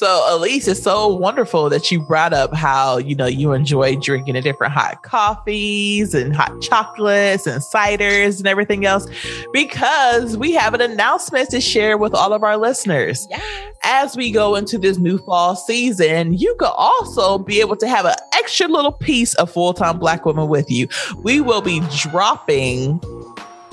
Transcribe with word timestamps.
So, 0.00 0.24
Elise, 0.34 0.66
it's 0.66 0.82
so 0.82 1.08
wonderful 1.08 1.68
that 1.68 1.90
you 1.90 2.00
brought 2.00 2.32
up 2.32 2.54
how, 2.54 2.96
you 2.96 3.14
know, 3.14 3.26
you 3.26 3.52
enjoy 3.52 3.96
drinking 3.96 4.32
the 4.32 4.40
different 4.40 4.72
hot 4.72 5.02
coffees 5.02 6.14
and 6.14 6.34
hot 6.34 6.58
chocolates 6.62 7.46
and 7.46 7.60
ciders 7.60 8.38
and 8.38 8.46
everything 8.46 8.86
else 8.86 9.06
because 9.52 10.38
we 10.38 10.52
have 10.52 10.72
an 10.72 10.80
announcement 10.80 11.50
to 11.50 11.60
share 11.60 11.98
with 11.98 12.14
all 12.14 12.32
of 12.32 12.42
our 12.42 12.56
listeners. 12.56 13.26
Yeah. 13.28 13.42
As 13.82 14.16
we 14.16 14.30
go 14.30 14.54
into 14.54 14.78
this 14.78 14.96
new 14.96 15.18
fall 15.18 15.54
season, 15.54 16.32
you 16.32 16.56
could 16.58 16.72
also 16.74 17.36
be 17.36 17.60
able 17.60 17.76
to 17.76 17.86
have 17.86 18.06
an 18.06 18.14
extra 18.32 18.68
little 18.68 18.92
piece 18.92 19.34
of 19.34 19.50
full 19.52 19.74
time 19.74 19.98
Black 19.98 20.24
woman 20.24 20.48
with 20.48 20.70
you. 20.70 20.88
We 21.22 21.42
will 21.42 21.60
be 21.60 21.82
dropping 21.98 23.02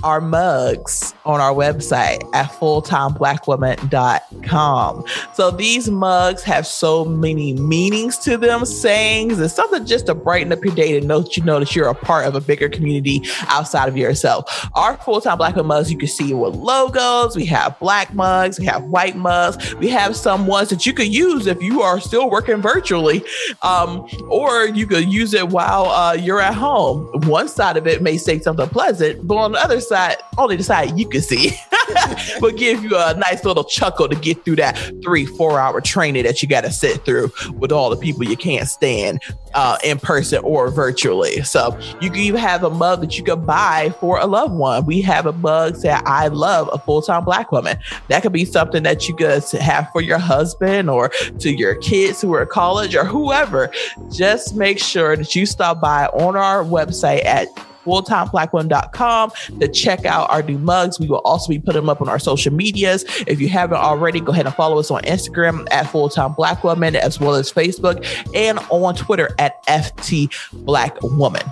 our 0.04 0.22
mugs 0.22 1.16
on 1.26 1.42
our 1.42 1.54
website 1.54 2.24
at 2.34 2.50
fulltimeblackwoman.com. 2.52 5.04
So 5.34 5.52
these 5.52 5.90
mugs 5.90 6.44
have 6.44 6.66
so 6.68 7.06
many 7.06 7.54
meanings 7.54 8.18
to 8.20 8.38
them, 8.38 8.66
sayings, 8.66 9.40
and 9.40 9.52
something 9.52 9.86
just 9.86 10.08
to 10.08 10.16
brighten 10.16 10.52
up 10.52 10.64
your 10.64 10.76
day 10.76 11.00
to 11.00 11.06
know 11.06 11.22
that 11.22 11.38
you 11.38 11.44
know 11.44 11.60
that 11.60 11.76
you're 11.76 11.90
a 11.90 11.96
part 11.96 12.26
of 12.26 12.36
a 12.36 12.42
bigger 12.42 12.70
community 12.70 13.22
outside 13.48 13.90
of 13.90 13.98
yourself. 13.98 14.70
Our 14.76 14.98
full-time 14.98 15.38
black 15.38 15.56
woman 15.56 15.68
mugs 15.68 15.92
you 15.92 15.98
can 15.98 16.08
see 16.08 16.34
with 16.34 16.56
logos. 16.56 17.36
We 17.36 17.46
have 17.46 17.80
black 17.80 18.14
mugs, 18.14 18.60
we 18.60 18.66
have 18.66 18.84
white 18.86 19.16
mugs, 19.16 19.76
we 19.76 19.90
have 19.90 20.16
some 20.16 20.48
ones 20.48 20.70
that 20.70 20.86
you 20.86 20.94
could 20.94 21.14
use 21.14 21.48
if 21.48 21.62
you 21.62 21.82
are 21.82 22.00
still 22.00 22.30
working 22.30 22.62
virtually. 22.62 23.24
Um, 23.62 24.08
or 24.30 24.66
you 24.66 24.88
could 24.88 25.12
use 25.12 25.34
it 25.34 25.50
while 25.50 25.88
uh, 25.88 26.14
you're 26.14 26.42
at 26.42 26.54
home. 26.54 27.08
One 27.28 27.48
side 27.48 27.78
of 27.78 27.88
it 27.88 28.02
may 28.02 28.18
say 28.18 28.40
something 28.40 28.68
pleasant, 28.70 29.28
but 29.28 29.36
on 29.36 29.52
the 29.52 29.64
other 29.64 29.80
side, 29.88 30.18
only 30.38 30.56
the 30.56 30.64
side 30.64 30.98
you 30.98 31.08
can 31.08 31.22
see, 31.22 31.52
but 32.40 32.58
give 32.58 32.84
you 32.84 32.92
a 32.96 33.14
nice 33.16 33.44
little 33.46 33.64
chuckle 33.64 34.08
to 34.08 34.16
get 34.16 34.44
through 34.44 34.58
that 34.58 34.74
three, 35.04 35.26
four 35.26 35.60
hour 35.60 35.82
training 35.82 36.24
that 36.24 36.42
you 36.42 36.48
got 36.48 36.62
to 36.62 36.72
sit 36.72 37.04
through 37.06 37.32
with 37.54 37.72
all 37.72 37.90
the 37.90 37.98
people 37.98 38.24
you 38.24 38.38
can't 38.38 38.68
stand 38.68 39.22
uh, 39.54 39.78
in 39.84 39.98
person 39.98 40.40
or 40.44 40.70
virtually. 40.70 41.42
So 41.44 41.78
you 42.02 42.10
can 42.10 42.20
even 42.20 42.40
have 42.40 42.64
a 42.64 42.70
mug 42.70 43.02
that 43.02 43.18
you 43.18 43.24
can 43.24 43.44
buy 43.46 43.94
for 44.00 44.20
a 44.20 44.26
loved 44.26 44.54
one. 44.54 44.86
We 44.86 45.02
have 45.02 45.26
a 45.26 45.34
mug 45.34 45.76
that 45.82 46.04
I 46.06 46.28
love 46.28 46.70
a 46.72 46.78
full 46.78 47.02
time 47.02 47.24
black 47.24 47.52
woman. 47.52 47.78
That 48.08 48.22
could 48.22 48.34
be 48.34 48.46
something 48.46 48.84
that 48.84 49.08
you 49.08 49.16
could 49.16 49.44
have 49.60 49.90
for 49.92 50.02
your 50.02 50.20
husband 50.20 50.90
or 50.90 51.10
to 51.40 51.52
your 51.52 51.76
kids 51.76 52.22
who 52.22 52.34
are 52.34 52.42
at 52.42 52.50
college 52.50 52.96
or 52.96 53.06
whoever. 53.06 53.72
Just 54.12 54.56
make 54.56 54.80
sure 54.80 55.16
that 55.16 55.36
you 55.36 55.46
stop 55.46 55.82
by 55.82 56.08
on 56.08 56.36
our 56.36 56.64
website 56.64 57.26
at 57.26 57.48
fulltimeblackwoman.com 57.88 59.32
to 59.60 59.68
check 59.70 60.06
out 60.06 60.30
our 60.30 60.42
new 60.44 60.58
mugs. 60.58 61.00
We 61.00 61.08
will 61.08 61.20
also 61.20 61.50
be 61.50 61.60
putting 61.60 61.82
them 61.82 61.90
up 61.90 62.02
on 62.02 62.10
our 62.10 62.20
social 62.20 62.54
medias. 62.54 63.06
If 63.26 63.40
you 63.40 63.50
haven't 63.50 63.78
already, 63.78 64.20
go 64.20 64.32
ahead 64.32 64.46
and 64.46 64.56
follow 64.56 64.78
us 64.78 64.92
on 64.92 65.02
Instagram 65.04 65.68
at 65.72 65.86
fulltime 65.86 66.36
black 66.36 66.64
woman, 66.64 66.96
as 66.96 67.20
well 67.20 67.36
as 67.36 67.52
Facebook 67.52 68.06
and 68.36 68.60
on 68.70 68.96
Twitter 68.96 69.30
at 69.40 69.66
FT 69.66 70.32
Black 70.66 71.02
Woman. 71.02 71.44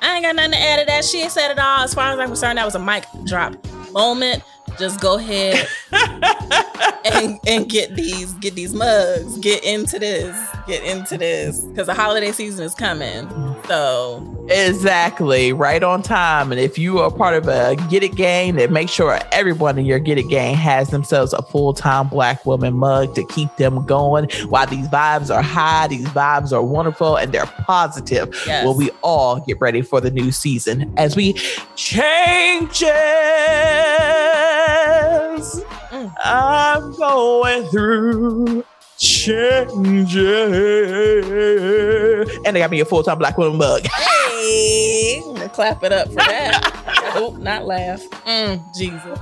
I 0.00 0.14
ain't 0.14 0.24
got 0.24 0.36
nothing 0.36 0.52
to 0.52 0.58
add 0.58 0.80
to 0.80 0.86
that. 0.86 1.04
She 1.04 1.28
said 1.28 1.50
it 1.50 1.58
all. 1.58 1.80
As 1.80 1.94
far 1.94 2.12
as 2.12 2.18
I'm 2.18 2.28
concerned, 2.28 2.58
that 2.58 2.64
was 2.64 2.74
a 2.74 2.78
mic 2.78 3.04
drop 3.24 3.54
moment. 3.92 4.42
Just 4.78 5.00
go 5.00 5.16
ahead 5.18 5.66
and 7.04 7.38
and 7.46 7.68
get 7.68 7.94
these 7.94 8.32
get 8.34 8.54
these 8.54 8.74
mugs. 8.74 9.38
Get 9.38 9.64
into 9.64 9.98
this. 9.98 10.36
Get 10.66 10.84
into 10.84 11.18
this 11.18 11.62
because 11.62 11.86
the 11.86 11.94
holiday 11.94 12.32
season 12.32 12.64
is 12.64 12.74
coming. 12.74 13.28
So 13.66 14.46
Exactly, 14.50 15.52
right 15.52 15.82
on 15.82 16.02
time. 16.02 16.52
And 16.52 16.60
if 16.60 16.78
you 16.78 17.00
are 17.00 17.10
part 17.10 17.34
of 17.34 17.48
a 17.48 17.76
Get 17.90 18.02
It 18.02 18.14
gang, 18.14 18.56
then 18.56 18.72
make 18.72 18.88
sure 18.88 19.18
everyone 19.32 19.78
in 19.78 19.84
your 19.84 19.98
Get 19.98 20.16
It 20.16 20.28
gang 20.28 20.54
has 20.54 20.88
themselves 20.88 21.32
a 21.32 21.42
full 21.42 21.74
time 21.74 22.08
Black 22.08 22.46
woman 22.46 22.74
mug 22.74 23.14
to 23.14 23.26
keep 23.26 23.54
them 23.56 23.84
going. 23.84 24.30
While 24.48 24.66
these 24.66 24.88
vibes 24.88 25.34
are 25.34 25.42
high, 25.42 25.88
these 25.88 26.06
vibes 26.06 26.52
are 26.52 26.62
wonderful, 26.62 27.16
and 27.16 27.32
they're 27.32 27.46
positive. 27.46 28.34
Yes. 28.46 28.64
Will 28.64 28.74
we 28.74 28.90
all 29.02 29.40
get 29.40 29.60
ready 29.60 29.82
for 29.82 30.00
the 30.00 30.10
new 30.10 30.32
season 30.32 30.92
as 30.96 31.14
we 31.16 31.34
change 31.76 32.82
Mm. 33.48 34.67
I'm 36.24 36.92
going 36.94 37.64
through 37.68 38.64
changes. 38.98 40.16
And 42.44 42.56
they 42.56 42.60
got 42.60 42.70
me 42.70 42.80
a 42.80 42.84
full 42.84 43.02
time 43.02 43.18
Black 43.18 43.38
woman 43.38 43.58
mug. 43.58 43.86
hey, 43.96 45.22
I'm 45.24 45.34
gonna 45.34 45.48
clap 45.48 45.82
it 45.84 45.92
up 45.92 46.08
for 46.08 46.16
that. 46.16 47.12
oh, 47.16 47.36
not 47.40 47.66
laugh. 47.66 48.02
Mm, 48.26 48.62
Jesus. 48.76 49.18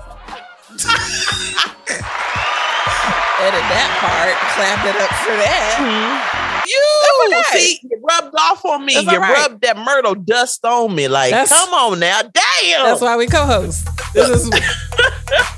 Edit 3.38 3.60
that 3.68 3.90
part. 4.00 4.34
Clap 4.56 4.86
it 4.86 4.96
up 4.96 5.10
for 5.22 5.36
that. 5.36 6.32
You 6.66 7.30
That's 7.30 7.48
okay. 7.50 7.58
see, 7.58 7.80
you 7.82 8.00
rubbed 8.02 8.34
off 8.34 8.64
on 8.64 8.84
me. 8.84 8.94
That's 8.94 9.12
you 9.12 9.18
right. 9.18 9.34
rubbed 9.34 9.60
that 9.62 9.76
myrtle 9.76 10.14
dust 10.14 10.64
on 10.64 10.94
me. 10.94 11.06
Like, 11.06 11.30
That's- 11.30 11.50
come 11.50 11.72
on 11.74 12.00
now, 12.00 12.22
damn. 12.22 12.86
That's 12.86 13.00
why 13.00 13.16
we 13.16 13.26
co-host. 13.26 13.86
This 14.14 14.28
is. 14.28 14.50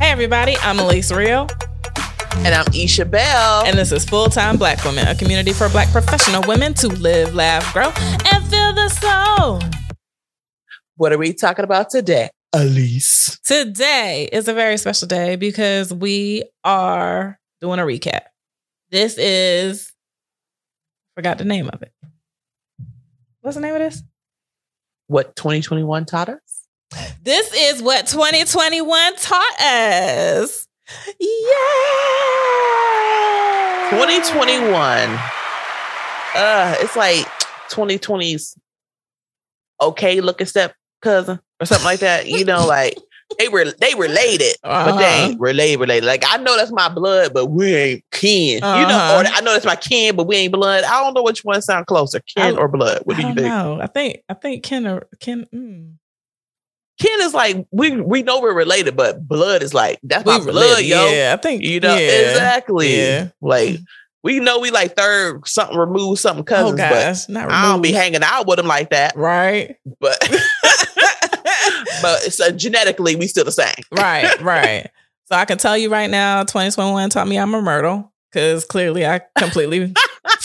hey 0.00 0.10
everybody, 0.10 0.56
I'm 0.62 0.78
Elise 0.78 1.12
Real, 1.12 1.48
and 2.36 2.54
I'm 2.54 2.66
Isha 2.74 3.04
Bell. 3.04 3.64
and 3.66 3.76
this 3.78 3.92
is 3.92 4.04
Full 4.04 4.28
Time 4.28 4.56
Black 4.56 4.82
Women, 4.84 5.06
a 5.06 5.14
community 5.14 5.52
for 5.52 5.68
Black 5.68 5.88
professional 5.90 6.42
women 6.46 6.74
to 6.74 6.88
live, 6.88 7.34
laugh, 7.34 7.72
grow, 7.72 7.90
and 8.32 8.44
feel 8.46 8.72
the 8.72 8.88
soul. 8.88 9.60
what 10.96 11.12
are 11.12 11.18
we 11.18 11.32
talking 11.32 11.64
about 11.64 11.90
today? 11.90 12.30
Elise. 12.52 13.38
Today 13.44 14.28
is 14.32 14.48
a 14.48 14.54
very 14.54 14.78
special 14.78 15.06
day 15.06 15.36
because 15.36 15.92
we 15.92 16.44
are 16.64 17.38
doing 17.60 17.78
a 17.78 17.82
recap. 17.82 18.22
This 18.90 19.18
is 19.18 19.92
forgot 21.14 21.38
the 21.38 21.44
name 21.44 21.68
of 21.68 21.82
it. 21.82 21.92
What's 23.40 23.56
the 23.56 23.60
name 23.60 23.74
of 23.74 23.80
this? 23.80 24.02
What 25.08 25.36
2021 25.36 26.04
taught 26.06 26.28
us? 26.28 26.57
This 27.22 27.52
is 27.54 27.82
what 27.82 28.06
2021 28.06 29.16
taught 29.16 29.60
us. 29.60 30.66
Yeah. 31.20 31.48
2021. 33.90 35.18
Uh, 36.34 36.74
it's 36.80 36.96
like 36.96 37.26
2020's 37.70 38.56
okay 39.80 40.20
looking 40.20 40.46
step 40.46 40.74
cousin 41.02 41.38
or 41.60 41.66
something 41.66 41.84
like 41.84 42.00
that. 42.00 42.26
You 42.26 42.44
know, 42.44 42.66
like 42.66 42.96
they 43.38 43.48
were 43.48 43.66
they 43.66 43.94
related, 43.94 44.56
but 44.62 44.96
they 44.96 45.04
Uh-huh. 45.04 45.26
ain't 45.30 45.40
related, 45.40 45.80
related. 45.80 46.06
Like 46.06 46.24
I 46.26 46.38
know 46.38 46.56
that's 46.56 46.72
my 46.72 46.88
blood, 46.88 47.32
but 47.34 47.46
we 47.46 47.74
ain't 47.74 48.04
kin. 48.12 48.54
You 48.54 48.60
know, 48.60 48.66
Uh-huh. 48.88 49.22
or 49.22 49.26
I 49.36 49.40
know 49.42 49.52
that's 49.52 49.66
my 49.66 49.76
kin, 49.76 50.16
but 50.16 50.26
we 50.26 50.36
ain't 50.36 50.52
blood. 50.52 50.84
I 50.84 51.02
don't 51.02 51.14
know 51.14 51.22
which 51.22 51.44
one 51.44 51.60
sound 51.62 51.86
closer, 51.86 52.20
kin 52.20 52.56
I- 52.56 52.58
or 52.58 52.68
blood. 52.68 53.02
What 53.04 53.16
do 53.16 53.22
you 53.26 53.34
think? 53.34 53.46
know. 53.46 53.78
I 53.80 53.86
think 53.86 54.20
I 54.28 54.34
think 54.34 54.62
kin 54.64 54.86
or 54.86 55.06
kin. 55.20 55.46
Mm. 55.54 55.94
Kin 56.98 57.20
is 57.20 57.34
like 57.34 57.66
we 57.70 58.00
we 58.00 58.22
know 58.22 58.40
we're 58.40 58.54
related, 58.54 58.96
but 58.96 59.26
blood 59.26 59.62
is 59.62 59.72
like 59.72 59.98
that's 60.02 60.26
my 60.26 60.38
We 60.38 60.44
blood, 60.44 60.54
related, 60.56 60.86
yo. 60.88 61.08
Yeah, 61.10 61.34
I 61.36 61.40
think 61.40 61.62
You 61.62 61.80
know 61.80 61.96
yeah. 61.96 62.30
exactly. 62.30 62.96
Yeah. 62.96 63.28
Like 63.40 63.78
we 64.24 64.40
know 64.40 64.58
we 64.58 64.70
like 64.70 64.96
third 64.96 65.46
something 65.46 65.78
removed, 65.78 66.20
something 66.20 66.42
Oh 66.42 66.44
cousins, 66.44 66.80
but 66.80 66.90
gosh, 66.90 67.28
not 67.28 67.50
I 67.52 67.70
don't 67.70 67.82
be 67.82 67.92
hanging 67.92 68.22
out 68.24 68.46
with 68.48 68.56
them 68.56 68.66
like 68.66 68.90
that. 68.90 69.16
right. 69.16 69.76
But 70.00 70.18
but 72.02 72.24
it's 72.24 72.40
uh, 72.40 72.50
genetically 72.50 73.16
we 73.16 73.26
still 73.26 73.44
the 73.44 73.52
same. 73.52 73.74
right, 73.92 74.40
right. 74.42 74.90
So 75.26 75.36
I 75.36 75.44
can 75.44 75.58
tell 75.58 75.76
you 75.76 75.90
right 75.90 76.08
now, 76.10 76.42
2021 76.42 77.10
taught 77.10 77.28
me 77.28 77.38
I'm 77.38 77.54
a 77.54 77.60
myrtle 77.60 78.12
because 78.32 78.64
clearly 78.64 79.06
I 79.06 79.20
completely 79.38 79.92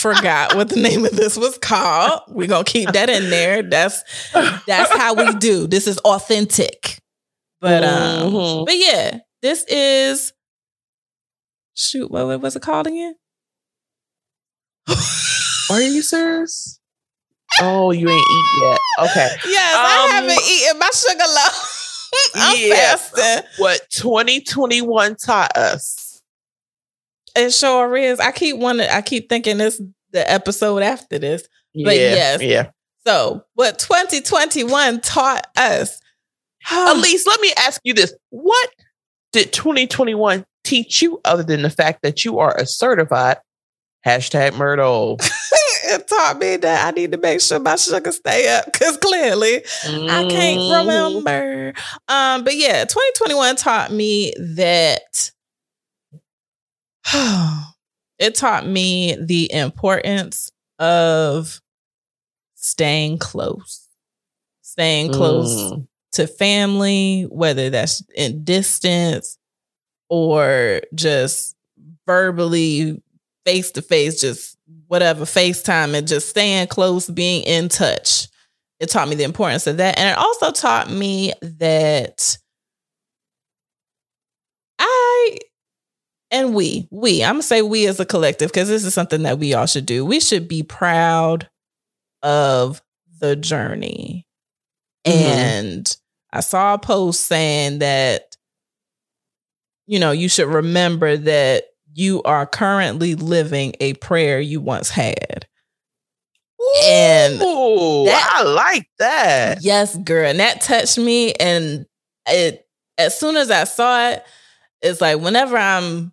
forgot 0.04 0.54
what 0.54 0.68
the 0.68 0.76
name 0.80 1.04
of 1.06 1.12
this 1.16 1.36
was 1.38 1.56
called. 1.56 2.20
We're 2.28 2.46
gonna 2.46 2.62
keep 2.64 2.90
that 2.92 3.08
in 3.08 3.30
there. 3.30 3.62
That's 3.62 4.02
that's 4.66 4.92
how 4.96 5.14
we 5.14 5.34
do. 5.36 5.66
This 5.66 5.86
is 5.86 5.96
authentic. 5.98 6.98
But 7.60 7.82
um, 7.84 8.32
Mhm. 8.32 8.66
but 8.66 8.76
yeah, 8.76 9.18
this 9.40 9.64
is 9.66 10.32
shoot. 11.74 12.10
What, 12.10 12.40
was 12.42 12.54
it 12.54 12.60
called 12.62 12.86
again? 12.86 13.14
Are 15.70 15.80
you 15.80 16.02
serious? 16.02 16.78
Oh, 17.62 17.90
you 17.90 18.08
ain't 18.10 18.26
eat 18.30 18.46
yet. 18.60 18.80
Okay. 19.10 19.28
Yes, 19.46 19.76
I 19.78 20.04
Um, 20.04 20.10
haven't 20.10 20.44
eaten 20.46 20.78
my 20.78 20.90
sugar 20.92 21.24
loaf. 21.26 22.10
I'm 22.34 22.56
Yeah. 22.58 22.74
fasting. 22.96 23.48
What 23.58 23.80
2021 23.90 25.16
taught 25.16 25.56
us. 25.56 26.03
It 27.36 27.52
sure 27.52 27.96
is. 27.96 28.20
I 28.20 28.32
keep 28.32 28.56
wanting. 28.58 28.88
I 28.88 29.02
keep 29.02 29.28
thinking 29.28 29.58
this 29.58 29.80
the 30.12 30.30
episode 30.30 30.82
after 30.82 31.18
this. 31.18 31.42
But 31.74 31.96
yeah, 31.96 32.14
yes. 32.14 32.42
Yeah. 32.42 32.70
So, 33.06 33.44
what 33.54 33.78
2021 33.78 35.00
taught 35.00 35.46
us? 35.56 36.00
Elise, 36.72 37.26
let 37.26 37.40
me 37.40 37.52
ask 37.58 37.80
you 37.84 37.92
this. 37.92 38.14
What 38.30 38.70
did 39.32 39.52
2021 39.52 40.44
teach 40.62 41.02
you 41.02 41.20
other 41.24 41.42
than 41.42 41.62
the 41.62 41.70
fact 41.70 42.02
that 42.02 42.24
you 42.24 42.38
are 42.38 42.56
a 42.56 42.66
certified 42.66 43.38
hashtag 44.06 44.56
Myrtle? 44.56 45.18
it 45.84 46.08
taught 46.08 46.38
me 46.38 46.56
that 46.56 46.86
I 46.86 46.90
need 46.92 47.12
to 47.12 47.18
make 47.18 47.40
sure 47.40 47.58
my 47.58 47.76
sugar 47.76 48.12
stay 48.12 48.48
up 48.56 48.66
because 48.66 48.96
clearly 48.96 49.60
mm. 49.82 50.08
I 50.08 50.28
can't 50.30 50.60
mm-hmm. 50.60 50.88
remember. 50.88 51.74
Um, 52.08 52.44
but 52.44 52.56
yeah, 52.56 52.84
2021 52.84 53.56
taught 53.56 53.92
me 53.92 54.32
that 54.38 55.30
it 58.18 58.34
taught 58.34 58.66
me 58.66 59.16
the 59.20 59.52
importance 59.52 60.50
of 60.78 61.60
staying 62.54 63.18
close, 63.18 63.88
staying 64.62 65.12
close 65.12 65.54
mm. 65.54 65.86
to 66.12 66.26
family, 66.26 67.26
whether 67.30 67.70
that's 67.70 68.02
in 68.14 68.44
distance 68.44 69.38
or 70.08 70.80
just 70.94 71.56
verbally 72.06 73.02
face 73.44 73.70
to 73.72 73.82
face, 73.82 74.20
just 74.20 74.56
whatever, 74.88 75.24
FaceTime 75.24 75.94
and 75.94 76.08
just 76.08 76.28
staying 76.28 76.68
close, 76.68 77.08
being 77.08 77.42
in 77.42 77.68
touch. 77.68 78.28
It 78.80 78.88
taught 78.88 79.08
me 79.08 79.14
the 79.14 79.24
importance 79.24 79.66
of 79.66 79.76
that. 79.76 79.98
And 79.98 80.08
it 80.08 80.18
also 80.18 80.50
taught 80.50 80.90
me 80.90 81.32
that 81.42 82.36
I 84.78 85.38
and 86.34 86.52
we, 86.52 86.88
we, 86.90 87.22
I'm 87.22 87.34
gonna 87.34 87.42
say 87.44 87.62
we 87.62 87.86
as 87.86 88.00
a 88.00 88.04
collective, 88.04 88.50
because 88.50 88.68
this 88.68 88.84
is 88.84 88.92
something 88.92 89.22
that 89.22 89.38
we 89.38 89.54
all 89.54 89.66
should 89.66 89.86
do. 89.86 90.04
We 90.04 90.18
should 90.18 90.48
be 90.48 90.64
proud 90.64 91.48
of 92.22 92.82
the 93.20 93.36
journey. 93.36 94.26
Mm-hmm. 95.06 95.18
And 95.18 95.96
I 96.32 96.40
saw 96.40 96.74
a 96.74 96.78
post 96.78 97.20
saying 97.20 97.78
that, 97.78 98.36
you 99.86 100.00
know, 100.00 100.10
you 100.10 100.28
should 100.28 100.48
remember 100.48 101.16
that 101.16 101.66
you 101.92 102.20
are 102.24 102.46
currently 102.46 103.14
living 103.14 103.74
a 103.78 103.94
prayer 103.94 104.40
you 104.40 104.60
once 104.60 104.90
had. 104.90 105.46
Ooh, 106.60 106.82
and 106.82 107.40
that, 107.40 108.30
I 108.32 108.42
like 108.42 108.88
that. 108.98 109.62
Yes, 109.62 109.96
girl. 109.98 110.28
And 110.28 110.40
that 110.40 110.62
touched 110.62 110.98
me. 110.98 111.32
And 111.34 111.86
it 112.26 112.66
as 112.98 113.16
soon 113.16 113.36
as 113.36 113.52
I 113.52 113.64
saw 113.64 114.08
it, 114.10 114.24
it's 114.82 115.00
like 115.00 115.20
whenever 115.20 115.56
I'm 115.56 116.12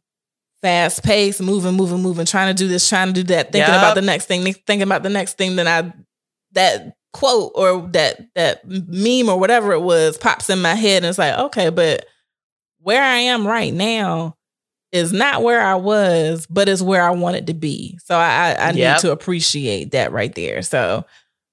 fast 0.62 1.04
paced, 1.04 1.42
moving, 1.42 1.74
moving, 1.74 2.02
moving, 2.02 2.26
trying 2.26 2.56
to 2.56 2.64
do 2.64 2.68
this, 2.68 2.88
trying 2.88 3.08
to 3.08 3.14
do 3.14 3.24
that, 3.34 3.52
thinking 3.52 3.74
yep. 3.74 3.82
about 3.82 3.96
the 3.96 4.02
next 4.02 4.26
thing, 4.26 4.44
thinking 4.44 4.84
about 4.84 5.04
the 5.04 5.10
next 5.10 5.38
thing, 5.38 5.56
then 5.56 5.68
I 5.68 5.94
that 6.54 6.96
quote 7.14 7.52
or 7.56 7.88
that 7.92 8.22
that 8.36 8.62
meme 8.66 9.30
or 9.30 9.40
whatever 9.40 9.74
it 9.74 9.82
was 9.82 10.18
pops 10.18 10.50
in 10.50 10.62
my 10.62 10.76
head 10.76 10.98
and 10.98 11.08
it's 11.08 11.18
like, 11.18 11.38
okay, 11.38 11.70
but 11.70 12.06
where 12.80 13.02
I 13.02 13.18
am 13.18 13.46
right 13.46 13.74
now 13.74 14.38
is 14.92 15.14
not 15.14 15.44
where 15.44 15.62
I 15.62 15.76
was, 15.76 16.46
but 16.50 16.68
is 16.68 16.84
where 16.84 17.04
I 17.04 17.12
wanted 17.12 17.48
to 17.48 17.54
be. 17.54 17.98
So 18.04 18.16
I, 18.16 18.56
I 18.60 18.72
yep. 18.72 18.96
need 18.96 19.02
to 19.02 19.12
appreciate 19.12 19.92
that 19.92 20.12
right 20.12 20.34
there. 20.36 20.62
So 20.62 21.06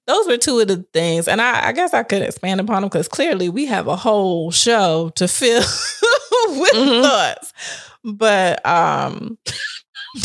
those 0.07 0.27
were 0.27 0.37
two 0.37 0.59
of 0.59 0.67
the 0.67 0.85
things. 0.91 1.27
And 1.27 1.41
I, 1.41 1.67
I 1.67 1.71
guess 1.71 1.93
I 1.93 2.03
could 2.03 2.23
expand 2.23 2.59
upon 2.59 2.81
them 2.81 2.89
because 2.89 3.07
clearly 3.07 3.47
we 3.47 3.65
have 3.67 3.87
a 3.87 3.95
whole 3.95 4.51
show 4.51 5.11
to 5.15 5.27
fill 5.27 5.61
with 5.61 6.73
mm-hmm. 6.73 7.03
thoughts. 7.03 7.53
But 8.03 8.65
um 8.65 9.37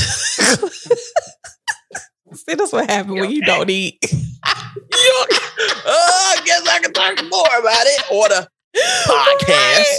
See, 2.35 2.55
that's 2.55 2.73
what 2.73 2.91
happens 2.91 3.21
when 3.21 3.31
you 3.31 3.43
don't 3.43 3.71
eat. 3.71 3.99
you 4.12 5.26
oh, 5.87 6.35
I 6.37 6.43
guess 6.44 6.67
I 6.69 6.81
can 6.81 6.93
talk 6.93 7.23
more 7.31 7.59
about 7.59 7.87
it. 7.87 8.03
Order 8.11 8.49
podcast. 8.75 9.99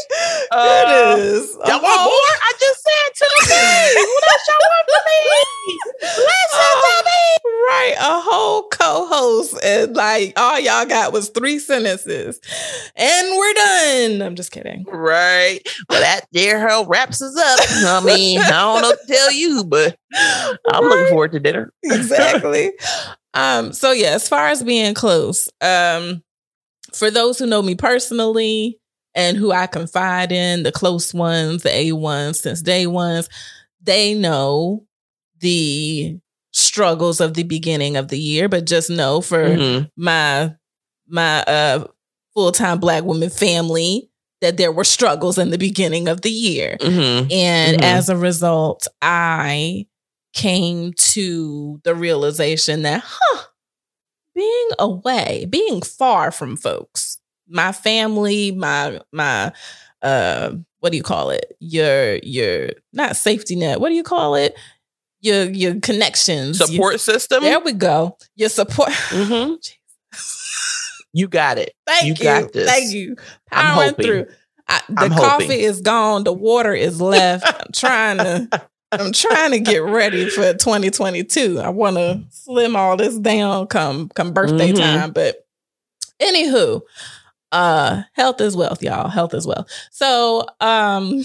Uh, 0.51 0.83
it 0.85 1.19
is. 1.19 1.51
Y'all 1.65 1.81
want 1.81 2.01
more? 2.01 2.35
I 2.43 2.53
just 2.59 2.83
said 2.83 3.15
to 3.15 3.25
the 3.35 3.49
me. 3.49 4.05
what 4.05 4.23
else 4.31 4.47
y'all 4.47 4.57
want 4.61 4.87
from 4.89 5.03
me? 5.05 5.79
Listen 6.01 6.81
to 6.81 7.03
me. 7.05 7.51
Right, 7.67 7.95
a 7.97 8.21
whole 8.21 8.67
co-host, 8.69 9.57
and 9.63 9.95
like 9.95 10.33
all 10.37 10.59
y'all 10.59 10.85
got 10.85 11.13
was 11.13 11.29
three 11.29 11.57
sentences, 11.57 12.39
and 12.95 13.37
we're 13.37 13.53
done. 13.53 14.21
I'm 14.21 14.35
just 14.35 14.51
kidding. 14.51 14.85
Right. 14.87 15.59
Well, 15.89 16.01
that 16.01 16.27
there 16.31 16.59
hell 16.59 16.85
wraps 16.85 17.21
us 17.21 17.35
up. 17.35 18.03
I 18.03 18.05
mean, 18.05 18.39
I 18.39 18.49
don't 18.49 18.81
know 18.81 18.91
to 18.91 18.99
tell 19.07 19.31
you, 19.31 19.63
but 19.63 19.97
I'm 20.15 20.57
right. 20.67 20.83
looking 20.83 21.07
forward 21.07 21.31
to 21.31 21.39
dinner. 21.39 21.73
exactly. 21.83 22.73
Um. 23.33 23.73
So 23.73 23.91
yeah, 23.91 24.09
as 24.09 24.27
far 24.27 24.47
as 24.47 24.61
being 24.61 24.93
close, 24.93 25.49
um 25.61 26.23
for 26.95 27.11
those 27.11 27.37
who 27.37 27.45
know 27.45 27.61
me 27.61 27.75
personally 27.75 28.79
and 29.13 29.37
who 29.37 29.51
I 29.51 29.67
confide 29.67 30.31
in, 30.31 30.63
the 30.63 30.71
close 30.71 31.13
ones, 31.13 31.63
the 31.63 31.73
A 31.73 31.91
ones, 31.91 32.39
since 32.39 32.61
day 32.61 32.87
ones, 32.87 33.29
they 33.81 34.13
know 34.13 34.85
the 35.39 36.17
struggles 36.51 37.19
of 37.19 37.33
the 37.33 37.43
beginning 37.43 37.97
of 37.97 38.07
the 38.07 38.19
year. 38.19 38.49
But 38.49 38.65
just 38.65 38.89
know 38.89 39.21
for 39.21 39.43
mm-hmm. 39.43 39.85
my 39.95 40.55
my 41.07 41.43
uh 41.43 41.85
full 42.33 42.51
time 42.51 42.79
black 42.79 43.03
woman 43.03 43.29
family 43.29 44.09
that 44.41 44.57
there 44.57 44.71
were 44.71 44.83
struggles 44.83 45.37
in 45.37 45.49
the 45.49 45.57
beginning 45.57 46.07
of 46.07 46.21
the 46.21 46.29
year. 46.29 46.77
Mm-hmm. 46.79 47.31
And 47.31 47.77
mm-hmm. 47.77 47.83
as 47.83 48.09
a 48.09 48.17
result, 48.17 48.87
I 49.01 49.87
came 50.33 50.93
to 50.93 51.79
the 51.83 51.95
realization 51.95 52.81
that, 52.83 53.01
huh, 53.05 53.43
being 54.35 54.69
away, 54.77 55.47
being 55.49 55.81
far 55.81 56.31
from 56.31 56.57
folks, 56.57 57.19
my 57.47 57.71
family, 57.71 58.51
my 58.51 58.99
my 59.11 59.51
uh 60.01 60.51
what 60.79 60.91
do 60.91 60.97
you 60.97 61.03
call 61.03 61.31
it? 61.31 61.55
Your 61.59 62.17
your 62.17 62.69
not 62.93 63.15
safety 63.15 63.55
net. 63.55 63.79
What 63.79 63.89
do 63.89 63.95
you 63.95 64.03
call 64.03 64.35
it? 64.35 64.55
Your 65.21 65.45
your 65.45 65.79
connections. 65.79 66.59
Support 66.59 66.93
your, 66.93 66.99
system. 66.99 67.43
There 67.43 67.59
we 67.59 67.73
go. 67.73 68.17
Your 68.35 68.49
support. 68.49 68.89
Mm-hmm. 69.09 69.55
you 71.13 71.27
got 71.27 71.57
it. 71.57 71.73
Thank 71.87 72.05
you. 72.05 72.13
You 72.13 72.23
got 72.23 72.53
this. 72.53 72.69
Thank 72.69 72.93
you. 72.93 73.15
Powering 73.51 73.95
through. 73.95 74.27
I, 74.67 74.81
the 74.89 75.01
I'm 75.01 75.11
coffee 75.11 75.45
hoping. 75.45 75.59
is 75.59 75.81
gone. 75.81 76.23
The 76.23 76.33
water 76.33 76.73
is 76.73 76.99
left. 76.99 77.45
I'm 77.45 77.71
trying 77.71 78.17
to 78.17 78.47
I'm 78.99 79.11
trying 79.11 79.51
to 79.51 79.59
get 79.59 79.83
ready 79.83 80.29
for 80.29 80.53
2022. 80.53 81.59
I 81.59 81.69
want 81.69 81.97
to 81.97 82.23
slim 82.29 82.75
all 82.75 82.97
this 82.97 83.17
down 83.17 83.67
come 83.67 84.09
come 84.09 84.33
birthday 84.33 84.71
mm-hmm. 84.71 84.81
time. 84.81 85.11
But 85.11 85.45
anywho, 86.21 86.81
uh, 87.51 88.03
health 88.13 88.41
is 88.41 88.55
wealth, 88.55 88.81
y'all. 88.81 89.09
Health 89.09 89.33
is 89.33 89.47
wealth. 89.47 89.69
So 89.91 90.45
um 90.59 91.23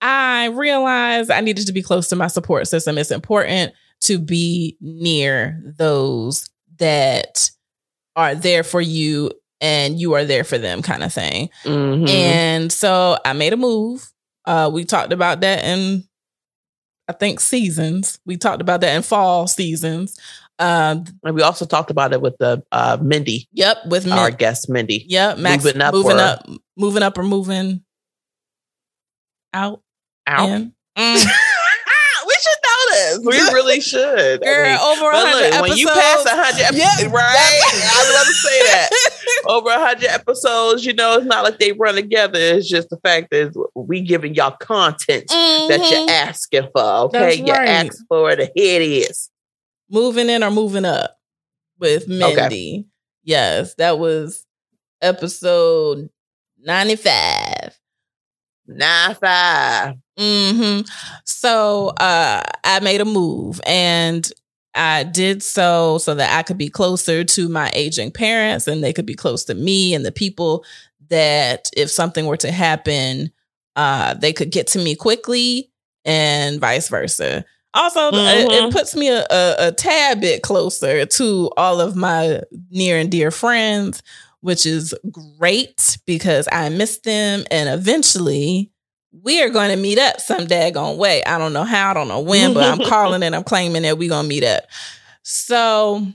I 0.00 0.46
realized 0.46 1.30
I 1.30 1.40
needed 1.40 1.66
to 1.66 1.72
be 1.72 1.82
close 1.82 2.08
to 2.08 2.16
my 2.16 2.28
support 2.28 2.68
system. 2.68 2.98
It's 2.98 3.10
important 3.10 3.72
to 4.02 4.18
be 4.18 4.76
near 4.80 5.60
those 5.76 6.48
that 6.78 7.50
are 8.14 8.34
there 8.34 8.62
for 8.62 8.80
you 8.80 9.30
and 9.60 9.98
you 9.98 10.14
are 10.14 10.24
there 10.24 10.44
for 10.44 10.58
them 10.58 10.82
kind 10.82 11.02
of 11.02 11.12
thing. 11.12 11.50
Mm-hmm. 11.64 12.08
And 12.08 12.72
so 12.72 13.18
I 13.24 13.32
made 13.32 13.52
a 13.52 13.56
move. 13.56 14.12
Uh, 14.44 14.70
we 14.72 14.84
talked 14.84 15.12
about 15.12 15.40
that 15.40 15.64
in 15.64 16.04
I 17.08 17.12
think 17.12 17.40
seasons. 17.40 18.20
We 18.26 18.36
talked 18.36 18.60
about 18.60 18.82
that 18.82 18.94
in 18.94 19.02
fall 19.02 19.46
seasons. 19.46 20.18
Um, 20.58 21.04
and 21.22 21.34
we 21.34 21.42
also 21.42 21.64
talked 21.64 21.90
about 21.90 22.12
it 22.12 22.20
with 22.20 22.36
the 22.38 22.62
uh, 22.72 22.98
Mindy. 23.00 23.48
Yep, 23.52 23.86
with 23.86 24.04
Min- 24.04 24.18
our 24.18 24.30
guest 24.30 24.68
Mindy. 24.68 25.04
Yep, 25.08 25.38
Max 25.38 25.64
moving 25.64 25.80
up, 25.80 25.94
moving 25.94 26.16
or, 26.16 26.20
up, 26.20 26.46
moving 26.76 27.02
up, 27.02 27.16
or 27.16 27.22
moving 27.22 27.82
out. 29.54 29.82
Out. 30.26 30.68
Mm. 30.96 31.24
We 33.22 33.36
really 33.52 33.80
should. 33.80 34.40
Girl, 34.42 34.66
I 34.66 34.68
mean, 34.68 34.78
over 34.78 35.10
hundred 35.12 35.60
When 35.60 35.76
you 35.76 35.86
pass 35.86 36.24
hundred 36.28 36.62
episodes, 36.62 37.02
yep. 37.02 37.12
right? 37.12 37.34
I 37.34 38.02
was 38.02 38.10
about 38.10 38.26
to 38.26 38.32
say 38.32 38.62
that. 38.62 38.90
over 39.46 39.70
hundred 39.70 40.10
episodes, 40.10 40.84
you 40.84 40.94
know, 40.94 41.18
it's 41.18 41.26
not 41.26 41.44
like 41.44 41.58
they 41.58 41.72
run 41.72 41.94
together. 41.94 42.38
It's 42.38 42.68
just 42.68 42.90
the 42.90 42.98
fact 42.98 43.30
that 43.30 43.54
we 43.74 44.00
giving 44.00 44.34
y'all 44.34 44.52
content 44.52 45.26
mm-hmm. 45.28 45.68
that 45.68 45.90
you're 45.90 46.00
mm-hmm. 46.00 46.28
asking 46.28 46.68
for. 46.72 46.82
Okay, 47.06 47.34
you 47.34 47.52
right. 47.52 47.68
ask 47.68 47.98
for 48.08 48.30
it. 48.30 48.50
Here 48.54 48.80
it 48.80 48.84
is. 48.84 49.30
Moving 49.90 50.28
in 50.28 50.42
or 50.42 50.50
moving 50.50 50.84
up 50.84 51.16
with 51.78 52.08
Mindy. 52.08 52.32
Okay. 52.32 52.84
Yes, 53.24 53.74
that 53.74 53.98
was 53.98 54.44
episode 55.00 56.10
ninety-five. 56.58 57.57
Nine 58.68 59.14
five. 59.14 59.94
Mm-hmm. 60.18 60.82
So 61.24 61.88
uh, 61.98 62.42
I 62.64 62.80
made 62.80 63.00
a 63.00 63.06
move 63.06 63.60
and 63.66 64.30
I 64.74 65.04
did 65.04 65.42
so 65.42 65.98
so 65.98 66.14
that 66.14 66.38
I 66.38 66.42
could 66.42 66.58
be 66.58 66.68
closer 66.68 67.24
to 67.24 67.48
my 67.48 67.70
aging 67.72 68.12
parents 68.12 68.68
and 68.68 68.84
they 68.84 68.92
could 68.92 69.06
be 69.06 69.14
close 69.14 69.44
to 69.44 69.54
me 69.54 69.94
and 69.94 70.04
the 70.04 70.12
people 70.12 70.64
that 71.08 71.70
if 71.76 71.90
something 71.90 72.26
were 72.26 72.36
to 72.36 72.52
happen, 72.52 73.32
uh, 73.76 74.14
they 74.14 74.32
could 74.32 74.50
get 74.50 74.66
to 74.68 74.78
me 74.78 74.94
quickly 74.94 75.70
and 76.04 76.60
vice 76.60 76.88
versa. 76.88 77.44
Also, 77.74 78.10
mm-hmm. 78.10 78.50
it, 78.50 78.64
it, 78.64 78.72
puts 78.72 78.96
me 78.96 79.08
a, 79.08 79.26
a, 79.30 79.54
a 79.68 79.72
tad 79.72 80.20
bit 80.20 80.42
closer 80.42 81.06
to 81.06 81.50
all 81.56 81.80
of 81.80 81.96
my 81.96 82.40
near 82.70 82.98
and 82.98 83.10
dear 83.10 83.30
friends, 83.30 84.02
which 84.40 84.66
is 84.66 84.94
great 85.10 85.98
because 86.06 86.48
I 86.52 86.68
miss 86.68 86.98
them 87.00 87.44
and 87.50 87.68
eventually 87.68 88.70
we 89.22 89.42
are 89.42 89.48
going 89.48 89.70
to 89.70 89.76
meet 89.76 89.98
up 89.98 90.20
some 90.20 90.46
daggone 90.46 90.96
way. 90.96 91.24
I 91.24 91.38
don't 91.38 91.52
know 91.52 91.64
how, 91.64 91.90
I 91.90 91.94
don't 91.94 92.08
know 92.08 92.20
when, 92.20 92.54
but 92.54 92.64
I'm 92.64 92.86
calling 92.88 93.22
and 93.22 93.34
I'm 93.34 93.44
claiming 93.44 93.82
that 93.82 93.98
we're 93.98 94.08
going 94.08 94.24
to 94.24 94.28
meet 94.28 94.44
up. 94.44 94.64
So, 95.22 96.06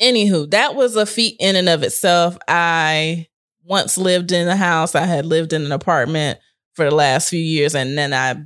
anywho, 0.00 0.50
that 0.50 0.74
was 0.74 0.96
a 0.96 1.06
feat 1.06 1.36
in 1.40 1.56
and 1.56 1.68
of 1.68 1.82
itself. 1.82 2.36
I 2.48 3.28
once 3.62 3.96
lived 3.96 4.32
in 4.32 4.48
a 4.48 4.56
house, 4.56 4.94
I 4.94 5.04
had 5.04 5.26
lived 5.26 5.52
in 5.52 5.64
an 5.64 5.72
apartment 5.72 6.38
for 6.74 6.84
the 6.84 6.94
last 6.94 7.30
few 7.30 7.40
years, 7.40 7.74
and 7.74 7.96
then 7.96 8.12
I 8.12 8.36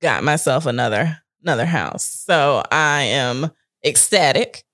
got 0.00 0.22
myself 0.22 0.66
another 0.66 1.18
another 1.42 1.66
house. 1.66 2.04
So 2.04 2.62
I 2.70 3.02
am 3.02 3.50
ecstatic 3.84 4.64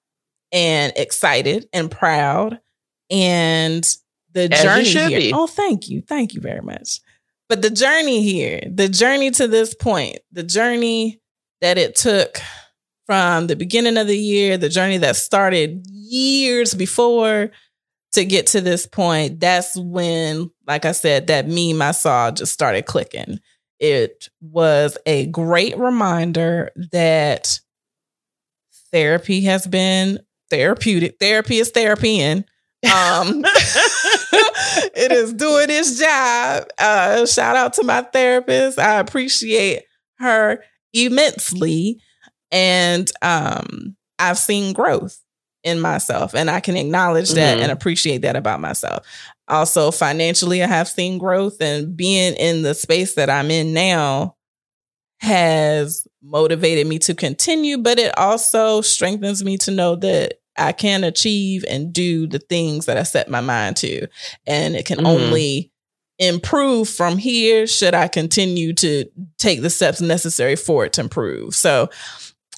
and 0.53 0.93
excited 0.97 1.69
and 1.73 1.91
proud 1.91 2.61
and 3.15 3.85
the 4.33 4.53
As 4.53 4.63
journey 4.63 4.85
here. 4.85 5.19
be. 5.19 5.33
Oh, 5.33 5.47
thank 5.47 5.89
you. 5.89 6.03
Thank 6.03 6.35
you 6.35 6.41
very 6.41 6.61
much. 6.61 7.01
But 7.49 7.63
the 7.63 7.71
journey 7.71 8.23
here, 8.23 8.61
the 8.69 8.89
journey 8.89 9.31
to 9.33 9.47
this 9.47 9.75
point, 9.75 10.19
the 10.33 10.43
journey 10.43 11.21
that 11.61 11.79
it 11.79 11.95
took 11.95 12.41
from 13.07 13.47
the 13.47 13.55
beginning 13.55 13.97
of 13.97 14.09
the 14.09 14.19
year, 14.19 14.59
the 14.59 14.69
journey 14.69 14.99
that 14.99 15.15
started 15.15 15.87
years 15.87 16.75
before 16.75 17.51
to 18.13 18.25
get 18.25 18.49
to 18.49 18.61
this 18.61 18.87
point, 18.87 19.39
that's 19.39 19.77
when, 19.77 20.51
like 20.67 20.85
I 20.85 20.93
said, 20.93 21.29
that 21.29 21.47
meme 21.47 21.81
I 21.83 21.93
saw 21.93 22.33
just 22.33 22.53
started 22.53 22.87
clicking. 22.87 23.39
It 23.79 24.29
was 24.41 24.99
a 25.07 25.27
great 25.27 25.79
reminder 25.79 26.71
that 26.91 27.61
therapy 28.91 29.43
has 29.43 29.67
been 29.67 30.19
therapeutic. 30.51 31.19
Therapy 31.21 31.59
is 31.59 31.71
therapying. 31.71 32.45
Um, 32.85 33.43
it 34.95 35.13
is 35.13 35.33
doing 35.33 35.67
its 35.71 35.99
job. 35.99 36.69
Uh, 36.79 37.27
shout 37.27 37.57
out 37.57 37.73
to 37.75 37.85
my 37.85 38.03
therapist. 38.03 38.79
I 38.79 38.99
appreciate 39.01 39.83
her 40.19 40.63
immensely. 40.93 42.01
And 42.53 43.11
um, 43.23 43.97
I've 44.19 44.39
seen 44.39 44.73
growth 44.73 45.19
in 45.65 45.81
myself, 45.81 46.35
and 46.35 46.51
I 46.51 46.61
can 46.61 46.77
acknowledge 46.77 47.31
that 47.31 47.59
Mhm. 47.59 47.63
and 47.63 47.73
appreciate 47.73 48.19
that 48.23 48.37
about 48.37 48.61
myself. 48.61 49.07
Also, 49.49 49.91
financially, 49.91 50.63
I 50.63 50.67
have 50.67 50.89
seen 50.89 51.19
growth, 51.19 51.61
and 51.61 51.97
being 51.97 52.35
in 52.35 52.63
the 52.63 52.75
space 52.75 53.15
that 53.15 53.31
I'm 53.31 53.51
in 53.51 53.73
now 53.73 54.37
has 55.21 56.07
motivated 56.23 56.87
me 56.87 56.99
to 57.01 57.15
continue, 57.15 57.79
but 57.79 57.99
it 57.99 58.17
also 58.19 58.81
strengthens 58.83 59.43
me 59.43 59.57
to 59.59 59.71
know 59.71 59.97
that 59.97 60.35
I 60.57 60.73
can 60.73 61.05
achieve 61.05 61.65
and 61.69 61.93
do 61.93 62.27
the 62.27 62.39
things 62.39 62.87
that 62.87 62.97
I 62.97 63.03
set 63.03 63.29
my 63.29 63.41
mind 63.41 63.77
to. 63.79 64.07
And 64.47 64.77
it 64.77 64.87
can 64.87 64.99
Mhm. 64.99 65.07
only 65.07 65.71
improve 66.19 66.89
from 66.89 67.19
here 67.19 67.67
should 67.67 67.93
I 67.95 68.07
continue 68.09 68.73
to 68.75 69.05
take 69.39 69.63
the 69.63 69.71
steps 69.71 70.01
necessary 70.01 70.55
for 70.57 70.85
it 70.85 70.93
to 70.95 71.01
improve. 71.01 71.55
So 71.57 71.91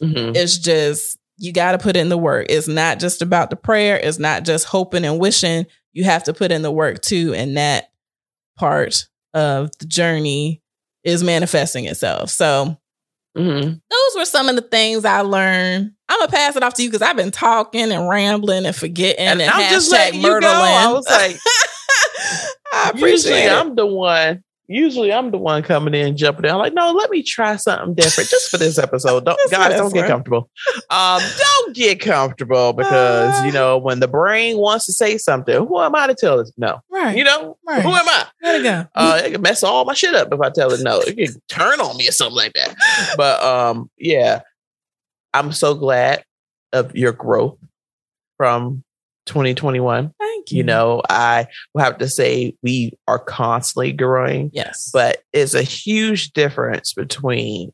Mhm. 0.02 0.36
it's 0.36 0.58
just, 0.58 1.16
you 1.38 1.52
got 1.52 1.72
to 1.72 1.78
put 1.78 1.96
in 1.96 2.10
the 2.10 2.18
work. 2.18 2.46
It's 2.50 2.68
not 2.68 2.98
just 3.00 3.22
about 3.22 3.48
the 3.50 3.56
prayer, 3.56 3.96
it's 3.96 4.18
not 4.18 4.44
just 4.44 4.66
hoping 4.66 5.04
and 5.04 5.18
wishing. 5.18 5.66
You 5.94 6.04
have 6.04 6.24
to 6.24 6.34
put 6.34 6.52
in 6.52 6.60
the 6.62 6.70
work 6.70 7.00
too. 7.00 7.32
And 7.34 7.56
that 7.56 7.90
part 8.58 9.06
of 9.32 9.70
the 9.78 9.86
journey 9.86 10.62
is 11.04 11.22
manifesting 11.22 11.86
itself. 11.86 12.30
So 12.30 12.76
Mhm. 13.36 13.80
those 13.90 14.16
were 14.16 14.24
some 14.26 14.48
of 14.50 14.56
the 14.56 14.62
things 14.62 15.04
I 15.04 15.20
learned. 15.22 15.92
I'm 16.08 16.18
gonna 16.20 16.30
pass 16.30 16.56
it 16.56 16.62
off 16.62 16.74
to 16.74 16.82
you 16.82 16.88
because 16.88 17.02
I've 17.02 17.16
been 17.16 17.30
talking 17.32 17.90
and 17.92 18.08
rambling 18.08 18.64
and 18.66 18.74
forgetting 18.76 19.26
and, 19.26 19.40
And 19.42 19.50
I'm 19.50 19.72
just 19.72 19.90
letting 19.90 20.20
you 20.20 20.40
go. 20.40 20.48
I 20.48 20.92
was 20.92 21.08
like, 21.10 21.36
I 22.72 22.90
usually 22.94 23.10
appreciate 23.10 23.44
it. 23.46 23.52
I'm 23.52 23.74
the 23.74 23.86
one. 23.86 24.42
Usually 24.68 25.12
I'm 25.12 25.30
the 25.30 25.38
one 25.38 25.62
coming 25.62 25.94
in, 25.94 26.16
jumping 26.16 26.44
in. 26.44 26.50
I'm 26.50 26.58
like, 26.58 26.74
no, 26.74 26.90
let 26.90 27.08
me 27.08 27.22
try 27.22 27.54
something 27.54 27.94
different 27.94 28.28
just 28.28 28.50
for 28.50 28.56
this 28.58 28.78
episode. 28.78 29.24
Don't 29.24 29.38
guys, 29.50 29.68
this 29.70 29.80
don't 29.80 29.94
get 29.94 30.08
comfortable. 30.08 30.50
Um, 30.90 31.22
don't 31.38 31.74
get 31.76 32.00
comfortable 32.00 32.72
because 32.72 33.44
you 33.44 33.52
know 33.52 33.78
when 33.78 34.00
the 34.00 34.08
brain 34.08 34.56
wants 34.58 34.86
to 34.86 34.92
say 34.92 35.18
something, 35.18 35.54
who 35.54 35.80
am 35.80 35.94
I 35.94 36.08
to 36.08 36.14
tell 36.16 36.40
it 36.40 36.50
no? 36.56 36.80
right. 36.90 37.16
You 37.16 37.22
know, 37.22 37.56
Right. 37.66 37.80
who 37.82 37.90
am 37.90 38.08
I? 38.08 38.24
There 38.42 38.58
to 38.58 38.62
go. 38.64 38.84
Uh, 38.96 39.20
it 39.24 39.32
can 39.32 39.42
mess 39.42 39.62
all 39.62 39.84
my 39.84 39.94
shit 39.94 40.16
up 40.16 40.32
if 40.32 40.40
I 40.40 40.50
tell 40.50 40.72
it 40.72 40.80
no. 40.82 40.98
It 41.00 41.16
can 41.16 41.40
turn 41.48 41.80
on 41.80 41.96
me 41.96 42.08
or 42.08 42.12
something 42.12 42.36
like 42.36 42.52
that. 42.54 42.74
But 43.16 43.40
um, 43.44 43.88
yeah, 43.98 44.40
I'm 45.34 45.52
so 45.52 45.74
glad 45.74 46.24
of 46.72 46.94
your 46.96 47.12
growth 47.12 47.58
from 48.36 48.82
2021. 49.26 50.12
Thank 50.18 50.50
you. 50.52 50.58
You 50.58 50.62
know, 50.64 51.02
I 51.08 51.48
will 51.74 51.82
have 51.82 51.98
to 51.98 52.08
say 52.08 52.54
we 52.62 52.92
are 53.08 53.18
constantly 53.18 53.92
growing, 53.92 54.50
Yes. 54.52 54.90
but 54.92 55.18
it's 55.32 55.54
a 55.54 55.62
huge 55.62 56.32
difference 56.32 56.92
between 56.92 57.72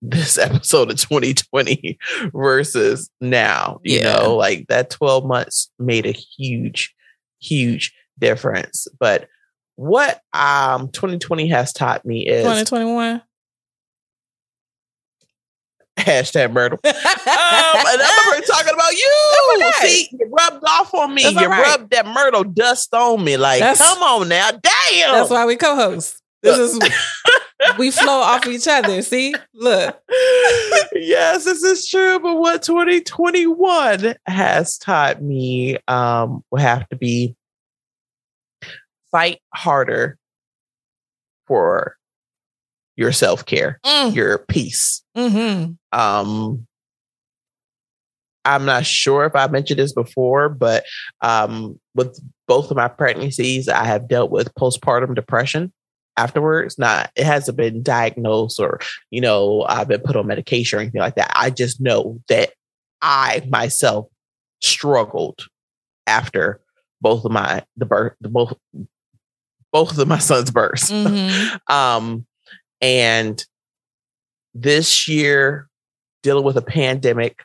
this 0.00 0.38
episode 0.38 0.90
of 0.90 0.96
2020 0.98 1.98
versus 2.32 3.10
now. 3.20 3.80
You 3.82 3.98
Yeah. 4.00 4.16
know, 4.16 4.36
like 4.36 4.66
that 4.68 4.90
12 4.90 5.26
months 5.26 5.70
made 5.78 6.06
a 6.06 6.12
huge, 6.12 6.94
huge 7.40 7.92
difference. 8.18 8.86
But 8.98 9.28
what 9.76 10.20
um 10.32 10.88
2020 10.90 11.48
has 11.48 11.72
taught 11.72 12.04
me 12.04 12.26
is 12.26 12.42
2021. 12.42 13.22
Hashtag 15.98 16.52
murder. 16.52 16.78
Um, 17.28 17.86
and 17.86 18.02
I 18.02 18.24
remember 18.26 18.46
talking 18.46 18.74
about 18.74 18.92
you. 18.92 19.72
See, 19.86 20.08
you 20.12 20.30
rubbed 20.30 20.64
off 20.66 20.94
on 20.94 21.14
me. 21.14 21.24
That's 21.24 21.40
you 21.40 21.46
right. 21.46 21.62
rubbed 21.62 21.90
that 21.90 22.06
myrtle 22.06 22.44
dust 22.44 22.92
on 22.94 23.22
me. 23.22 23.36
Like, 23.36 23.60
That's- 23.60 23.78
come 23.78 24.02
on 24.02 24.28
now, 24.28 24.50
damn. 24.50 25.12
That's 25.14 25.30
why 25.30 25.44
we 25.44 25.56
co-host. 25.56 26.20
This 26.42 26.58
is 26.58 26.80
we 27.78 27.90
flow 27.90 28.20
off 28.20 28.46
each 28.46 28.66
other. 28.68 29.02
See, 29.02 29.34
look. 29.54 30.00
yes, 30.92 31.44
this 31.44 31.62
is 31.62 31.88
true. 31.88 32.18
But 32.20 32.36
what 32.36 32.62
2021 32.62 34.14
has 34.26 34.78
taught 34.78 35.22
me 35.22 35.78
um, 35.88 36.44
will 36.50 36.60
have 36.60 36.88
to 36.88 36.96
be 36.96 37.36
fight 39.10 39.40
harder 39.54 40.16
for 41.46 41.97
your 42.98 43.12
self 43.12 43.46
care, 43.46 43.78
Mm, 43.86 44.14
your 44.14 44.38
peace. 44.38 45.02
hmm 45.14 45.70
Um, 45.92 46.66
I'm 48.44 48.64
not 48.64 48.86
sure 48.86 49.24
if 49.24 49.36
I 49.36 49.46
mentioned 49.46 49.78
this 49.78 49.92
before, 49.92 50.48
but 50.48 50.84
um, 51.20 51.78
with 51.94 52.18
both 52.46 52.70
of 52.70 52.76
my 52.76 52.88
pregnancies, 52.88 53.68
I 53.68 53.84
have 53.84 54.08
dealt 54.08 54.30
with 54.30 54.54
postpartum 54.54 55.14
depression 55.14 55.72
afterwards. 56.16 56.78
Not, 56.78 57.10
it 57.14 57.24
hasn't 57.24 57.56
been 57.58 57.82
diagnosed 57.82 58.58
or, 58.58 58.80
you 59.10 59.20
know, 59.20 59.64
I've 59.68 59.88
been 59.88 60.00
put 60.00 60.16
on 60.16 60.26
medication 60.26 60.78
or 60.78 60.82
anything 60.82 61.00
like 61.00 61.16
that. 61.16 61.30
I 61.36 61.50
just 61.50 61.80
know 61.80 62.20
that 62.28 62.50
I 63.02 63.42
myself 63.48 64.06
struggled 64.62 65.40
after 66.06 66.60
both 67.00 67.24
of 67.24 67.30
my 67.30 67.62
the 67.76 67.86
birth, 67.86 68.14
the 68.20 68.28
both 68.28 68.54
both 69.72 69.98
of 69.98 70.08
my 70.08 70.18
son's 70.18 70.50
births. 70.50 70.90
Mhm. 70.90 71.70
Um, 71.70 72.26
and 72.80 73.44
this 74.54 75.08
year, 75.08 75.68
dealing 76.22 76.44
with 76.44 76.56
a 76.56 76.62
pandemic, 76.62 77.42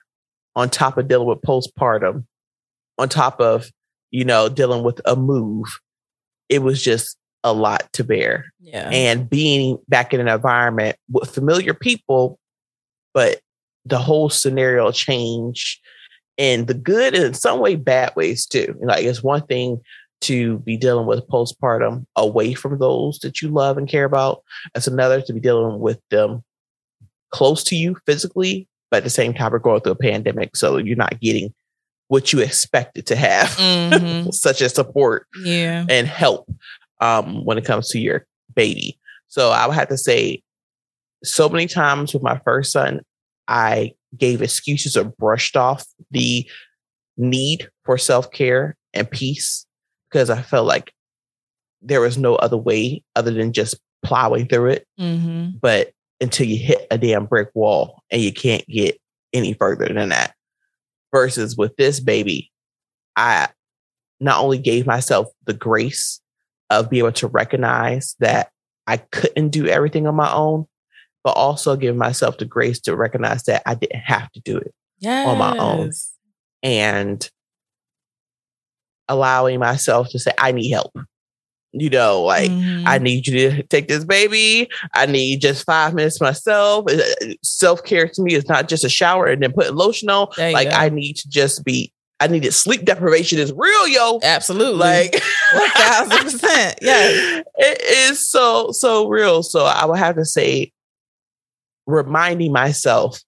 on 0.56 0.70
top 0.70 0.98
of 0.98 1.08
dealing 1.08 1.28
with 1.28 1.42
postpartum, 1.42 2.26
on 2.98 3.10
top 3.10 3.40
of, 3.40 3.70
you 4.12 4.24
know, 4.24 4.50
dealing 4.50 4.84
with 4.84 5.02
a 5.06 5.16
move, 5.16 5.66
it 6.50 6.60
was 6.60 6.82
just 6.84 7.18
a 7.44 7.54
lot 7.54 7.92
to 7.94 8.04
bear. 8.04 8.46
Yeah. 8.60 8.90
And 8.92 9.30
being 9.30 9.78
back 9.88 10.14
in 10.14 10.20
an 10.20 10.28
environment 10.28 10.96
with 11.12 11.34
familiar 11.34 11.74
people, 11.74 12.40
but 13.14 13.40
the 13.86 13.98
whole 13.98 14.30
scenario 14.30 14.92
changed 14.92 15.80
and 16.38 16.68
the 16.68 16.74
good 16.74 17.14
and 17.16 17.26
in 17.26 17.34
some 17.34 17.60
way 17.60 17.76
bad 17.76 18.16
ways 18.16 18.46
too. 18.46 18.76
Like 18.82 19.04
it's 19.04 19.24
one 19.24 19.46
thing 19.46 19.82
to 20.24 20.60
be 20.60 20.78
dealing 20.78 21.06
with 21.08 21.28
postpartum 21.28 22.06
away 22.16 22.54
from 22.54 22.80
those 22.80 23.20
that 23.20 23.42
you 23.42 23.50
love 23.50 23.78
and 23.78 23.88
care 23.88 24.06
about. 24.06 24.44
It's 24.76 24.88
another 24.88 25.22
to 25.22 25.34
be 25.34 25.40
dealing 25.40 25.80
with 25.80 26.00
them 26.10 26.44
close 27.32 27.64
to 27.66 27.76
you 27.76 27.98
physically, 28.06 28.68
but 28.92 28.98
at 28.98 29.04
the 29.04 29.10
same 29.10 29.34
time, 29.34 29.52
we're 29.52 29.60
going 29.60 29.82
through 29.82 29.94
a 29.94 29.96
pandemic. 29.96 30.56
So 30.56 30.78
you're 30.78 30.96
not 30.96 31.20
getting 31.20 31.54
what 32.08 32.32
you 32.34 32.40
expected 32.40 33.06
to 33.08 33.16
have, 33.16 33.48
Mhm. 33.58 34.34
such 34.34 34.62
as 34.62 34.74
support 34.76 35.26
Yeah. 35.44 35.86
and 35.90 36.08
help 36.08 36.48
um, 37.02 37.44
when 37.46 37.58
it 37.58 37.66
comes 37.66 37.90
to 37.90 38.00
your 38.00 38.26
baby. 38.56 39.00
So 39.28 39.50
I 39.52 39.66
would 39.66 39.76
have 39.76 39.90
to 39.90 39.98
say, 39.98 40.42
so 41.24 41.50
many 41.50 41.68
times 41.68 42.14
with 42.14 42.22
my 42.24 42.40
first 42.46 42.72
son, 42.72 43.02
I 43.48 43.94
gave 44.18 44.42
excuses 44.42 44.96
or 44.96 45.06
brushed 45.06 45.58
off 45.58 45.86
the 46.12 46.48
need 47.18 47.68
for 47.86 47.98
self 47.98 48.32
care 48.32 48.76
and 48.94 49.10
peace 49.10 49.66
because 50.14 50.30
I 50.30 50.42
felt 50.44 50.68
like 50.68 50.94
there 51.82 52.00
was 52.00 52.18
no 52.18 52.36
other 52.36 52.56
way 52.58 53.04
other 53.16 53.32
than 53.32 53.52
just 53.52 53.76
plowing 54.04 54.48
through 54.48 54.70
it. 54.70 54.88
hmm 54.98 55.50
But 55.60 55.92
until 56.22 56.48
you 56.48 56.58
hit 56.58 56.88
a 56.92 56.98
damn 56.98 57.26
brick 57.26 57.50
wall 57.54 58.02
and 58.12 58.22
you 58.22 58.32
can't 58.32 58.66
get 58.68 58.98
any 59.34 59.54
further 59.54 59.88
than 59.88 60.10
that. 60.10 60.36
Versus 61.12 61.58
with 61.58 61.76
this 61.76 62.00
baby, 62.00 62.52
I 63.16 63.50
not 64.20 64.42
only 64.42 64.58
gave 64.58 64.86
myself 64.86 65.28
the 65.46 65.54
grace 65.54 66.22
of 66.70 66.90
being 66.90 67.04
able 67.04 67.12
to 67.14 67.28
recognize 67.28 68.16
that 68.20 68.50
I 68.88 68.98
couldn't 68.98 69.50
do 69.50 69.68
everything 69.68 70.08
on 70.08 70.16
my 70.16 70.32
own, 70.32 70.66
but 71.24 71.32
also 71.32 71.76
give 71.76 71.96
myself 71.96 72.38
the 72.38 72.46
grace 72.46 72.80
to 72.82 72.96
recognize 72.96 73.44
that 73.44 73.64
I 73.66 73.76
didn't 73.76 74.00
have 74.00 74.32
to 74.32 74.40
do 74.40 74.58
it. 74.58 74.74
yes. 75.00 75.28
on 75.28 75.38
my 75.38 75.58
own. 75.58 75.92
and 76.64 77.30
allowing 79.08 79.60
myself 79.60 80.10
to 80.10 80.20
say, 80.20 80.32
I 80.38 80.52
need 80.52 80.70
help. 80.72 80.92
You 81.76 81.90
know, 81.90 82.22
like 82.22 82.52
Mhm. 82.52 82.84
I 82.86 83.00
need 83.00 83.26
you 83.26 83.50
to 83.50 83.64
take 83.64 83.88
this 83.88 84.06
baby. 84.06 84.70
I 84.94 85.08
need 85.08 85.42
just 85.42 85.66
five 85.66 85.96
minutes 85.96 86.22
myself. 86.22 86.86
Self 87.44 87.84
care 87.84 88.08
to 88.08 88.22
me 88.22 88.36
is 88.36 88.48
not 88.48 88.70
just 88.70 88.84
a 88.84 88.90
shower 88.90 89.26
and 89.26 89.42
then 89.42 89.54
putting 89.54 89.74
lotion 89.76 90.10
on. 90.10 90.28
Like 90.38 90.70
go. 90.70 90.76
I 90.76 90.90
need 90.90 91.16
to 91.18 91.30
just 91.30 91.66
be. 91.66 91.92
I 92.20 92.28
need 92.28 92.46
it. 92.46 92.54
Sleep 92.54 92.86
deprivation 92.86 93.40
is 93.40 93.52
real, 93.54 93.88
yo. 93.88 94.20
absolutely 94.22 94.76
Like 94.78 95.22
one 95.56 95.70
thousand 95.72 96.18
percent. 96.32 96.78
Yes. 96.80 97.44
it 97.56 97.82
is 98.12 98.30
so 98.30 98.72
so 98.72 99.10
real. 99.10 99.42
So 99.42 99.66
I 99.66 99.86
would 99.86 99.98
have 99.98 100.16
to 100.18 100.26
say, 100.26 100.72
reminding 101.88 102.52
myself 102.52 103.20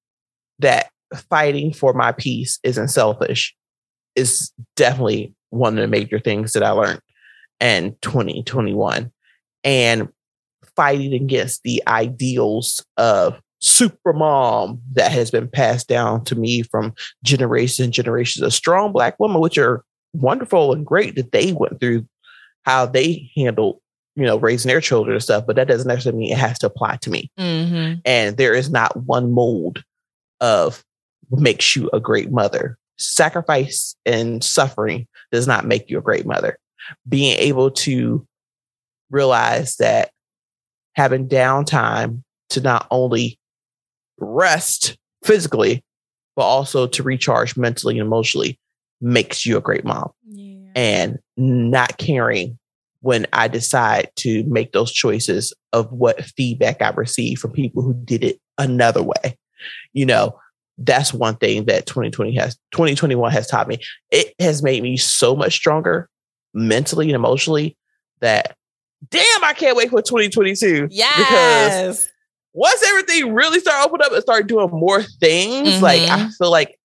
that 0.59 0.89
fighting 1.29 1.73
for 1.73 1.93
my 1.93 2.11
peace 2.11 2.59
isn't 2.63 2.87
selfish 2.89 3.55
is 4.15 4.51
definitely 4.75 5.33
one 5.49 5.77
of 5.77 5.81
the 5.81 5.87
major 5.87 6.19
things 6.19 6.53
that 6.53 6.63
I 6.63 6.71
learned 6.71 7.01
in 7.59 7.95
2021. 8.01 9.11
And 9.63 10.09
fighting 10.75 11.13
against 11.13 11.63
the 11.63 11.81
ideals 11.87 12.85
of 12.97 13.39
super 13.61 14.13
mom 14.13 14.81
that 14.93 15.11
has 15.11 15.31
been 15.31 15.47
passed 15.47 15.87
down 15.87 16.23
to 16.25 16.35
me 16.35 16.61
from 16.63 16.93
generations 17.23 17.79
and 17.79 17.93
generations 17.93 18.43
of 18.43 18.53
strong 18.53 18.91
black 18.91 19.15
women, 19.19 19.39
which 19.41 19.57
are 19.57 19.83
wonderful 20.13 20.73
and 20.73 20.85
great 20.85 21.15
that 21.15 21.31
they 21.31 21.53
went 21.53 21.79
through 21.79 22.05
how 22.63 22.85
they 22.85 23.31
handled, 23.35 23.79
you 24.15 24.25
know, 24.25 24.37
raising 24.37 24.69
their 24.69 24.81
children 24.81 25.15
and 25.15 25.23
stuff. 25.23 25.45
But 25.47 25.55
that 25.55 25.67
doesn't 25.67 25.87
necessarily 25.87 26.19
mean 26.19 26.33
it 26.33 26.37
has 26.37 26.59
to 26.59 26.67
apply 26.67 26.97
to 26.97 27.09
me 27.09 27.31
Mm-hmm. 27.39 27.99
and 28.05 28.37
there 28.37 28.53
is 28.53 28.69
not 28.69 28.95
one 29.05 29.31
mold 29.31 29.83
of 30.41 30.83
what 31.29 31.41
makes 31.41 31.75
you 31.75 31.89
a 31.93 31.99
great 31.99 32.31
mother. 32.31 32.77
Sacrifice 32.97 33.95
and 34.05 34.43
suffering 34.43 35.07
does 35.31 35.47
not 35.47 35.65
make 35.65 35.89
you 35.89 35.97
a 35.97 36.01
great 36.01 36.25
mother. 36.25 36.57
Being 37.07 37.37
able 37.37 37.71
to 37.71 38.25
realize 39.09 39.77
that 39.77 40.11
having 40.93 41.27
downtime 41.27 42.23
to 42.49 42.61
not 42.61 42.87
only 42.91 43.39
rest 44.17 44.97
physically, 45.23 45.83
but 46.35 46.43
also 46.43 46.87
to 46.87 47.03
recharge 47.03 47.57
mentally 47.57 47.97
and 47.99 48.05
emotionally 48.05 48.59
makes 49.01 49.45
you 49.45 49.57
a 49.57 49.61
great 49.61 49.83
mom 49.85 50.11
Yeah. 50.25 50.71
and 50.75 51.19
not 51.37 51.97
caring 51.97 52.57
when 53.01 53.27
I 53.33 53.47
decide 53.47 54.09
to 54.17 54.43
make 54.45 54.71
those 54.71 54.91
choices 54.91 55.53
of 55.73 55.91
what 55.91 56.25
feedback 56.25 56.81
I 56.81 56.89
receive 56.89 57.39
from 57.39 57.51
people 57.51 57.83
who 57.83 57.93
did 57.93 58.23
it 58.23 58.39
another 58.57 59.03
way. 59.03 59.37
You 59.93 60.05
know, 60.05 60.39
that's 60.77 61.13
one 61.13 61.35
thing 61.37 61.65
that 61.65 61.85
2020 61.85 62.35
has 62.35 62.55
2021 62.71 63.31
has 63.31 63.47
taught 63.47 63.67
me. 63.67 63.77
It 64.11 64.33
has 64.39 64.61
made 64.63 64.83
me 64.83 64.97
so 64.97 65.35
much 65.35 65.53
stronger 65.53 66.09
mentally 66.53 67.07
and 67.07 67.15
emotionally 67.15 67.77
that 68.21 68.55
damn, 69.09 69.43
I 69.43 69.53
can't 69.53 69.77
wait 69.77 69.89
for 69.89 70.01
2022. 70.01 70.87
Yes. 70.89 71.17
Because 71.17 72.09
once 72.53 72.83
everything 72.83 73.33
really 73.33 73.59
start 73.59 73.85
opening 73.85 74.05
up 74.05 74.13
and 74.13 74.21
start 74.21 74.47
doing 74.47 74.69
more 74.71 75.03
things, 75.03 75.81
like 75.81 76.01
I 76.01 76.19
Mhm. 76.19 76.37
feel 76.37 76.49
like 76.51 76.77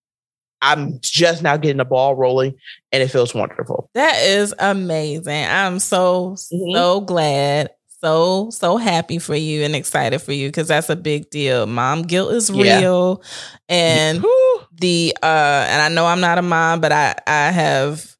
I'm 0.62 0.98
just 1.00 1.42
now 1.42 1.56
getting 1.56 1.78
the 1.78 1.84
ball 1.86 2.14
rolling 2.14 2.54
and 2.92 3.02
it 3.02 3.08
feels 3.08 3.34
wonderful. 3.34 3.88
That 3.94 4.16
is 4.22 4.54
amazing. 4.58 5.46
I'm 5.46 5.78
so 5.78 6.36
Mhm. 6.52 6.74
so 6.74 7.00
glad. 7.00 7.70
So 8.02 8.48
so 8.50 8.76
happy 8.78 9.18
for 9.18 9.34
you 9.34 9.62
and 9.62 9.74
excited 9.76 10.20
for 10.20 10.32
you 10.32 10.48
because 10.48 10.68
that's 10.68 10.88
a 10.90 10.96
big 10.96 11.30
deal. 11.30 11.66
Mom 11.66 12.02
guilt 12.02 12.32
is 12.32 12.50
Yeah. 12.50 12.78
real. 12.80 13.22
And 13.68 14.24
the 14.72 15.16
uh 15.22 15.66
and 15.68 15.82
I 15.82 15.88
know 15.88 16.06
I'm 16.06 16.20
not 16.20 16.38
a 16.38 16.42
mom, 16.42 16.80
but 16.80 16.92
I 16.92 17.14
I 17.26 17.50
have 17.50 18.16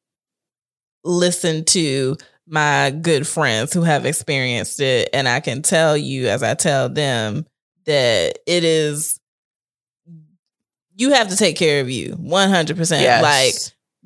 listened 1.03 1.67
to 1.67 2.15
my 2.47 2.91
good 2.91 3.27
friends 3.27 3.73
who 3.73 3.81
have 3.81 4.05
experienced 4.05 4.79
it 4.79 5.09
and 5.13 5.27
I 5.27 5.39
can 5.39 5.61
tell 5.61 5.95
you 5.97 6.27
as 6.27 6.43
I 6.43 6.53
tell 6.53 6.89
them 6.89 7.45
that 7.85 8.39
it 8.45 8.63
is 8.63 9.19
you 10.95 11.11
have 11.11 11.29
to 11.29 11.35
take 11.37 11.55
care 11.57 11.81
of 11.81 11.89
you 11.89 12.13
100%. 12.13 13.01
Yes. 13.01 13.21
Like 13.23 13.53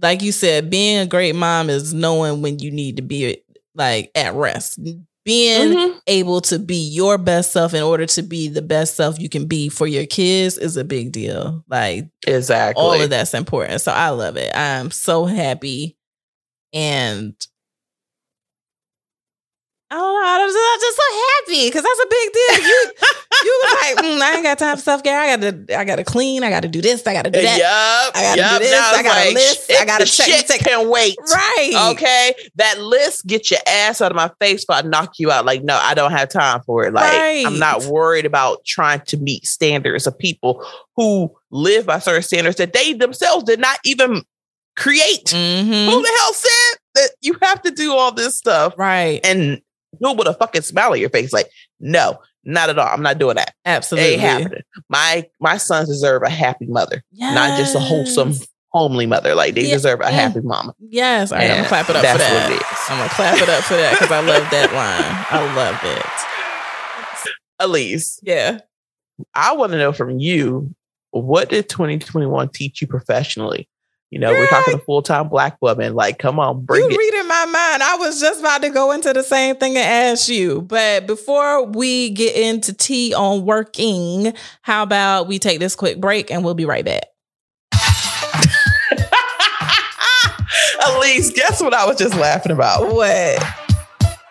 like 0.02 0.22
you 0.22 0.32
said, 0.32 0.70
being 0.70 1.00
a 1.00 1.06
great 1.06 1.36
mom 1.36 1.70
is 1.70 1.94
knowing 1.94 2.42
when 2.42 2.60
you 2.60 2.72
need 2.72 2.98
to 2.98 3.02
be 3.02 3.42
like 3.74 4.12
at 4.16 4.34
rest. 4.34 4.80
Being 5.26 5.74
Mhm. 5.74 6.02
able 6.08 6.40
to 6.42 6.60
be 6.60 6.76
your 6.78 7.18
best 7.18 7.52
self 7.52 7.74
in 7.74 7.82
order 7.84 8.06
to 8.06 8.22
be 8.22 8.48
the 8.48 8.62
best 8.62 8.96
self 8.96 9.20
you 9.20 9.28
can 9.30 9.46
be 9.48 9.70
for 9.70 9.88
your 9.88 10.06
kids 10.06 10.58
is 10.58 10.78
a 10.78 10.84
big 10.84 11.12
deal. 11.12 11.64
Like 11.68 12.06
exactly. 12.28 12.82
all 12.82 12.94
of 13.02 13.10
that's 13.10 13.34
important. 13.34 13.82
So 13.82 13.92
I 13.92 14.10
love 14.10 14.38
it. 14.38 14.56
I'm 14.56 14.92
so 14.92 15.26
happy. 15.26 15.98
And 16.74 17.34
I 19.96 20.38
don't 20.38 20.54
know. 20.54 20.72
I'm 20.74 20.80
just, 20.80 20.96
so 20.96 21.04
happy 21.56 21.68
because 21.70 21.84
that's 21.84 22.00
a 22.00 22.08
big 22.10 22.34
deal. 22.34 22.68
You 22.70 22.92
you 23.44 23.62
was 23.64 23.74
like, 23.82 24.06
"Mm, 24.06 24.22
I 24.22 24.34
ain't 24.36 24.44
got 24.44 24.60
time 24.60 24.76
for 24.78 24.82
self 24.84 25.04
care. 25.04 25.20
I 25.20 25.36
gotta 25.38 25.78
I 25.80 25.86
gotta 25.86 26.04
clean. 26.04 26.44
I 26.44 26.50
gotta 26.50 26.68
do 26.68 26.82
this. 26.82 27.06
I 27.08 27.14
gotta 27.14 27.30
do 27.32 27.42
that. 27.42 27.58
Yup. 27.58 28.16
I 28.16 28.22
gotta 28.24 28.42
do 28.42 28.48
yup. 28.48 28.62
this, 28.62 28.72
Now 28.72 28.92
I 28.92 29.00
it's 29.00 29.04
gotta 29.04 29.34
list, 29.34 29.72
I 29.82 29.86
gotta 29.86 30.06
check- 30.06 30.28
Shit 30.28 30.48
check- 30.48 30.60
can 30.62 30.90
wait. 30.90 31.16
Right. 31.34 31.92
Okay. 31.94 32.34
That 32.56 32.80
list, 32.82 33.26
get 33.28 33.50
your 33.52 33.60
ass 33.68 34.02
out 34.02 34.12
of 34.12 34.16
my 34.16 34.32
face 34.40 34.66
before 34.66 34.84
I 34.84 34.88
knock 34.88 35.14
you 35.20 35.32
out. 35.32 35.46
Like, 35.46 35.64
no, 35.64 35.78
I 35.82 35.94
don't 35.94 36.12
have 36.12 36.30
time 36.30 36.62
for 36.66 36.86
it. 36.86 36.94
Like, 36.94 37.46
I'm 37.46 37.60
not 37.60 37.84
worried 37.86 38.26
about 38.26 38.64
trying 38.66 39.02
to 39.08 39.18
meet 39.18 39.46
standards 39.46 40.08
of 40.08 40.18
people 40.18 40.66
who 40.96 41.32
live 41.52 41.86
by 41.86 42.00
certain 42.00 42.24
standards 42.24 42.58
that 42.58 42.74
they 42.74 42.94
themselves 42.94 43.44
did 43.46 43.60
not 43.60 43.80
even 43.86 44.24
create. 44.76 45.26
Mhm. 45.28 45.86
Who 45.90 46.02
the 46.02 46.18
hell 46.20 46.34
said 46.34 46.80
that 46.96 47.10
you 47.22 47.38
have 47.42 47.62
to 47.64 47.72
do 47.72 47.94
all 47.94 48.12
this 48.12 48.36
stuff 48.38 48.74
Right. 48.78 49.20
and 49.24 49.62
do 50.02 50.12
it 50.12 50.18
with 50.18 50.28
a 50.28 50.34
fucking 50.34 50.62
smile 50.62 50.92
on 50.92 51.00
your 51.00 51.10
face? 51.10 51.32
Like, 51.34 51.50
no, 51.80 52.20
not 52.44 52.70
at 52.70 52.78
all. 52.80 52.88
I'm 52.88 53.02
not 53.02 53.18
doing 53.18 53.36
that. 53.36 53.54
Absolutely. 53.66 54.12
ain't 54.12 54.22
happening. 54.22 54.62
My 54.90 55.26
my 55.40 55.58
sons 55.58 55.90
deserve 55.90 56.22
a 56.24 56.30
happy 56.30 56.66
mother, 56.68 57.04
not 57.14 57.58
just 57.58 57.76
a 57.76 57.80
wholesome, 57.80 58.34
homely 58.70 59.06
mother. 59.06 59.34
Like 59.36 59.56
they 59.56 59.62
Yeah, 59.66 59.76
deserve 59.76 60.02
a 60.02 60.12
happy 60.12 60.42
mama. 60.42 60.74
Yes. 60.80 61.32
All 61.32 61.38
right. 61.40 61.50
I'm 61.50 61.58
gonna 61.58 61.68
clap 61.68 61.90
it 61.90 61.96
up 61.96 62.04
for 62.06 62.24
what 62.24 62.52
it 62.52 62.64
I'm 62.90 62.98
gonna 63.00 63.10
clap 63.10 63.38
it 63.42 63.50
up 63.50 63.64
for 63.64 63.74
that 63.76 63.92
because 63.94 64.12
I 64.12 64.20
love 64.20 64.50
that 64.52 64.74
line. 64.74 65.26
I 65.32 65.56
love 65.56 65.80
it. 65.84 66.06
Elise, 67.60 68.20
Yeah. 68.22 68.60
I 69.34 69.54
want 69.54 69.72
to 69.72 69.78
know 69.78 69.94
from 69.94 70.20
you, 70.20 70.76
what 71.12 71.50
did 71.50 71.70
2021 71.70 72.50
teach 72.50 72.82
you 72.82 72.88
professionally? 72.88 73.70
You 74.12 74.20
know, 74.20 74.32
we're 74.32 74.48
talking 74.48 74.76
a 74.76 74.80
full 74.80 75.02
time 75.02 75.28
black 75.30 75.58
woman. 75.62 75.94
Like, 75.94 76.20
come 76.20 76.40
on, 76.40 76.64
bring 76.64 76.84
you 76.84 76.90
it. 76.90 76.98
reading 76.98 77.28
my 77.28 77.46
mind. 77.46 77.84
I 77.84 77.98
was 78.00 78.22
just 78.22 78.40
about 78.40 78.62
to 78.62 78.70
go 78.70 78.92
into 78.92 79.12
the 79.12 79.24
same 79.24 79.56
thing 79.56 79.76
and 79.78 79.86
ask 79.86 80.30
you. 80.30 80.62
But 80.62 81.08
before 81.08 81.66
we 81.66 82.12
get 82.12 82.36
into 82.36 82.72
tea 82.72 83.14
on 83.14 83.46
working, 83.46 84.34
how 84.62 84.84
about 84.84 85.28
we 85.28 85.40
take 85.40 85.60
this 85.60 85.76
quick 85.76 86.00
break 86.00 86.32
and 86.32 86.46
we'll 86.46 86.54
be 86.54 86.66
right 86.66 86.86
back. 86.86 87.06
Elise, 90.88 91.32
guess 91.32 91.62
what 91.62 91.74
I 91.74 91.86
was 91.86 91.98
just 91.98 92.16
laughing 92.16 92.52
about? 92.52 92.94
What? 92.94 93.65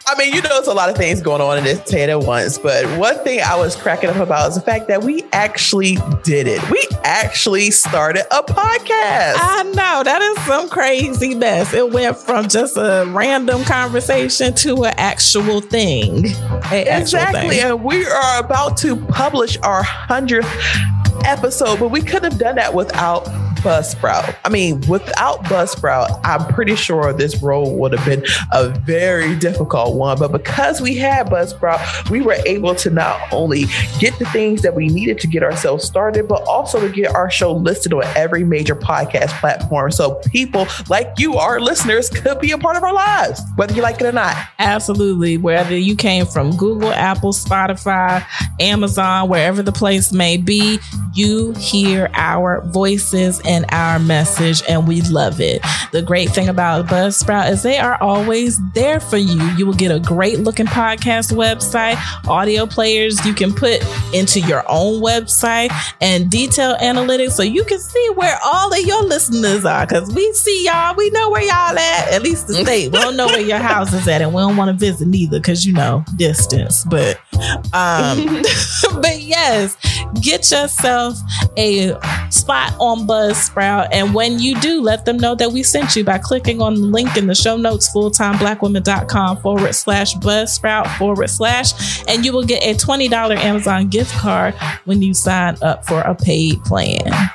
I 0.06 0.14
mean, 0.18 0.34
you 0.34 0.42
know, 0.42 0.50
it's 0.58 0.68
a 0.68 0.74
lot 0.74 0.90
of 0.90 0.96
things 0.96 1.22
going 1.22 1.40
on 1.40 1.56
in 1.56 1.64
this 1.64 1.90
head 1.90 2.10
at 2.10 2.20
once, 2.20 2.58
but 2.58 2.84
one 2.98 3.16
thing 3.24 3.40
I 3.40 3.56
was 3.56 3.74
cracking 3.74 4.10
up 4.10 4.16
about 4.16 4.50
is 4.50 4.54
the 4.54 4.60
fact 4.60 4.88
that 4.88 5.02
we 5.02 5.24
actually 5.32 5.96
did 6.22 6.46
it. 6.46 6.60
We 6.70 6.86
actually 7.04 7.70
started 7.70 8.26
a 8.30 8.42
podcast. 8.42 9.36
I 9.40 9.62
know 9.74 10.02
that 10.04 10.20
is 10.20 10.44
some 10.44 10.68
crazy 10.68 11.34
mess. 11.34 11.72
It 11.72 11.90
went 11.90 12.18
from 12.18 12.48
just 12.48 12.76
a 12.76 13.06
random 13.08 13.64
conversation 13.64 14.52
to 14.56 14.84
an 14.84 14.94
actual 14.98 15.62
thing. 15.62 16.26
A 16.26 16.86
actual 16.86 17.00
Exactly. 17.00 17.48
thing. 17.56 17.60
And 17.60 17.82
we 17.82 18.04
are 18.06 18.40
about 18.40 18.76
to 18.78 18.96
publish 19.06 19.56
our 19.62 19.84
100th 19.84 20.44
episode, 21.24 21.78
but 21.78 21.88
we 21.88 22.00
couldn't 22.00 22.32
have 22.32 22.40
done 22.40 22.56
that 22.56 22.74
without 22.74 23.24
Buzzsprout. 23.64 24.36
I 24.44 24.50
mean, 24.50 24.82
without 24.88 25.42
Buzzsprout, 25.44 26.20
I'm 26.22 26.52
pretty 26.52 26.76
sure 26.76 27.14
this 27.14 27.42
role 27.42 27.78
would 27.78 27.92
have 27.92 28.04
been 28.04 28.22
a 28.52 28.68
very 28.68 29.34
difficult 29.36 29.96
one. 29.96 30.18
But 30.18 30.32
because 30.32 30.82
we 30.82 30.94
had 30.96 31.28
Buzzsprout, 31.28 32.10
we 32.10 32.20
were 32.20 32.36
able 32.44 32.74
to 32.74 32.90
not 32.90 33.20
only 33.32 33.64
get 33.98 34.18
the 34.18 34.26
things 34.26 34.60
that 34.62 34.74
we 34.74 34.88
needed 34.88 35.18
to 35.20 35.26
get 35.26 35.42
ourselves 35.42 35.82
started, 35.82 36.28
but 36.28 36.42
also 36.42 36.78
to 36.78 36.90
get 36.90 37.14
our 37.14 37.30
show 37.30 37.52
listed 37.52 37.94
on 37.94 38.04
every 38.14 38.44
major 38.44 38.76
podcast 38.76 39.30
platform. 39.40 39.90
So 39.90 40.16
people 40.26 40.66
like 40.90 41.14
you, 41.16 41.36
our 41.36 41.58
listeners, 41.58 42.10
could 42.10 42.40
be 42.40 42.50
a 42.50 42.58
part 42.58 42.76
of 42.76 42.82
our 42.82 42.92
lives, 42.92 43.40
whether 43.56 43.72
you 43.74 43.80
like 43.80 43.98
it 43.98 44.04
or 44.04 44.12
not. 44.12 44.36
Absolutely. 44.58 45.38
Whether 45.38 45.78
you 45.78 45.96
came 45.96 46.26
from 46.26 46.54
Google, 46.56 46.92
Apple, 46.92 47.32
Spotify, 47.32 48.26
Amazon, 48.60 49.30
wherever 49.30 49.62
the 49.62 49.72
place 49.72 50.12
may 50.12 50.36
be, 50.36 50.78
you 51.12 51.52
hear 51.52 52.10
our 52.14 52.60
voices 52.62 53.40
and 53.44 53.64
our 53.70 53.98
message, 53.98 54.62
and 54.68 54.88
we 54.88 55.02
love 55.02 55.40
it. 55.40 55.62
The 55.92 56.02
great 56.02 56.30
thing 56.30 56.48
about 56.48 56.86
Buzzsprout 56.86 57.50
is 57.50 57.62
they 57.62 57.78
are 57.78 58.00
always 58.00 58.58
there 58.72 59.00
for 59.00 59.16
you. 59.16 59.42
You 59.56 59.66
will 59.66 59.74
get 59.74 59.90
a 59.90 60.00
great 60.00 60.40
looking 60.40 60.66
podcast 60.66 61.32
website, 61.32 61.96
audio 62.26 62.66
players 62.66 63.24
you 63.26 63.34
can 63.34 63.52
put 63.52 63.84
into 64.14 64.40
your 64.40 64.64
own 64.68 65.02
website, 65.02 65.70
and 66.00 66.30
detailed 66.30 66.78
analytics 66.78 67.32
so 67.32 67.42
you 67.42 67.64
can 67.64 67.78
see 67.78 68.10
where 68.14 68.38
all 68.44 68.72
of 68.72 68.80
your 68.80 69.02
listeners 69.02 69.64
are. 69.64 69.86
Because 69.86 70.12
we 70.14 70.32
see 70.32 70.64
y'all, 70.64 70.94
we 70.96 71.10
know 71.10 71.30
where 71.30 71.42
y'all 71.42 71.78
at, 71.78 72.12
at 72.12 72.22
least 72.22 72.48
the 72.48 72.54
state. 72.54 72.92
We 72.92 72.98
don't 72.98 73.16
know 73.16 73.26
where 73.26 73.40
your 73.40 73.58
house 73.58 73.92
is 73.92 74.08
at, 74.08 74.22
and 74.22 74.32
we 74.32 74.40
don't 74.40 74.56
want 74.56 74.68
to 74.70 74.86
visit 74.86 75.06
neither 75.08 75.38
because 75.38 75.64
you 75.64 75.72
know 75.72 76.04
distance. 76.16 76.84
But 76.84 77.20
um, 77.72 78.42
but 79.00 79.20
yes, 79.20 79.76
get 80.20 80.50
yourself 80.50 80.93
a 81.56 81.98
spot 82.30 82.74
on 82.80 83.06
Buzzsprout. 83.06 83.88
And 83.92 84.14
when 84.14 84.38
you 84.38 84.58
do, 84.60 84.80
let 84.80 85.04
them 85.04 85.16
know 85.16 85.34
that 85.34 85.52
we 85.52 85.62
sent 85.62 85.96
you 85.96 86.04
by 86.04 86.18
clicking 86.18 86.60
on 86.60 86.74
the 86.74 86.86
link 86.86 87.16
in 87.16 87.26
the 87.26 87.34
show 87.34 87.56
notes, 87.56 87.92
fulltimeblackwoman.com 87.94 89.38
forward 89.38 89.74
slash 89.74 90.14
Buzzsprout 90.16 90.96
forward 90.98 91.28
slash, 91.28 92.02
and 92.08 92.24
you 92.24 92.32
will 92.32 92.44
get 92.44 92.62
a 92.62 92.74
$20 92.74 93.10
Amazon 93.36 93.88
gift 93.88 94.12
card 94.12 94.54
when 94.84 95.02
you 95.02 95.14
sign 95.14 95.56
up 95.62 95.84
for 95.84 96.00
a 96.02 96.14
paid 96.14 96.62
plan. 96.64 97.30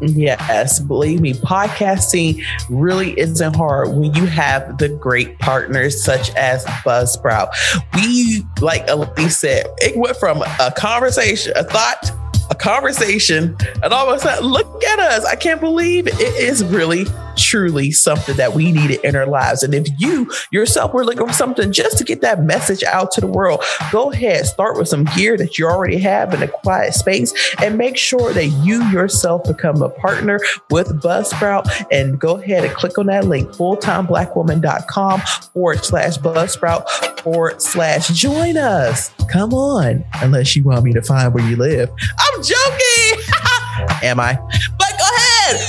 Yes, 0.00 0.80
believe 0.80 1.20
me, 1.20 1.34
podcasting 1.34 2.44
really 2.68 3.18
isn't 3.18 3.54
hard 3.54 3.88
when 3.88 4.12
you 4.14 4.26
have 4.26 4.78
the 4.78 4.88
great 4.88 5.38
partners 5.38 6.02
such 6.02 6.34
as 6.34 6.64
Buzzsprout. 6.84 7.50
We, 7.94 8.42
like 8.60 8.84
Elise 8.88 9.38
said, 9.38 9.66
it 9.78 9.96
went 9.96 10.16
from 10.16 10.42
a 10.42 10.72
conversation, 10.76 11.52
a 11.56 11.64
thought, 11.64 12.10
a 12.50 12.54
conversation, 12.54 13.56
and 13.82 13.92
all 13.92 14.10
of 14.10 14.16
a 14.16 14.20
sudden, 14.20 14.48
look 14.48 14.84
at 14.84 14.98
us. 14.98 15.24
I 15.24 15.36
can't 15.36 15.60
believe 15.60 16.06
it 16.06 16.20
is 16.20 16.64
really 16.64 17.06
truly 17.36 17.90
something 17.90 18.36
that 18.36 18.54
we 18.54 18.72
needed 18.72 19.00
in 19.04 19.16
our 19.16 19.26
lives. 19.26 19.62
And 19.62 19.74
if 19.74 19.88
you 19.98 20.30
yourself 20.50 20.92
were 20.92 21.04
looking 21.04 21.26
for 21.26 21.32
something 21.32 21.72
just 21.72 21.98
to 21.98 22.04
get 22.04 22.20
that 22.20 22.42
message 22.42 22.82
out 22.84 23.12
to 23.12 23.20
the 23.20 23.26
world, 23.26 23.62
go 23.90 24.12
ahead, 24.12 24.46
start 24.46 24.76
with 24.76 24.88
some 24.88 25.04
gear 25.16 25.36
that 25.36 25.58
you 25.58 25.66
already 25.66 25.98
have 25.98 26.32
in 26.34 26.42
a 26.42 26.48
quiet 26.48 26.94
space 26.94 27.32
and 27.62 27.78
make 27.78 27.96
sure 27.96 28.32
that 28.32 28.46
you 28.46 28.82
yourself 28.90 29.44
become 29.44 29.82
a 29.82 29.88
partner 29.88 30.38
with 30.70 30.88
Buzzsprout 31.02 31.66
and 31.90 32.18
go 32.18 32.36
ahead 32.36 32.64
and 32.64 32.74
click 32.74 32.98
on 32.98 33.06
that 33.06 33.26
link, 33.26 33.50
fulltimeblackwoman.com 33.50 35.20
forward 35.52 35.84
slash 35.84 36.18
Buzzsprout 36.18 36.88
forward 37.20 37.60
slash 37.60 38.08
join 38.08 38.56
us. 38.56 39.10
Come 39.30 39.54
on, 39.54 40.04
unless 40.14 40.54
you 40.56 40.64
want 40.64 40.84
me 40.84 40.92
to 40.92 41.02
find 41.02 41.32
where 41.34 41.48
you 41.48 41.56
live. 41.56 41.90
I'm 42.18 42.42
joking. 42.42 43.24
Am 44.02 44.20
I? 44.20 44.34
But 44.78 44.92
go 44.98 45.04
ahead, 45.16 45.60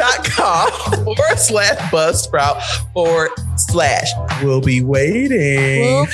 fulltimeblackwoman.com 0.00 1.04
forward 1.04 1.38
slash 1.38 1.78
buzzsprout 1.90 2.62
forward 2.92 3.30
slash. 3.56 4.08
We'll 4.42 4.60
be 4.60 4.82
waiting. 4.82 5.82
We'll 5.82 6.06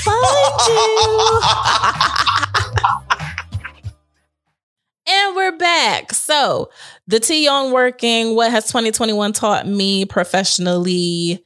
and 5.08 5.36
we're 5.36 5.56
back. 5.56 6.12
So, 6.12 6.70
the 7.06 7.20
T 7.20 7.48
on 7.48 7.72
working. 7.72 8.34
What 8.34 8.50
has 8.50 8.66
2021 8.66 9.32
taught 9.32 9.66
me 9.66 10.04
professionally? 10.04 11.44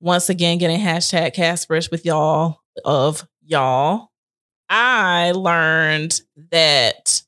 Once 0.00 0.28
again, 0.28 0.58
getting 0.58 0.80
hashtag 0.80 1.34
Casperish 1.34 1.90
with 1.90 2.04
y'all 2.04 2.58
of 2.84 3.26
y'all. 3.44 4.08
I 4.68 5.32
learned 5.32 6.20
that 6.50 7.22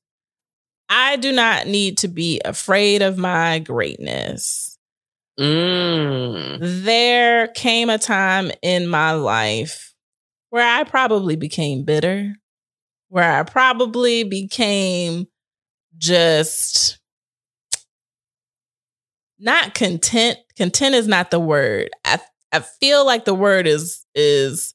I 0.88 1.16
do 1.16 1.32
not 1.32 1.66
need 1.66 1.98
to 1.98 2.08
be 2.08 2.40
afraid 2.44 3.02
of 3.02 3.18
my 3.18 3.58
greatness. 3.58 4.78
Mm. 5.38 6.58
There 6.84 7.48
came 7.48 7.90
a 7.90 7.98
time 7.98 8.52
in 8.62 8.86
my 8.86 9.12
life 9.12 9.94
where 10.50 10.66
I 10.66 10.84
probably 10.84 11.36
became 11.36 11.84
bitter, 11.84 12.34
where 13.08 13.40
I 13.40 13.42
probably 13.42 14.22
became 14.22 15.26
just 15.96 16.98
not 19.38 19.74
content. 19.74 20.38
Content 20.56 20.94
is 20.94 21.08
not 21.08 21.30
the 21.30 21.40
word. 21.40 21.90
I 22.04 22.20
I 22.52 22.60
feel 22.60 23.04
like 23.04 23.24
the 23.24 23.34
word 23.34 23.66
is 23.66 24.06
is 24.14 24.74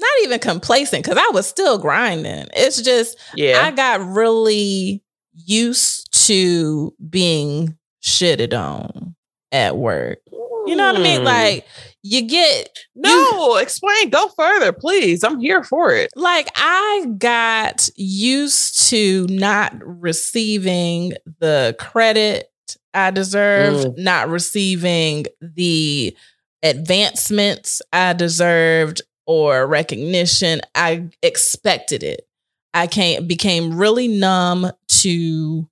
not 0.00 0.10
even 0.22 0.38
complacent 0.40 1.04
because 1.04 1.18
I 1.18 1.30
was 1.32 1.46
still 1.46 1.78
grinding. 1.78 2.46
It's 2.54 2.82
just 2.82 3.18
Yeah. 3.34 3.62
I 3.64 3.70
got 3.70 4.00
really 4.00 5.02
used 5.34 6.12
to 6.26 6.94
being 7.08 7.76
shitted 8.02 8.52
on 8.58 9.14
at 9.52 9.76
work. 9.76 10.18
You 10.66 10.76
know 10.76 10.86
what 10.92 11.00
I 11.00 11.02
mean? 11.02 11.22
Mm. 11.22 11.24
Like 11.24 11.66
you 12.02 12.22
get 12.22 12.68
no, 12.94 13.56
explain. 13.56 14.10
Go 14.10 14.28
further, 14.28 14.72
please. 14.72 15.24
I'm 15.24 15.40
here 15.40 15.62
for 15.62 15.92
it. 15.92 16.10
like 16.16 16.48
I 16.54 17.06
got 17.18 17.88
used 17.96 18.88
to 18.90 19.26
not 19.28 19.74
receiving 19.82 21.14
the 21.40 21.76
credit 21.78 22.50
I 22.94 23.10
deserved, 23.10 23.98
not 23.98 24.28
receiving 24.28 25.26
the 25.40 26.16
advancements 26.62 27.80
I 27.92 28.12
deserved 28.12 29.02
or 29.30 29.64
recognition. 29.64 30.60
I 30.74 31.04
expected 31.22 32.02
it. 32.02 32.26
I 32.74 32.88
came 32.88 33.28
became 33.28 33.78
really 33.78 34.08
numb 34.08 34.72
to 35.02 35.68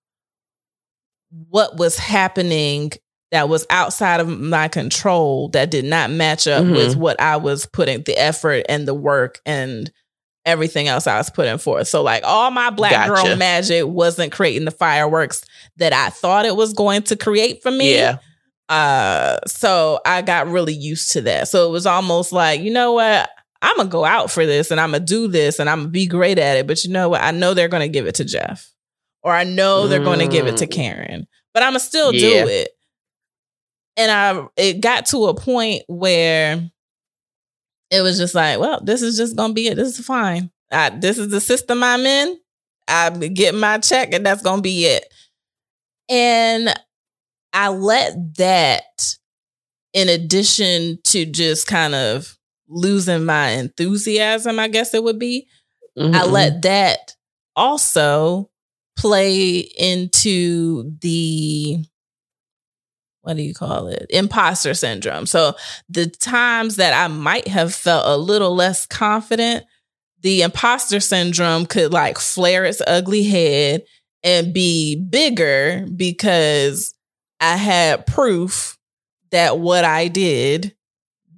what 1.49 1.77
was 1.77 1.99
happening 1.99 2.93
that 3.33 3.49
was 3.49 3.67
outside 3.69 4.21
of 4.21 4.29
my 4.29 4.69
control 4.69 5.49
that 5.51 5.71
did 5.73 5.85
not 5.85 6.09
match 6.11 6.47
up 6.47 6.65
Mhm. 6.65 6.71
with 6.77 6.97
what 6.97 7.21
I 7.21 7.37
was 7.37 7.67
putting 7.67 8.03
the 8.05 8.17
effort 8.17 8.65
and 8.69 8.87
the 8.87 8.95
work 8.95 9.41
and 9.45 9.91
everything 10.47 10.87
else 10.87 11.09
I 11.09 11.19
was 11.19 11.29
putting 11.29 11.59
forth. 11.59 11.89
So 11.89 12.01
like 12.03 12.23
all 12.25 12.53
my 12.53 12.71
black 12.71 13.09
girl 13.09 13.35
magic 13.37 13.85
wasn't 13.87 14.31
creating 14.33 14.67
the 14.67 14.71
fireworks 14.71 15.43
that 15.79 15.93
I 15.93 16.11
thought 16.11 16.47
it 16.47 16.55
was 16.55 16.73
going 16.75 17.03
to 17.03 17.17
create 17.17 17.61
for 17.63 17.73
me. 17.73 17.97
Yeah. 17.97 18.19
Uh 18.69 19.39
so 19.47 20.01
I 20.07 20.23
got 20.23 20.47
really 20.49 20.75
used 20.75 21.11
to 21.13 21.21
that. 21.23 21.49
So 21.49 21.67
it 21.67 21.71
was 21.71 21.87
almost 21.87 22.33
like, 22.33 22.61
you 22.61 22.71
know 22.71 22.93
what? 22.93 23.29
I'm 23.63 23.77
gonna 23.77 23.89
go 23.89 24.05
out 24.05 24.31
for 24.31 24.47
this 24.47 24.71
and 24.71 24.81
I'm 24.81 24.93
gonna 24.93 25.05
do 25.05 25.29
this 25.29 25.59
and 25.59 25.69
I'm 25.69 25.79
gonna 25.81 25.89
be 25.91 26.07
great 26.07 26.39
at 26.39 26.57
it. 26.57 26.67
But 26.67 26.85
you 26.85 26.91
know 26.93 27.09
what? 27.09 27.23
I 27.23 27.31
know 27.33 27.55
they're 27.55 27.69
gonna 27.69 27.89
give 27.89 28.07
it 28.07 28.17
to 28.17 28.25
Jeff. 28.25 28.71
Or 29.23 29.33
I 29.33 29.45
know 29.45 29.89
they're 29.89 30.03
gonna 30.05 30.29
give 30.29 30.47
it 30.47 30.59
to 30.59 30.67
Mm. 30.67 30.71
Karen. 30.73 31.27
But 31.55 31.63
I'm 31.65 31.71
gonna 31.71 31.81
still 31.81 32.13
Yeah. 32.15 32.45
do 32.45 32.49
it. 32.51 32.71
And 33.97 34.11
I 34.13 34.47
it 34.57 34.81
got 34.81 35.07
to 35.07 35.27
a 35.27 35.35
point 35.35 35.83
where 35.89 36.71
it 37.91 38.01
was 38.03 38.17
just 38.19 38.35
like, 38.35 38.61
well, 38.61 38.81
this 38.83 39.03
is 39.03 39.17
just 39.17 39.35
gonna 39.35 39.55
be 39.55 39.67
it. 39.69 39.75
This 39.75 39.99
is 39.99 40.07
fine. 40.07 40.51
I, 40.71 40.91
this 40.91 41.19
is 41.19 41.31
the 41.31 41.41
system 41.41 41.83
I'm 41.83 42.07
in. 42.07 42.39
I 42.87 43.11
get 43.11 43.55
my 43.55 43.79
check, 43.79 44.13
and 44.15 44.25
that's 44.25 44.43
gonna 44.43 44.63
be 44.63 44.85
it. 44.87 45.13
And 46.09 46.73
I 47.53 47.69
let 47.69 48.37
that, 48.37 49.17
in 49.95 50.09
addition 50.09 50.99
to 51.05 51.25
just 51.27 51.67
kind 51.67 51.95
of 51.95 52.38
losing 52.69 53.25
my 53.25 53.51
enthusiasm, 53.51 54.59
I 54.59 54.69
guess 54.69 54.95
it 54.95 55.03
would 55.03 55.19
be, 55.19 55.49
I 55.97 56.01
Mhm. 56.03 56.31
let 56.31 56.63
that 56.63 57.17
also 57.57 58.51
play 58.97 59.59
into 59.59 60.97
the 61.01 61.85
what 63.23 63.37
do 63.37 63.43
you 63.43 63.53
call 63.53 63.89
it? 63.89 64.07
Imposter 64.11 64.73
syndrome. 64.73 65.27
So 65.27 65.55
the 65.89 66.07
times 66.07 66.77
that 66.77 66.95
I 66.95 67.09
might 67.09 67.47
have 67.49 67.75
felt 67.75 68.07
a 68.07 68.17
little 68.17 68.55
less 68.55 68.87
confident, 68.87 69.67
the 70.23 70.43
imposter 70.43 70.99
syndrome 71.01 71.67
could 71.67 71.93
like 71.93 72.19
flare 72.19 72.65
its 72.65 72.81
ugly 72.87 73.25
head 73.25 73.83
and 74.23 74.55
be 74.55 74.97
bigger 74.97 75.87
because 75.95 76.95
I 77.41 77.57
had 77.57 78.07
proof 78.07 78.79
that 79.31 79.59
what 79.59 79.85
I 79.85 80.09
did 80.09 80.75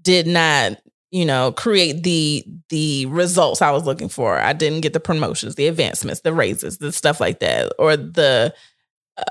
did 0.02 0.26
not, 0.28 0.78
you 1.10 1.24
know, 1.24 1.52
create 1.52 2.02
the 2.04 2.44
the 2.68 3.06
results 3.06 3.62
I 3.62 3.70
was 3.72 3.84
looking 3.84 4.08
for. 4.08 4.38
I 4.38 4.52
didn't 4.52 4.82
get 4.82 4.92
the 4.92 5.00
promotions, 5.00 5.56
the 5.56 5.66
advancements, 5.66 6.20
the 6.20 6.32
raises, 6.32 6.78
the 6.78 6.92
stuff 6.92 7.20
like 7.20 7.40
that, 7.40 7.72
or 7.78 7.96
the 7.96 8.54
uh, 9.18 9.22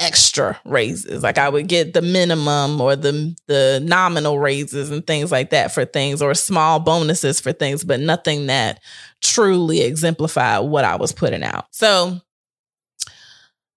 extra 0.00 0.58
raises. 0.64 1.22
Like 1.22 1.38
I 1.38 1.48
would 1.48 1.68
get 1.68 1.94
the 1.94 2.02
minimum 2.02 2.80
or 2.80 2.96
the 2.96 3.36
the 3.46 3.80
nominal 3.84 4.38
raises 4.38 4.90
and 4.90 5.06
things 5.06 5.30
like 5.30 5.50
that 5.50 5.72
for 5.72 5.84
things, 5.84 6.22
or 6.22 6.34
small 6.34 6.80
bonuses 6.80 7.40
for 7.40 7.52
things, 7.52 7.84
but 7.84 8.00
nothing 8.00 8.46
that 8.46 8.80
truly 9.22 9.82
exemplified 9.82 10.64
what 10.68 10.84
I 10.84 10.96
was 10.96 11.12
putting 11.12 11.44
out. 11.44 11.66
So 11.72 12.20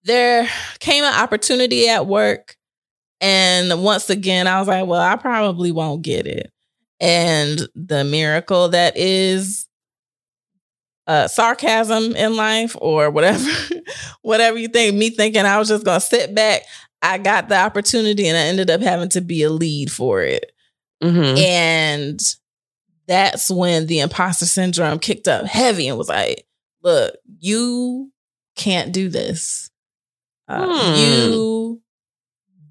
there 0.04 0.48
came 0.80 1.04
an 1.04 1.14
opportunity 1.14 1.90
at 1.90 2.08
work. 2.08 2.58
And 3.22 3.84
once 3.84 4.10
again, 4.10 4.48
I 4.48 4.60
was 4.60 4.68
like, 4.68 4.86
well, 4.88 5.02
I 5.02 5.16
probably 5.16 5.72
won't 5.72 6.04
get 6.04 6.28
it. 6.28 6.53
And 7.00 7.68
the 7.76 8.04
miracle 8.04 8.70
that 8.70 8.96
is 8.96 9.68
uh, 11.08 11.28
sarcasm 11.28 12.16
in 12.16 12.36
life 12.36 12.76
or 12.80 13.10
whatever, 13.10 13.50
whatever 14.22 14.58
you 14.58 14.68
think. 14.68 14.96
Me 14.96 15.10
thinking 15.10 15.46
I 15.46 15.58
was 15.58 15.68
just 15.68 15.86
gonna 15.86 16.00
sit 16.00 16.34
back. 16.34 16.62
I 17.02 17.18
got 17.18 17.50
the 17.50 17.58
opportunity 17.58 18.28
and 18.28 18.38
I 18.38 18.42
ended 18.42 18.70
up 18.70 18.82
having 18.82 19.10
to 19.10 19.22
be 19.22 19.44
a 19.44 19.50
lead 19.50 19.92
for 19.92 20.22
it. 20.22 20.52
Mm-hmm. 21.04 21.38
And 21.38 22.36
that's 23.08 23.52
when 23.52 23.88
the 23.88 24.00
imposter 24.00 24.46
syndrome 24.46 25.00
kicked 25.00 25.28
up 25.28 25.46
heavy 25.46 25.90
and 25.90 25.98
was 25.98 26.08
like, 26.08 26.46
look, 26.82 27.14
you 27.40 28.12
can't 28.56 28.94
do 28.94 29.10
this. 29.10 29.70
Uh, 30.48 30.68
Hmm. 30.68 31.00
You 31.00 31.82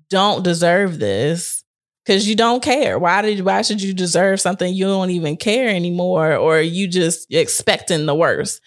don't 0.08 0.42
deserve 0.44 0.98
this 0.98 1.61
because 2.04 2.28
you 2.28 2.34
don't 2.34 2.62
care. 2.62 2.98
Why 2.98 3.22
did 3.22 3.44
why 3.44 3.62
should 3.62 3.82
you 3.82 3.94
deserve 3.94 4.40
something 4.40 4.72
you 4.72 4.86
don't 4.86 5.10
even 5.10 5.36
care 5.36 5.68
anymore 5.68 6.34
or 6.34 6.60
you 6.60 6.88
just 6.88 7.32
expecting 7.32 8.06
the 8.06 8.14
worst? 8.14 8.60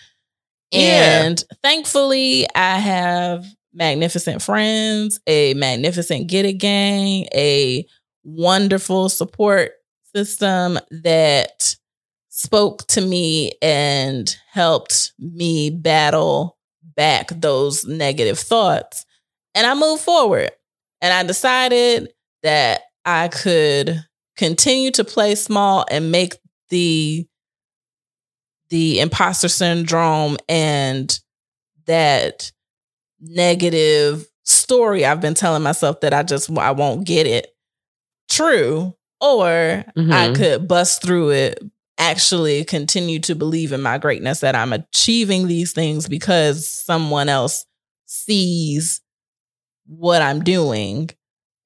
Yeah. 0.72 1.24
And 1.24 1.44
thankfully 1.64 2.48
I 2.56 2.78
have 2.78 3.46
magnificent 3.74 4.42
friends, 4.42 5.20
a 5.28 5.54
magnificent 5.54 6.28
get 6.28 6.46
it 6.46 6.54
gang, 6.54 7.28
a 7.34 7.86
wonderful 8.24 9.10
support 9.10 9.72
system 10.16 10.80
that 10.90 11.76
spoke 12.30 12.86
to 12.88 13.02
me 13.02 13.52
and 13.62 14.36
helped 14.52 15.14
me 15.20 15.70
battle 15.70 16.58
back 16.96 17.30
those 17.30 17.86
negative 17.86 18.40
thoughts. 18.40 19.06
And 19.54 19.66
I 19.68 19.74
moved 19.74 20.04
forward. 20.04 20.52
And 21.02 21.14
I 21.14 21.24
decided 21.24 22.14
that 22.44 22.82
I 23.06 23.28
could 23.28 24.04
continue 24.38 24.92
to 24.92 25.04
play 25.04 25.36
small 25.36 25.86
and 25.90 26.12
make 26.12 26.38
the 26.70 27.28
the 28.70 29.00
imposter 29.00 29.48
syndrome 29.48 30.38
and 30.50 31.18
that 31.86 32.52
negative 33.22 34.26
story 34.44 35.06
I've 35.06 35.22
been 35.22 35.34
telling 35.36 35.64
myself 35.64 36.02
that 36.02 36.14
I 36.14 36.24
just 36.24 36.50
I 36.58 36.72
won't 36.72 37.06
get 37.06 37.28
it 37.28 37.48
true 38.30 38.96
or 39.22 39.86
I 39.96 40.28
Mhm. 40.30 40.36
could 40.36 40.68
bust 40.68 41.02
through 41.02 41.32
it 41.32 41.60
actually 41.98 42.64
continue 42.66 43.20
to 43.20 43.36
believe 43.36 43.72
in 43.72 43.82
my 43.82 43.98
greatness 43.98 44.42
that 44.42 44.56
I'm 44.56 44.74
achieving 44.74 45.48
these 45.48 45.72
things 45.72 46.08
because 46.08 46.68
someone 46.68 47.30
else 47.30 47.66
sees 48.06 49.02
what 49.88 50.22
I'm 50.22 50.44
doing 50.44 51.10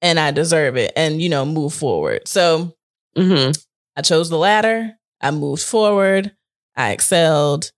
and 0.02 0.18
I 0.20 0.30
deserve 0.30 0.76
it 0.76 0.92
and 0.96 1.20
you 1.20 1.28
know 1.28 1.44
move 1.44 1.72
forward. 1.74 2.26
So 2.28 2.74
Mm-hmm. 3.16 3.50
I 3.96 4.02
chose 4.02 4.30
the 4.30 4.38
latter. 4.38 4.92
I 5.20 5.30
moved 5.32 5.62
forward. 5.62 6.32
I 6.76 6.92
excelled 6.92 7.72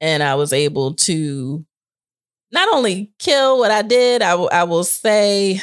and 0.00 0.22
I 0.22 0.34
was 0.34 0.52
able 0.52 0.94
to 0.94 1.64
not 2.52 2.68
only 2.74 3.10
kill 3.18 3.58
what 3.58 3.70
I 3.70 3.80
did, 3.82 4.20
I 4.22 4.34
will- 4.34 4.50
I 4.52 4.64
will 4.64 4.84
say 4.84 5.60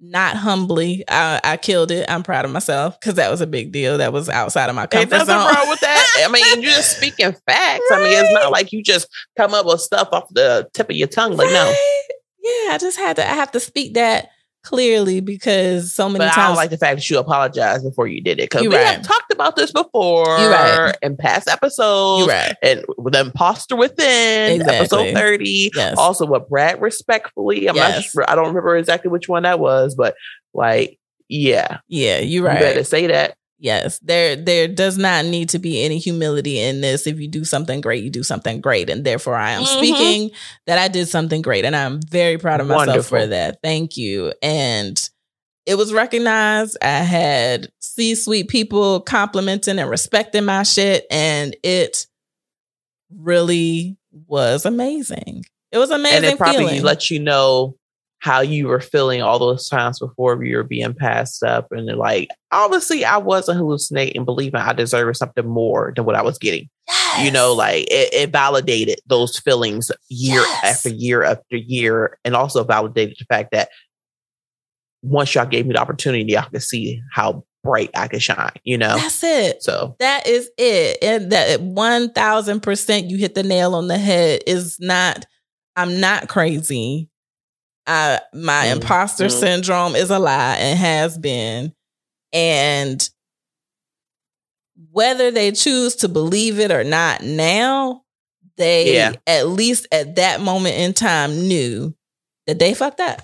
not 0.00 0.36
humbly, 0.36 1.04
I, 1.08 1.40
I 1.42 1.56
killed 1.56 1.90
it. 1.90 2.10
I'm 2.10 2.22
proud 2.22 2.44
of 2.44 2.50
myself 2.50 2.98
because 3.00 3.14
that 3.14 3.30
was 3.30 3.40
a 3.40 3.46
big 3.46 3.72
deal. 3.72 3.98
That 3.98 4.12
was 4.12 4.28
outside 4.28 4.68
of 4.68 4.76
my 4.76 4.86
comfort 4.86 5.10
nothing 5.10 5.26
zone. 5.26 5.54
wrong 5.54 5.68
with 5.68 5.80
that. 5.80 6.24
I 6.26 6.30
mean, 6.30 6.62
you're 6.62 6.70
just 6.72 6.96
speaking 6.96 7.32
facts. 7.46 7.84
I 7.90 7.98
mean, 8.02 8.12
it's 8.24 8.32
not 8.34 8.50
like 8.50 8.72
you 8.72 8.82
just 8.82 9.08
come 9.38 9.54
up 9.54 9.64
with 9.66 9.80
stuff 9.80 10.08
off 10.12 10.28
the 10.32 10.68
tip 10.74 10.90
of 10.90 10.96
your 10.96 11.08
tongue. 11.08 11.36
Like, 11.36 11.50
no. 11.50 11.74
Yeah, 12.42 12.74
I 12.74 12.78
just 12.80 12.98
had 12.98 13.16
to. 13.16 13.28
I 13.28 13.34
have 13.34 13.52
to 13.52 13.60
speak 13.60 13.94
that 13.94 14.30
clearly 14.66 15.20
because 15.20 15.94
so 15.94 16.08
many 16.08 16.18
But 16.18 16.32
I 16.32 16.34
times. 16.34 16.46
don't 16.48 16.56
like 16.56 16.70
the 16.70 16.76
fact 16.76 16.96
that 16.96 17.08
you 17.08 17.18
apologized 17.18 17.84
before 17.84 18.06
you 18.08 18.20
did 18.20 18.40
it 18.40 18.50
because 18.50 18.62
You 18.64 18.70
we 18.70 18.76
right. 18.76 18.86
have 18.86 19.02
talked 19.02 19.32
about 19.32 19.54
this 19.56 19.70
before 19.72 20.26
You 20.38 20.48
right. 20.48 20.94
in 21.02 21.16
past 21.16 21.48
episodes. 21.48 22.26
Right. 22.28 22.54
And 22.62 22.84
with 22.98 23.14
the 23.14 23.20
imposter 23.20 23.76
within 23.76 24.56
Exactly. 24.60 24.76
episode 24.76 25.14
30. 25.14 25.70
Yes. 25.74 25.96
Also 25.96 26.26
with 26.26 26.48
Brad 26.48 26.80
respectfully. 26.82 27.68
I'm 27.68 27.76
not 27.76 28.02
sure 28.02 28.24
I 28.28 28.34
don't 28.34 28.48
remember 28.48 28.76
exactly 28.76 29.10
which 29.10 29.28
one 29.28 29.44
that 29.44 29.60
was, 29.60 29.94
but 29.94 30.16
like, 30.52 30.98
yeah. 31.28 31.78
yeah, 31.88 32.18
you're 32.18 32.42
You 32.42 32.46
right. 32.46 32.58
better 32.60 32.84
say 32.84 33.06
that. 33.06 33.36
Yes, 33.58 33.98
there 34.00 34.36
there 34.36 34.68
does 34.68 34.98
not 34.98 35.24
need 35.24 35.48
to 35.50 35.58
be 35.58 35.82
any 35.82 35.98
humility 35.98 36.58
in 36.60 36.82
this. 36.82 37.06
If 37.06 37.18
you 37.18 37.26
do 37.26 37.44
something 37.44 37.80
great, 37.80 38.04
you 38.04 38.10
do 38.10 38.22
something 38.22 38.60
great, 38.60 38.90
and 38.90 39.02
therefore 39.04 39.34
I 39.34 39.52
am 39.52 39.62
Mhm. 39.62 39.76
speaking 39.78 40.30
that 40.66 40.78
I 40.78 40.88
did 40.88 41.08
something 41.08 41.40
great, 41.40 41.64
and 41.64 41.74
I'm 41.74 42.00
very 42.02 42.36
proud 42.36 42.60
of 42.60 42.66
myself 42.66 43.06
for 43.06 43.26
that. 43.26 43.58
Thank 43.62 43.96
you. 43.96 44.34
And 44.42 45.00
it 45.64 45.76
was 45.76 45.92
recognized. 45.92 46.76
I 46.82 46.98
had 46.98 47.68
C 47.80 48.14
suite 48.14 48.48
people 48.48 49.00
complimenting 49.00 49.78
and 49.78 49.88
respecting 49.88 50.44
my 50.44 50.62
shit, 50.62 51.06
and 51.10 51.56
it 51.62 52.06
really 53.10 53.96
was 54.26 54.64
amazing. 54.66 55.44
It 55.72 55.78
was 55.78 55.90
amazing. 55.90 56.16
and 56.16 56.24
it 56.26 56.38
probably 56.38 56.58
feeling. 56.66 56.82
let 56.82 57.10
you 57.10 57.20
know 57.20 57.76
how 58.20 58.40
you 58.40 58.66
were 58.66 58.80
feeling 58.80 59.22
all 59.22 59.38
those 59.38 59.68
times 59.68 59.98
before 59.98 60.42
you 60.42 60.56
were 60.56 60.64
being 60.64 60.94
passed 60.94 61.42
up. 61.42 61.68
And 61.70 61.86
like, 61.96 62.28
obviously, 62.50 63.04
I 63.04 63.18
wasn't 63.18 63.58
hallucinating, 63.58 64.24
believing 64.24 64.60
I 64.60 64.72
deserved 64.72 65.18
something 65.18 65.46
more 65.46 65.92
than 65.94 66.04
what 66.06 66.16
I 66.16 66.22
was 66.22 66.38
getting. 66.38 66.68
Yes. 66.88 67.24
You 67.24 67.30
know, 67.30 67.52
like 67.52 67.84
it, 67.90 68.12
it 68.14 68.30
validated 68.30 69.00
those 69.06 69.38
feelings 69.38 69.90
year 70.08 70.40
Yes. 70.40 70.76
after 70.76 70.88
year 70.88 71.22
after 71.24 71.56
year, 71.56 72.18
and 72.24 72.34
also 72.34 72.64
validated 72.64 73.16
the 73.18 73.24
fact 73.26 73.50
that 73.52 73.68
once 75.02 75.34
y'all 75.34 75.46
gave 75.46 75.66
me 75.66 75.74
the 75.74 75.80
opportunity, 75.80 76.36
I 76.36 76.42
could 76.42 76.62
see 76.62 77.00
how 77.12 77.44
bright 77.62 77.90
I 77.94 78.08
could 78.08 78.22
shine. 78.22 78.52
You 78.64 78.78
know, 78.78 78.96
that's 78.96 79.22
it. 79.22 79.62
so 79.62 79.94
That 79.98 80.26
is 80.26 80.50
it. 80.58 80.98
And 81.02 81.32
that 81.32 81.60
1000% 81.60 83.10
you 83.10 83.18
hit 83.18 83.34
the 83.34 83.42
nail 83.42 83.74
on 83.74 83.88
the 83.88 83.98
head 83.98 84.42
is 84.46 84.78
not, 84.80 85.26
I'm 85.76 86.00
not 86.00 86.28
crazy. 86.28 87.08
I, 87.86 88.20
my 88.34 88.66
Mhm. 88.66 88.72
imposter 88.72 89.26
Mhm. 89.26 89.40
syndrome 89.40 89.96
is 89.96 90.10
a 90.10 90.18
lie 90.18 90.56
and 90.56 90.78
has 90.78 91.16
been. 91.18 91.72
And 92.32 93.08
whether 94.90 95.30
they 95.30 95.52
choose 95.52 95.96
to 95.96 96.08
believe 96.08 96.58
it 96.58 96.70
or 96.70 96.84
not 96.84 97.22
now, 97.22 98.02
they 98.56 98.94
Yeah. 98.94 99.12
at 99.26 99.48
least 99.48 99.86
at 99.92 100.16
that 100.16 100.40
moment 100.40 100.76
in 100.76 100.94
time 100.94 101.46
knew 101.48 101.94
that 102.46 102.58
they 102.58 102.74
fucked 102.74 103.00
up. 103.00 103.22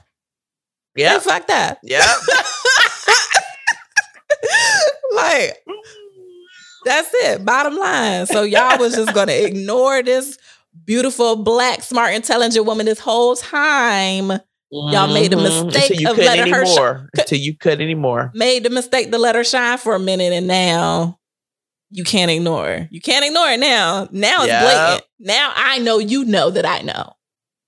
yeah, 0.96 1.18
They 1.18 1.25
fucked 1.25 1.51
up. 1.51 1.79
yeah. 1.83 2.07
like, 5.14 5.62
that's 6.85 7.11
it. 7.14 7.44
Bottom 7.44 7.77
line. 7.77 8.27
So 8.27 8.42
y'all 8.42 8.79
was 8.79 8.94
just 8.94 9.14
gonna 9.14 9.33
ignore 9.33 10.03
this 10.03 10.38
beautiful, 10.85 11.37
black, 11.37 11.83
smart, 11.83 12.14
intelligent 12.14 12.66
woman 12.66 12.87
this 12.87 12.98
whole 12.98 13.37
time. 13.37 14.33
Y'all 14.72 15.12
made 15.12 15.32
a 15.32 15.37
Mhm. 15.37 15.66
mistake 15.66 16.00
you 16.00 16.11
of 16.11 16.16
letting 16.16 16.52
her 16.52 16.64
sh- 16.64 16.68
anymore. 16.70 17.08
until 17.18 17.38
you 17.38 17.54
couldn't 17.56 17.82
anymore. 17.82 18.30
Made 18.35 18.64
the 18.64 18.70
mistake 18.70 19.11
to 19.12 19.18
let 19.18 19.35
her 19.35 19.44
shine 19.44 19.76
for 19.78 19.94
a 19.94 19.98
minute, 20.00 20.32
and 20.32 20.46
now 20.46 21.18
you 21.90 22.04
can't 22.04 22.30
ignore. 22.30 22.64
her. 22.66 22.88
You 22.90 23.00
can't 23.02 23.24
ignore 23.24 23.50
it 23.50 23.61
now. 23.61 24.08
Now 24.12 24.44
it's 24.44 24.48
Yep. 24.52 24.62
blatant. 24.62 25.02
Now 25.18 25.52
I 25.54 25.78
know 25.78 25.98
you 25.98 26.24
know 26.24 26.48
that 26.50 26.64
I 26.64 26.80
know. 26.80 27.12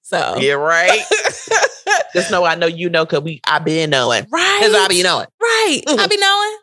So 0.02 0.36
Yeah, 0.38 0.54
right. 0.54 1.02
Just 2.14 2.30
know 2.30 2.44
I 2.44 2.54
know 2.54 2.66
you 2.66 2.88
know 2.88 3.04
because 3.04 3.22
we 3.22 3.40
I 3.46 3.58
been 3.58 3.90
knowing. 3.90 4.26
right. 4.30 4.58
Because 4.62 4.74
I 4.74 4.88
be 4.88 5.02
knowing. 5.02 5.26
Right. 5.42 5.82
I 5.88 6.06
be 6.06 6.16
knowing. 6.16 6.56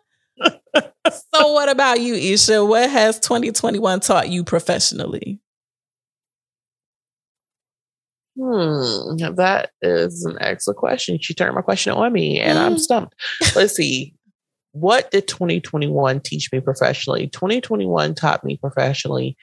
so 1.36 1.52
what 1.52 1.68
about 1.70 2.00
you, 2.00 2.16
Isha? 2.16 2.64
What 2.66 2.90
has 2.90 3.20
2021 3.20 4.00
taught 4.00 4.30
you 4.30 4.44
professionally? 4.44 5.40
Hmm, 8.42 9.18
that 9.36 9.70
is 9.84 10.26
an 10.26 10.38
excellent 10.42 10.78
question. 10.80 11.20
She 11.22 11.34
turned 11.36 11.54
my 11.54 11.62
question 11.62 11.94
on 11.94 12.12
me 12.12 12.40
and 12.40 12.58
I'm 12.58 12.76
Mm. 12.76 12.80
stumped. 12.80 13.14
Let's 13.56 13.76
see. 13.76 14.16
What 14.72 15.12
did 15.12 15.28
2021 15.28 16.22
teach 16.22 16.52
me 16.52 16.60
professionally? 16.60 17.28
2021 17.28 18.16
taught 18.16 18.44
me 18.44 18.58
professionally 18.58 19.38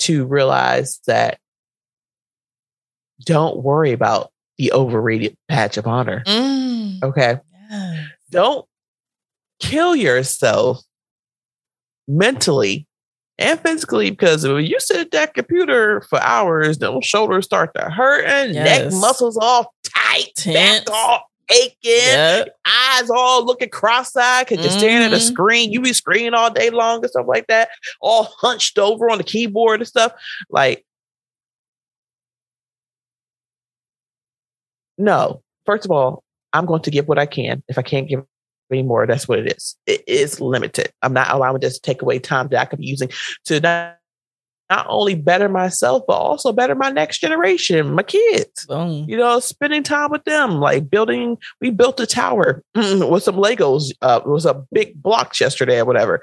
to 0.00 0.24
realize 0.24 1.00
that 1.06 1.38
don't 3.24 3.58
worry 3.62 3.92
about 3.92 4.32
the 4.58 4.72
overrated 4.72 5.36
patch 5.48 5.76
of 5.76 5.86
honor. 5.86 6.22
Mm. 6.26 7.02
Okay. 7.02 7.38
Yes. 7.70 8.06
Don't 8.30 8.66
kill 9.60 9.94
yourself 9.94 10.82
mentally 12.08 12.86
and 13.38 13.58
physically 13.60 14.10
because 14.10 14.44
if 14.44 14.68
you 14.68 14.78
sit 14.80 14.98
at 14.98 15.10
that 15.10 15.34
computer 15.34 16.02
for 16.08 16.20
hours, 16.20 16.78
those 16.78 17.04
shoulders 17.04 17.44
start 17.44 17.74
to 17.74 17.90
hurt 17.90 18.24
and 18.26 18.54
neck 18.54 18.92
muscles 18.92 19.36
all 19.36 19.74
tight, 19.84 20.32
Tense. 20.36 20.84
back 20.84 20.94
all 20.94 21.22
aching, 21.50 21.74
Yep. 21.84 22.56
eyes 22.66 23.10
all 23.10 23.44
looking 23.44 23.68
cross-eyed 23.68 24.46
because 24.46 24.64
you're 24.64 24.70
staring 24.70 25.02
at 25.04 25.12
a 25.12 25.16
Mhm. 25.16 25.20
screen. 25.20 25.72
You 25.72 25.80
be 25.82 25.92
screening 25.92 26.32
all 26.34 26.50
day 26.50 26.70
long 26.70 27.02
and 27.02 27.10
stuff 27.10 27.26
like 27.28 27.46
that, 27.48 27.68
all 28.00 28.24
hunched 28.24 28.78
over 28.78 29.10
on 29.10 29.18
the 29.18 29.24
keyboard 29.24 29.80
and 29.80 29.86
stuff. 29.88 30.12
Like, 30.48 30.86
no. 34.98 35.42
First 35.66 35.84
of 35.84 35.90
all, 35.90 36.22
I'm 36.52 36.66
going 36.66 36.82
to 36.82 36.90
give 36.90 37.08
what 37.08 37.18
I 37.18 37.26
can. 37.26 37.62
If 37.68 37.78
I 37.78 37.82
can't 37.82 38.08
give 38.08 38.24
anymore, 38.74 39.06
that's 39.06 39.26
what 39.26 39.38
it 39.38 39.52
is. 39.56 39.76
It 39.86 40.02
is 40.06 40.40
limited. 40.40 40.92
I'm 41.02 41.12
not 41.12 41.30
allowing 41.30 41.60
this 41.60 41.74
to 41.74 41.82
take 41.82 42.02
away 42.02 42.18
time 42.18 42.48
that 42.48 42.60
I 42.60 42.64
could 42.66 42.80
be 42.80 42.86
using 42.86 43.10
to 43.46 43.60
not 43.60 43.96
not 44.70 44.86
only 44.88 45.14
better 45.14 45.48
myself, 45.48 46.04
but 46.06 46.14
also 46.14 46.52
better 46.52 46.74
my 46.74 46.90
next 46.90 47.18
generation, 47.18 47.94
my 47.94 48.02
kids. 48.02 48.66
Boom. 48.66 49.04
You 49.08 49.16
know, 49.16 49.38
spending 49.40 49.82
time 49.82 50.10
with 50.10 50.24
them, 50.24 50.58
like 50.58 50.90
building. 50.90 51.36
We 51.60 51.70
built 51.70 52.00
a 52.00 52.06
tower 52.06 52.62
with 52.74 53.22
some 53.22 53.36
Legos. 53.36 53.92
Uh, 54.00 54.20
it 54.24 54.28
was 54.28 54.46
a 54.46 54.64
big 54.72 55.00
block 55.02 55.38
yesterday 55.38 55.80
or 55.80 55.84
whatever. 55.84 56.22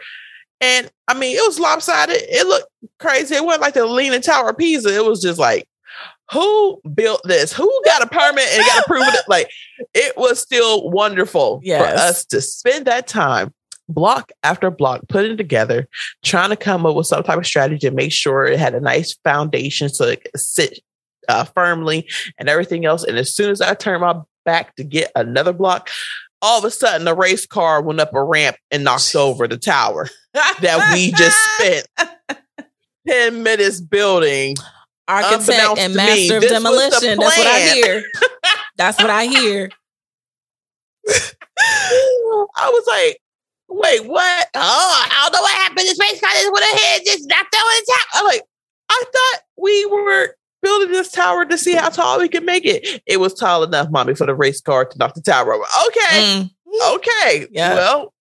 And 0.59 0.91
I 1.07 1.13
mean, 1.13 1.35
it 1.35 1.47
was 1.47 1.59
lopsided. 1.59 2.17
It 2.17 2.47
looked 2.47 2.67
crazy. 2.99 3.35
It 3.35 3.45
wasn't 3.45 3.63
like 3.63 3.73
the 3.73 3.85
Leaning 3.85 4.21
Tower 4.21 4.49
of 4.49 4.57
Pisa. 4.57 4.93
It 4.95 5.05
was 5.05 5.21
just 5.21 5.39
like, 5.39 5.67
who 6.31 6.79
built 6.93 7.21
this? 7.25 7.51
Who 7.53 7.81
got 7.85 8.03
a 8.03 8.07
permit 8.07 8.45
and 8.53 8.65
got 8.65 8.83
approved? 8.85 9.07
It? 9.13 9.25
Like, 9.27 9.49
it 9.93 10.15
was 10.17 10.39
still 10.39 10.89
wonderful 10.89 11.59
Yes. 11.63 11.81
for 11.81 11.97
us 11.99 12.25
to 12.25 12.41
spend 12.41 12.85
that 12.85 13.07
time, 13.07 13.53
block 13.89 14.31
after 14.43 14.71
block, 14.71 15.01
putting 15.09 15.37
together, 15.37 15.87
trying 16.23 16.49
to 16.49 16.55
come 16.55 16.85
up 16.85 16.95
with 16.95 17.07
some 17.07 17.23
type 17.23 17.37
of 17.37 17.45
strategy 17.45 17.87
to 17.89 17.95
make 17.95 18.11
sure 18.11 18.45
it 18.45 18.59
had 18.59 18.75
a 18.75 18.79
nice 18.79 19.13
foundation 19.23 19.89
so 19.89 20.05
it 20.05 20.23
could 20.23 20.39
sit 20.39 20.79
uh, 21.27 21.43
firmly 21.43 22.07
and 22.37 22.47
everything 22.49 22.85
else. 22.85 23.03
And 23.03 23.17
as 23.17 23.33
soon 23.35 23.51
as 23.51 23.61
I 23.61 23.73
turned 23.73 24.01
my 24.01 24.15
back 24.45 24.75
to 24.75 24.83
get 24.83 25.11
another 25.15 25.53
block, 25.53 25.89
all 26.41 26.57
of 26.57 26.65
a 26.65 26.71
sudden 26.71 27.05
the 27.05 27.15
race 27.15 27.45
car 27.45 27.81
went 27.81 27.99
up 27.99 28.13
a 28.15 28.23
ramp 28.23 28.55
and 28.71 28.83
knocked 28.83 29.15
over 29.15 29.47
the 29.47 29.57
tower 29.57 30.07
that 30.33 30.91
we 30.93 31.11
just 31.11 31.37
spent 31.57 31.87
10 33.07 33.43
minutes 33.43 33.81
building. 33.81 34.55
Architect 35.11 35.77
and 35.77 35.95
master 35.95 36.37
of 36.37 36.41
the 36.43 36.47
demolition. 36.49 37.19
That's 37.19 37.37
what 37.37 37.47
I 37.47 37.59
hear. 37.73 38.03
That's 38.77 38.97
what 39.01 39.09
I 39.09 39.25
hear. 39.25 39.69
I 42.55 42.69
was 42.69 42.85
like, 42.87 43.19
wait, 43.67 44.05
what? 44.07 44.47
Oh, 44.55 45.05
I 45.05 45.19
don't 45.23 45.33
know 45.33 45.41
what 45.41 45.53
happened. 45.53 45.79
This 45.79 45.99
race 45.99 46.19
car 46.19 46.29
just 46.33 46.51
went 46.51 46.65
ahead, 46.73 47.01
just 47.05 47.27
knocked 47.27 47.55
over 47.55 47.63
the 47.63 47.85
tower. 47.87 48.07
I'm 48.13 48.25
like, 48.25 48.43
I 48.89 49.03
thought 49.13 49.41
we 49.57 49.85
were 49.85 50.35
building 50.61 50.91
this 50.91 51.11
tower 51.11 51.45
to 51.45 51.57
see 51.57 51.73
how 51.73 51.89
tall 51.89 52.19
we 52.19 52.29
could 52.29 52.43
make 52.45 52.65
it. 52.65 53.01
It 53.05 53.19
was 53.19 53.33
tall 53.33 53.63
enough, 53.63 53.89
mommy, 53.89 54.15
for 54.15 54.25
the 54.25 54.35
race 54.35 54.61
car 54.61 54.85
to 54.85 54.97
knock 54.97 55.13
the 55.13 55.21
tower 55.21 55.53
over. 55.53 55.65
Okay. 55.87 56.21
Mm. 56.21 56.49
Okay. 56.95 57.47
Yeah. 57.51 57.75
Well, 57.75 58.13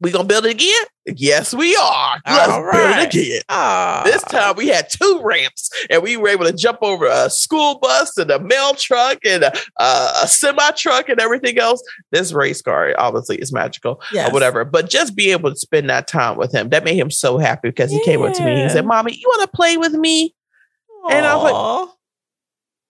we 0.00 0.10
gonna 0.10 0.24
build 0.28 0.46
it 0.46 0.52
again? 0.52 0.84
Yes, 1.06 1.52
we 1.54 1.74
are. 1.76 2.18
Let's 2.26 2.48
All 2.52 2.70
build 2.70 2.98
it 2.98 3.14
again. 3.14 3.40
Ah. 3.48 4.02
This 4.04 4.22
time 4.22 4.54
we 4.56 4.68
had 4.68 4.88
two 4.90 5.20
ramps 5.24 5.70
and 5.90 6.02
we 6.02 6.16
were 6.16 6.28
able 6.28 6.44
to 6.44 6.52
jump 6.52 6.78
over 6.82 7.06
a 7.06 7.28
school 7.30 7.78
bus 7.80 8.16
and 8.16 8.30
a 8.30 8.38
mail 8.38 8.74
truck 8.74 9.18
and 9.24 9.42
a, 9.44 9.52
a 9.80 10.26
semi 10.28 10.70
truck 10.72 11.08
and 11.08 11.20
everything 11.20 11.58
else. 11.58 11.82
This 12.12 12.32
race 12.32 12.62
car 12.62 12.94
obviously 12.98 13.36
is 13.38 13.52
magical 13.52 14.00
Yes. 14.12 14.28
or 14.30 14.32
whatever, 14.32 14.64
but 14.64 14.88
just 14.90 15.16
be 15.16 15.32
able 15.32 15.50
to 15.50 15.56
spend 15.56 15.88
that 15.90 16.06
time 16.06 16.36
with 16.36 16.52
him, 16.52 16.68
that 16.68 16.84
made 16.84 16.96
him 16.96 17.10
so 17.10 17.38
happy 17.38 17.68
because 17.68 17.90
he 17.90 18.02
came 18.04 18.22
up 18.22 18.34
to 18.34 18.44
me 18.44 18.52
and 18.52 18.62
he 18.62 18.68
said, 18.68 18.86
Mommy, 18.86 19.12
you 19.14 19.26
want 19.28 19.50
to 19.50 19.56
play 19.56 19.76
with 19.76 19.94
me? 19.94 20.34
And 21.10 21.24
I 21.26 21.34
was 21.34 21.52
like, 21.52 21.88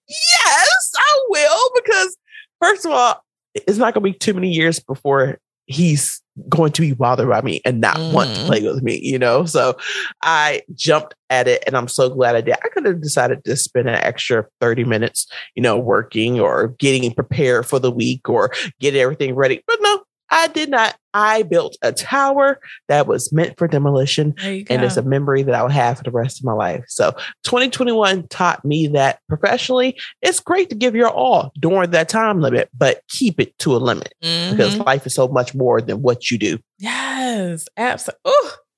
Yes, 0.09 0.93
I 0.97 1.21
will. 1.29 1.71
Because, 1.77 2.17
first 2.61 2.85
of 2.87 2.93
all, 2.93 3.23
it's 3.55 3.79
not 3.79 3.95
going 3.95 4.05
to 4.05 4.13
be 4.13 4.19
too 4.19 4.35
many 4.35 4.51
years 4.51 4.81
before 4.81 5.39
he's 5.67 6.23
going 6.49 6.73
to 6.73 6.81
be 6.83 6.93
bothered 6.93 7.29
by 7.29 7.41
me 7.43 7.61
and 7.65 7.81
not 7.81 8.01
want 8.09 8.35
to 8.35 8.41
Mhm. 8.41 8.47
play 8.47 8.63
with 8.63 8.83
me, 8.83 8.99
you 9.03 9.19
know? 9.19 9.45
So 9.45 9.77
I 10.23 10.63
jumped 10.75 11.15
at 11.31 11.49
it 11.49 11.63
and 11.67 11.77
I'm 11.77 11.89
so 11.89 12.09
glad 12.09 12.37
I 12.37 12.41
did. 12.41 12.55
I 12.65 12.69
could 12.69 12.85
have 12.87 13.01
decided 13.03 13.45
to 13.45 13.57
spend 13.57 13.89
an 13.89 13.97
extra 13.97 14.45
30 14.61 14.85
minutes, 14.85 15.27
you 15.55 15.63
know, 15.63 15.77
working 15.79 16.41
or 16.41 16.69
getting 16.79 17.13
prepared 17.15 17.67
for 17.67 17.79
the 17.79 17.91
week 17.91 18.29
or 18.29 18.51
get 18.81 18.95
everything 18.95 19.35
ready. 19.35 19.63
But 19.67 19.79
no, 19.81 20.03
I 20.31 20.49
did 20.49 20.69
not. 20.71 20.97
I 21.15 21.43
built 21.43 21.77
a 21.83 21.91
tower 21.93 22.61
that 22.89 23.07
was 23.07 23.33
meant 23.33 23.57
for 23.59 23.67
demolition 23.67 24.35
and 24.71 24.85
it's 24.85 24.97
a 24.97 25.03
memory 25.03 25.43
that 25.43 25.55
I'll 25.55 25.69
have 25.69 25.99
for 25.99 26.05
the 26.05 26.11
rest 26.11 26.39
of 26.39 26.45
my 26.45 26.53
life. 26.53 26.85
So 26.89 27.13
2021 27.45 28.29
taught 28.29 28.65
me 28.65 28.87
that 28.89 29.21
professionally, 29.29 29.99
it's 30.23 30.39
great 30.39 30.69
to 30.71 30.77
give 30.77 30.95
your 30.95 31.09
all 31.11 31.51
during 31.59 31.91
that 31.93 32.09
time 32.09 32.41
limit, 32.41 32.69
but 32.77 33.01
keep 33.09 33.41
it 33.41 33.59
to 33.61 33.75
a 33.75 33.79
limit 33.79 34.15
because 34.21 34.77
Mhm. 34.77 34.87
life 34.87 35.07
is 35.07 35.15
so 35.15 35.29
much 35.29 35.55
more 35.55 35.81
than 35.81 36.03
what 36.03 36.31
you 36.31 36.39
do. 36.39 36.59
Yes, 36.79 37.67
absolutely. 37.77 38.23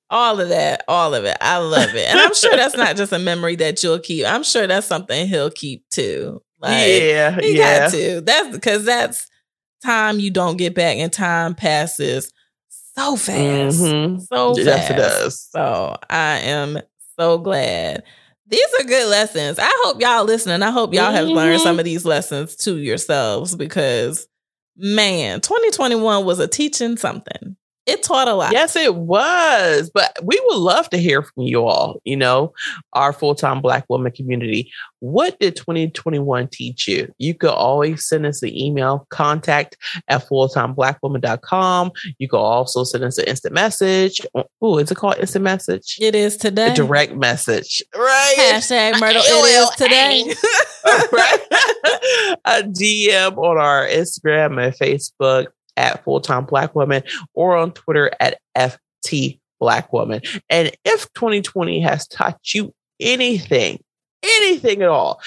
all 0.09 0.41
of 0.41 0.49
that, 0.49 0.83
all 0.89 1.13
of 1.15 1.23
it. 1.23 1.37
I 1.39 1.57
love 1.59 1.95
it, 1.95 2.05
and 2.09 2.19
I'm 2.19 2.33
sure 2.33 2.53
that's 2.57 2.75
not 2.75 2.97
just 2.97 3.13
a 3.13 3.19
memory 3.19 3.55
that 3.55 3.81
you'll 3.81 3.97
keep. 3.99 4.25
I'm 4.25 4.43
sure 4.43 4.67
that's 4.67 4.85
something 4.85 5.25
he'll 5.27 5.49
keep 5.51 5.87
too. 5.89 6.41
Like, 6.59 6.85
yeah, 7.01 7.39
he 7.39 7.57
yeah. 7.57 7.79
got 7.85 7.91
to. 7.91 8.19
That's 8.21 8.49
because 8.49 8.83
that's 8.83 9.27
time 9.83 10.19
you 10.19 10.31
don't 10.31 10.57
get 10.57 10.73
back, 10.75 10.97
and 10.97 11.11
time 11.11 11.55
passes 11.55 12.31
so 12.95 13.15
fast, 13.15 13.79
Mhm. 13.79 14.25
so 14.27 14.55
fast. 14.55 14.65
Yes, 14.65 14.89
it 14.91 14.95
does. 14.97 15.47
So 15.51 15.97
I 16.09 16.39
am 16.39 16.79
so 17.19 17.37
glad. 17.37 18.03
These 18.47 18.67
are 18.79 18.83
good 18.83 19.07
lessons. 19.09 19.59
I 19.59 19.71
hope 19.83 20.01
y'all 20.01 20.25
listening. 20.25 20.61
I 20.61 20.71
hope 20.71 20.93
y'all 20.93 21.11
have 21.11 21.27
learned 21.27 21.61
Mhm. 21.61 21.63
some 21.63 21.79
of 21.79 21.85
these 21.85 22.03
lessons 22.05 22.55
to 22.57 22.77
yourselves 22.77 23.55
because 23.55 24.27
man, 24.75 25.39
2021 25.41 26.25
was 26.25 26.39
a 26.39 26.47
teaching 26.47 26.97
something. 26.97 27.55
It 27.87 28.03
taught 28.03 28.27
a 28.27 28.35
lot. 28.35 28.51
Yes, 28.51 28.75
it 28.75 28.95
was. 28.95 29.89
But 29.91 30.15
we 30.23 30.39
would 30.45 30.57
love 30.57 30.89
to 30.91 30.97
hear 30.97 31.23
from 31.23 31.43
you 31.43 31.65
all, 31.65 31.99
you 32.03 32.15
know, 32.15 32.53
our 32.93 33.11
full 33.11 33.33
time 33.33 33.59
Black 33.61 33.85
woman 33.89 34.11
community. 34.11 34.71
What 34.99 35.39
did 35.39 35.55
2021 35.55 36.49
teach 36.49 36.87
you? 36.87 37.11
You 37.17 37.33
could 37.33 37.49
always 37.49 38.07
send 38.07 38.27
us 38.27 38.43
an 38.43 38.55
email, 38.55 39.07
contact 39.09 39.77
at 40.07 40.27
fulltimeblackwoman.com. 40.27 41.91
You 42.19 42.27
could 42.27 42.37
also 42.37 42.83
send 42.83 43.03
us 43.03 43.17
an 43.17 43.25
instant 43.25 43.55
message. 43.55 44.21
Oh, 44.61 44.77
is 44.77 44.91
it 44.91 44.95
called 44.95 45.17
instant 45.17 45.43
message? 45.43 45.97
It 45.99 46.13
is 46.13 46.37
today. 46.37 46.71
A 46.71 46.75
direct 46.75 47.15
message. 47.15 47.81
Right. 47.95 48.35
Hashtag 48.37 48.99
Myrtle. 48.99 49.23
It 49.25 49.63
is 49.63 49.69
today. 49.71 50.33
right? 51.11 51.39
a 52.45 52.63
DM 52.63 53.37
on 53.37 53.57
our 53.57 53.87
Instagram 53.87 54.63
and 54.63 54.75
Facebook 54.75 55.47
at 55.77 56.03
Full 56.03 56.21
Time 56.21 56.45
Black 56.45 56.75
Woman 56.75 57.03
or 57.33 57.55
on 57.55 57.71
Twitter 57.71 58.11
at 58.19 58.39
FT 58.55 59.39
Black 59.59 59.91
Woman. 59.93 60.21
And 60.49 60.71
if 60.85 61.11
2020 61.13 61.81
has 61.81 62.07
taught 62.07 62.53
you 62.53 62.73
anything, 62.99 63.81
anything 64.23 64.81
at 64.81 64.89
all, 64.89 65.21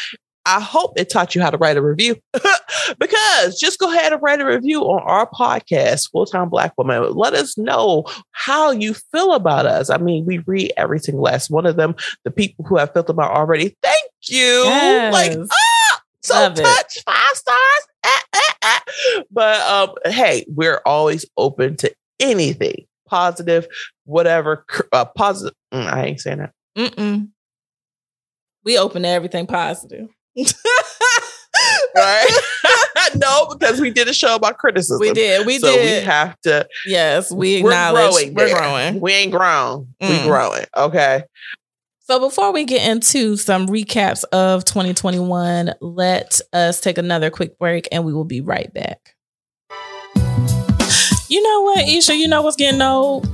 I 0.46 0.60
hope 0.60 0.98
it 0.98 1.08
taught 1.08 1.34
you 1.34 1.40
how 1.40 1.50
to 1.50 1.56
write 1.56 1.78
a 1.78 1.82
review 1.82 2.16
because 2.98 3.58
just 3.58 3.78
go 3.78 3.90
ahead 3.90 4.12
and 4.12 4.20
write 4.20 4.40
a 4.40 4.46
review 4.46 4.82
on 4.82 5.02
our 5.02 5.28
podcast, 5.28 6.10
Full 6.10 6.26
Time 6.26 6.50
Black 6.50 6.74
Woman. 6.76 7.14
Let 7.14 7.32
us 7.32 7.56
know 7.56 8.04
how 8.32 8.70
you 8.70 8.92
feel 8.92 9.32
about 9.32 9.64
us. 9.64 9.88
I 9.88 9.96
mean, 9.96 10.26
we 10.26 10.38
read 10.38 10.72
every 10.76 10.98
single 10.98 11.22
last 11.22 11.50
one 11.50 11.64
of 11.64 11.76
them. 11.76 11.94
The 12.24 12.30
people 12.30 12.66
who 12.66 12.76
have 12.76 12.92
filled 12.92 13.06
them 13.06 13.20
out 13.20 13.30
already, 13.30 13.74
thank 13.82 14.10
you. 14.28 14.64
Like, 14.64 15.38
ah, 15.38 16.02
so 16.20 16.34
Love 16.34 16.58
it. 16.58 17.02
five 17.06 17.34
stars. 17.34 17.86
But 19.30 19.60
um, 19.62 19.94
hey, 20.04 20.44
we're 20.48 20.80
always 20.86 21.24
open 21.36 21.76
to 21.78 21.92
anything 22.20 22.86
positive, 23.08 23.66
whatever. 24.04 24.64
Uh, 24.92 25.04
positive. 25.04 25.54
Mm, 25.72 25.92
I 25.92 26.04
ain't 26.06 26.20
saying 26.20 26.38
that. 26.38 26.52
Mm-mm. 26.76 27.28
We 28.64 28.78
open 28.78 29.02
to 29.02 29.08
everything 29.08 29.46
positive. 29.46 30.08
Right? 31.96 32.26
no, 33.16 33.46
because 33.46 33.80
we 33.80 33.90
did 33.90 34.08
a 34.08 34.12
show 34.12 34.34
about 34.34 34.58
criticism. 34.58 34.98
We 35.00 35.12
did. 35.12 35.46
We 35.46 35.58
so 35.60 35.68
did. 35.76 36.02
we 36.02 36.06
have 36.06 36.38
to. 36.40 36.66
yes, 36.86 37.30
we 37.30 37.62
We're 37.62 37.70
acknowledge 37.70 38.10
growing. 38.10 38.34
we're 38.34 38.58
growing. 38.58 39.00
We 39.00 39.12
ain't 39.12 39.30
grown. 39.32 39.94
We 40.00 40.08
Mm. 40.08 40.24
growing. 40.26 40.64
Okay. 40.76 41.22
So 42.06 42.20
before 42.20 42.52
we 42.52 42.66
get 42.66 42.86
into 42.86 43.38
some 43.38 43.66
recaps 43.66 44.24
of 44.24 44.66
2021, 44.66 45.72
let 45.80 46.38
us 46.52 46.78
take 46.78 46.98
another 46.98 47.30
quick 47.30 47.58
break 47.58 47.88
and 47.90 48.04
we 48.04 48.12
will 48.12 48.26
be 48.26 48.42
right 48.42 48.70
back. 48.74 49.16
You 51.30 51.42
know 51.42 51.62
what, 51.62 51.88
Isha? 51.88 52.14
You 52.14 52.28
know 52.28 52.42
what's 52.42 52.56
getting 52.56 52.82
old? 52.82 53.26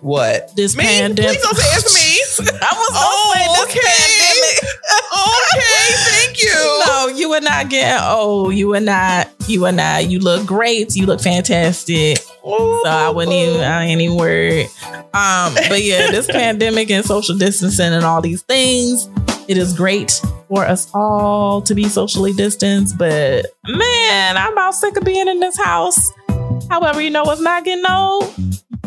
What? 0.00 0.54
This 0.56 0.76
Me? 0.76 0.84
pandemic. 0.84 1.32
Please 1.32 1.42
don't 1.42 1.56
say 1.56 1.76
it's 1.76 2.40
me. 2.40 2.48
I 2.62 2.72
was 2.72 2.90
Oh, 2.92 3.32
gonna 3.34 3.44
say 3.44 3.52
this 3.52 3.64
okay. 3.64 4.78
okay. 5.12 6.26
Thank 6.26 6.42
you. 6.42 6.74
No, 6.88 7.06
you 7.08 7.32
are 7.32 7.40
not 7.40 7.68
getting 7.68 8.02
old. 8.02 8.54
You 8.54 8.74
are 8.74 8.80
not. 8.80 9.28
You 9.46 9.66
are 9.66 9.72
not. 9.72 10.10
You 10.10 10.18
look 10.20 10.46
great. 10.46 10.96
You 10.96 11.06
look 11.06 11.20
fantastic. 11.20 12.18
So 12.18 12.82
I 12.86 13.10
wouldn't 13.14 13.34
even. 13.34 13.60
I 13.60 13.84
ain't 13.84 14.00
even 14.00 14.16
worried. 14.16 14.66
Um, 15.14 15.54
but 15.68 15.82
yeah, 15.82 16.10
this 16.10 16.26
pandemic 16.30 16.90
and 16.90 17.04
social 17.04 17.36
distancing 17.36 17.92
and 17.92 18.04
all 18.04 18.20
these 18.20 18.42
things, 18.42 19.08
it 19.48 19.58
is 19.58 19.72
great 19.74 20.20
for 20.48 20.64
us 20.64 20.88
all 20.94 21.60
to 21.62 21.74
be 21.74 21.84
socially 21.88 22.32
distanced. 22.32 22.98
But 22.98 23.46
man, 23.68 24.36
I'm 24.36 24.52
about 24.54 24.74
sick 24.74 24.96
of 24.96 25.04
being 25.04 25.28
in 25.28 25.38
this 25.40 25.56
house. 25.58 26.12
However, 26.68 27.00
you 27.00 27.10
know 27.10 27.22
what's 27.24 27.40
not 27.40 27.64
getting 27.64 27.84
old? 27.86 28.34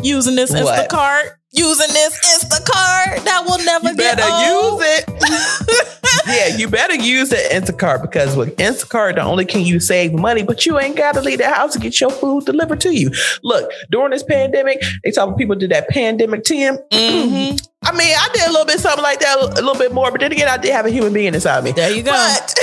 Using 0.02 0.34
this 0.36 0.50
What? 0.52 0.90
Instacart. 0.90 1.30
Using 1.54 1.88
this 1.92 2.18
Instacart 2.38 3.24
that 3.24 3.44
will 3.46 3.62
never 3.64 3.90
You 3.90 3.96
get 3.96 4.16
better 4.16 4.32
old. 4.32 4.80
use 4.80 4.88
it. 4.98 5.98
yeah, 6.26 6.56
you 6.56 6.66
better 6.68 6.94
use 6.94 7.28
the 7.28 7.36
Instacart 7.36 8.00
because 8.00 8.34
with 8.36 8.56
Instacart, 8.56 9.16
not 9.16 9.26
only 9.26 9.44
can 9.44 9.60
you 9.62 9.78
save 9.78 10.14
money, 10.14 10.42
but 10.42 10.64
you 10.64 10.78
ain't 10.78 10.96
got 10.96 11.12
to 11.14 11.20
leave 11.20 11.38
the 11.38 11.48
house 11.50 11.74
to 11.74 11.78
get 11.78 12.00
your 12.00 12.10
food 12.10 12.46
delivered 12.46 12.80
to 12.80 12.96
you. 12.96 13.10
Look, 13.42 13.70
during 13.90 14.12
this 14.12 14.22
pandemic, 14.22 14.82
they 15.04 15.10
talk 15.10 15.28
about 15.28 15.38
people 15.38 15.56
did 15.56 15.70
that 15.70 15.88
pandemic 15.88 16.44
10. 16.44 16.78
Mm-hmm. 16.90 17.56
I 17.84 17.92
mean, 17.92 18.14
I 18.16 18.28
did 18.32 18.48
a 18.48 18.50
little 18.50 18.64
bit 18.64 18.78
something 18.78 19.02
like 19.02 19.18
that, 19.20 19.38
a 19.38 19.46
little 19.46 19.74
bit 19.74 19.92
more, 19.92 20.10
but 20.12 20.20
then 20.20 20.30
again, 20.30 20.48
I 20.48 20.56
did 20.56 20.72
have 20.72 20.86
a 20.86 20.90
human 20.90 21.12
being 21.12 21.34
inside 21.34 21.64
me. 21.64 21.72
There 21.72 21.90
you 21.90 22.02
go. 22.02 22.12
But 22.12 22.54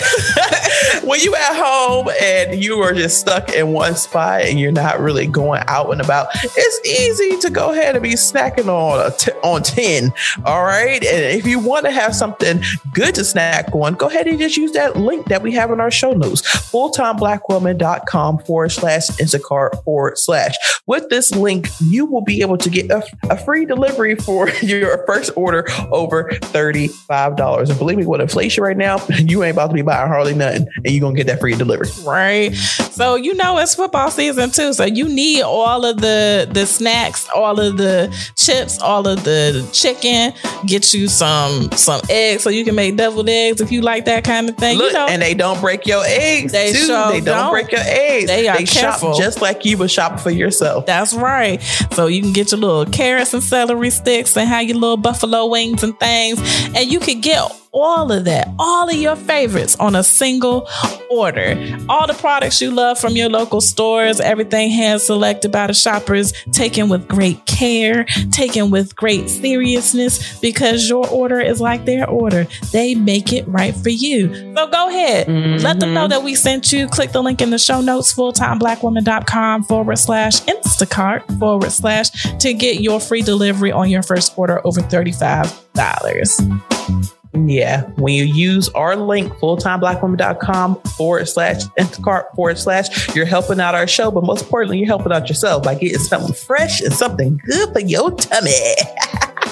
when 1.03 1.19
you 1.19 1.35
at 1.35 1.55
home 1.55 2.09
and 2.21 2.63
you 2.63 2.79
are 2.79 2.93
just 2.93 3.19
stuck 3.19 3.49
in 3.51 3.73
one 3.73 3.95
spot 3.95 4.41
and 4.43 4.57
you're 4.57 4.71
not 4.71 4.99
really 4.99 5.27
going 5.27 5.61
out 5.67 5.91
and 5.91 5.99
about, 5.99 6.29
it's 6.33 6.87
easy 6.87 7.37
to 7.41 7.49
go 7.49 7.71
ahead 7.73 7.95
and 7.95 8.03
be 8.03 8.13
snacking 8.13 8.67
on 8.67 9.11
a 9.11 9.15
t- 9.15 9.31
on 9.43 9.61
ten. 9.61 10.13
All 10.45 10.63
right, 10.63 11.03
and 11.03 11.37
if 11.37 11.45
you 11.45 11.59
want 11.59 11.85
to 11.85 11.91
have 11.91 12.15
something 12.15 12.63
good 12.93 13.15
to 13.15 13.25
snack 13.25 13.73
on, 13.73 13.95
go 13.95 14.07
ahead 14.07 14.27
and 14.27 14.39
just 14.39 14.55
use 14.55 14.71
that 14.71 14.95
link 14.95 15.25
that 15.27 15.41
we 15.41 15.51
have 15.53 15.69
in 15.71 15.81
our 15.81 15.91
show 15.91 16.13
notes: 16.13 16.41
fulltimeblackwoman.com 16.71 18.39
forward 18.39 18.69
slash 18.69 19.07
Instacart 19.09 19.83
forward 19.83 20.17
slash. 20.17 20.55
With 20.85 21.09
this 21.09 21.31
link, 21.35 21.67
you 21.81 22.05
will 22.05 22.21
be 22.21 22.41
able 22.41 22.57
to 22.57 22.69
get 22.69 22.89
a, 22.89 23.03
a 23.29 23.37
free 23.37 23.65
delivery 23.65 24.15
for 24.15 24.49
your 24.61 25.05
first 25.09 25.31
order 25.35 25.65
over 25.91 26.25
$35. 26.29 27.69
And 27.69 27.79
believe 27.79 27.97
me, 27.97 28.05
with 28.05 28.21
inflation 28.21 28.63
right 28.63 28.77
now, 28.77 28.97
you 29.09 29.43
ain't 29.43 29.53
about 29.53 29.67
to 29.67 29.73
be 29.73 29.81
buying 29.81 30.07
hardly 30.07 30.35
nothing 30.35 30.67
and 30.85 30.93
you're 30.93 31.01
going 31.01 31.15
to 31.15 31.19
get 31.19 31.27
that 31.27 31.39
free 31.39 31.55
delivery. 31.55 31.89
Right. 32.05 32.53
So, 32.53 33.15
you 33.15 33.33
know, 33.33 33.57
it's 33.57 33.73
football 33.73 34.11
season 34.11 34.51
too. 34.51 34.73
So 34.73 34.85
you 34.85 35.07
need 35.09 35.41
all 35.41 35.83
of 35.85 36.01
the, 36.01 36.47
the 36.51 36.65
snacks, 36.65 37.27
all 37.33 37.59
of 37.59 37.77
the 37.77 38.15
chips, 38.35 38.79
all 38.79 39.07
of 39.07 39.23
the 39.23 39.67
chicken, 39.73 40.33
get 40.67 40.93
you 40.93 41.07
some, 41.07 41.71
some 41.71 42.01
eggs 42.09 42.43
so 42.43 42.49
you 42.49 42.63
can 42.63 42.75
make 42.75 42.95
deviled 42.95 43.29
eggs 43.29 43.61
if 43.61 43.71
you 43.71 43.81
like 43.81 44.05
that 44.05 44.23
kind 44.23 44.47
of 44.49 44.57
thing. 44.57 44.77
Look, 44.77 44.91
you 44.91 44.93
know, 44.93 45.07
and 45.07 45.21
they 45.21 45.33
don't 45.33 45.59
break 45.59 45.87
your 45.87 46.03
eggs 46.05 46.51
They 46.51 46.71
too. 46.71 46.85
sure 46.85 47.11
they 47.11 47.21
don't, 47.21 47.37
don't. 47.37 47.51
break 47.51 47.71
your 47.71 47.81
eggs. 47.83 48.27
They 48.27 48.47
are 48.47 48.63
shop 48.65 48.99
careful. 48.99 49.13
just 49.17 49.41
like 49.41 49.65
you 49.65 49.77
would 49.79 49.89
shop 49.89 50.19
for 50.19 50.29
yourself. 50.29 50.85
That's 50.85 51.13
right. 51.15 51.61
So 51.93 52.07
you 52.07 52.21
can 52.21 52.33
get 52.33 52.51
your 52.51 52.59
little 52.59 52.85
carrots 52.85 53.33
and 53.33 53.41
celery 53.41 53.89
sticks 53.89 54.37
and 54.37 54.47
have 54.47 54.63
your 54.65 54.77
little 54.77 54.98
buffalo 55.01 55.45
wings 55.47 55.83
and 55.83 55.99
things. 55.99 56.39
And 56.75 56.91
you 56.91 56.99
could 56.99 57.21
get 57.21 57.41
all 57.71 58.11
of 58.11 58.25
that, 58.25 58.49
all 58.57 58.89
of 58.89 58.95
your 58.95 59.15
favorites 59.15 59.75
on 59.79 59.95
a 59.95 60.03
single 60.03 60.67
order. 61.09 61.55
All 61.87 62.07
the 62.07 62.13
products 62.13 62.61
you 62.61 62.71
love 62.71 62.99
from 62.99 63.15
your 63.15 63.29
local 63.29 63.61
stores, 63.61 64.19
everything 64.19 64.71
hand 64.71 65.01
selected 65.01 65.51
by 65.51 65.67
the 65.67 65.73
shoppers, 65.73 66.33
taken 66.51 66.89
with 66.89 67.07
great 67.07 67.45
care, 67.45 68.05
taken 68.31 68.71
with 68.71 68.95
great 68.95 69.29
seriousness 69.29 70.39
because 70.39 70.89
your 70.89 71.07
order 71.09 71.39
is 71.39 71.61
like 71.61 71.85
their 71.85 72.09
order. 72.09 72.47
They 72.71 72.95
make 72.95 73.33
it 73.33 73.47
right 73.47 73.75
for 73.75 73.89
you. 73.89 74.53
So 74.55 74.67
go 74.67 74.89
ahead, 74.89 75.27
let 75.61 75.79
them 75.79 75.93
know 75.93 76.01
mm-hmm. 76.01 76.09
that 76.09 76.23
we 76.23 76.35
sent 76.35 76.73
you. 76.73 76.87
Click 76.87 77.11
the 77.11 77.21
link 77.21 77.41
in 77.41 77.49
the 77.49 77.59
show 77.59 77.81
notes, 77.81 78.13
fulltimeblackwoman.com 78.13 79.63
forward 79.63 79.97
slash 79.97 80.41
Instacart 80.41 81.39
forward 81.39 81.71
slash 81.71 82.09
to 82.39 82.53
get 82.53 82.81
your 82.81 82.99
free 82.99 83.21
delivery 83.21 83.71
on 83.71 83.89
your 83.89 84.03
first 84.03 84.37
order 84.37 84.61
over 84.65 84.81
$35. 84.81 87.18
Yeah. 87.33 87.83
When 87.91 88.13
you 88.13 88.23
use 88.25 88.69
our 88.69 88.95
link, 88.95 89.31
fulltimeblackwoman.com 89.33 90.81
forward 90.97 91.29
slash 91.29 91.63
Instacart 91.79 92.33
forward 92.35 92.57
slash, 92.57 93.15
you're 93.15 93.25
helping 93.25 93.59
out 93.59 93.75
our 93.75 93.87
show, 93.87 94.09
but 94.11 94.23
most 94.23 94.43
importantly, 94.43 94.79
you're 94.79 94.87
helping 94.87 95.11
out 95.11 95.29
yourself 95.29 95.63
by 95.63 95.75
getting 95.75 95.99
something 95.99 96.33
fresh 96.33 96.81
and 96.81 96.93
something 96.93 97.39
good 97.45 97.71
for 97.71 97.81
your 97.81 98.11
tummy. 98.11 98.51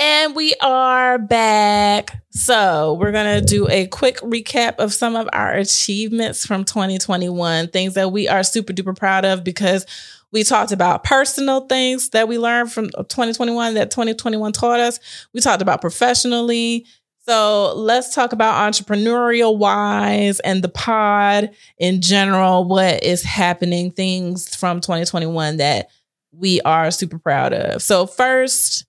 And 0.00 0.36
we 0.36 0.54
are 0.60 1.18
back. 1.18 2.22
So, 2.30 2.94
we're 3.00 3.10
going 3.10 3.40
to 3.40 3.44
do 3.44 3.68
a 3.68 3.88
quick 3.88 4.18
recap 4.18 4.76
of 4.76 4.94
some 4.94 5.16
of 5.16 5.28
our 5.32 5.54
achievements 5.54 6.46
from 6.46 6.64
2021, 6.64 7.68
things 7.68 7.94
that 7.94 8.12
we 8.12 8.28
are 8.28 8.44
super 8.44 8.72
duper 8.72 8.96
proud 8.96 9.24
of 9.24 9.42
because 9.42 9.86
we 10.32 10.44
talked 10.44 10.72
about 10.72 11.04
personal 11.04 11.62
things 11.66 12.10
that 12.10 12.28
we 12.28 12.38
learned 12.38 12.72
from 12.72 12.90
2021 12.90 13.74
that 13.74 13.90
2021 13.90 14.52
taught 14.52 14.80
us. 14.80 15.00
We 15.32 15.40
talked 15.40 15.62
about 15.62 15.80
professionally. 15.80 16.86
So, 17.26 17.74
let's 17.76 18.14
talk 18.14 18.32
about 18.32 18.72
entrepreneurial 18.72 19.58
wise 19.58 20.40
and 20.40 20.62
the 20.62 20.70
pod 20.70 21.50
in 21.78 22.00
general. 22.00 22.64
What 22.64 23.02
is 23.02 23.22
happening, 23.22 23.90
things 23.90 24.54
from 24.54 24.80
2021 24.80 25.58
that 25.58 25.88
we 26.32 26.60
are 26.62 26.90
super 26.90 27.18
proud 27.18 27.52
of. 27.52 27.82
So, 27.82 28.06
first, 28.06 28.86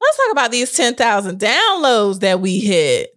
let's 0.00 0.16
talk 0.18 0.32
about 0.32 0.50
these 0.50 0.72
10,000 0.72 1.38
downloads 1.38 2.20
that 2.20 2.40
we 2.40 2.58
hit. 2.58 3.10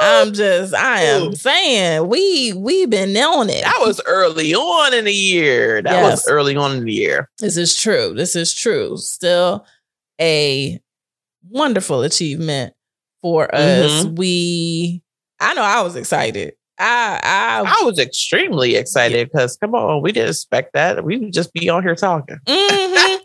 I'm 0.00 0.32
just, 0.32 0.74
I 0.74 1.02
am 1.02 1.22
Ooh. 1.28 1.34
saying, 1.34 2.06
we 2.08 2.52
we've 2.54 2.90
been 2.90 3.16
on 3.16 3.48
it. 3.50 3.62
That 3.64 3.80
was 3.80 4.00
early 4.06 4.54
on 4.54 4.92
in 4.94 5.04
the 5.06 5.12
year. 5.14 5.82
That 5.82 5.92
Yes. 5.92 6.10
was 6.12 6.28
early 6.28 6.56
on 6.56 6.76
in 6.76 6.84
the 6.84 6.92
year. 6.92 7.30
This 7.38 7.56
is 7.56 7.74
true. 7.74 8.12
This 8.14 8.36
is 8.36 8.52
true. 8.54 8.96
Still 8.98 9.64
a 10.20 10.80
wonderful 11.48 12.02
achievement 12.02 12.74
for 13.22 13.52
us. 13.54 14.04
We, 14.04 15.02
I 15.40 15.54
know 15.54 15.62
I 15.62 15.80
was 15.82 15.96
excited. 15.96 16.54
I, 16.78 17.18
I, 17.22 17.80
I 17.80 17.84
was 17.86 17.98
extremely 17.98 18.76
excited 18.76 19.30
because 19.32 19.56
come 19.56 19.74
on, 19.74 20.02
we 20.02 20.12
didn't 20.12 20.28
expect 20.30 20.74
that. 20.74 21.02
We 21.04 21.16
would 21.16 21.32
just 21.32 21.54
be 21.54 21.70
on 21.70 21.82
here 21.82 21.94
talking. 21.94 22.36
Mhm. 22.46 23.15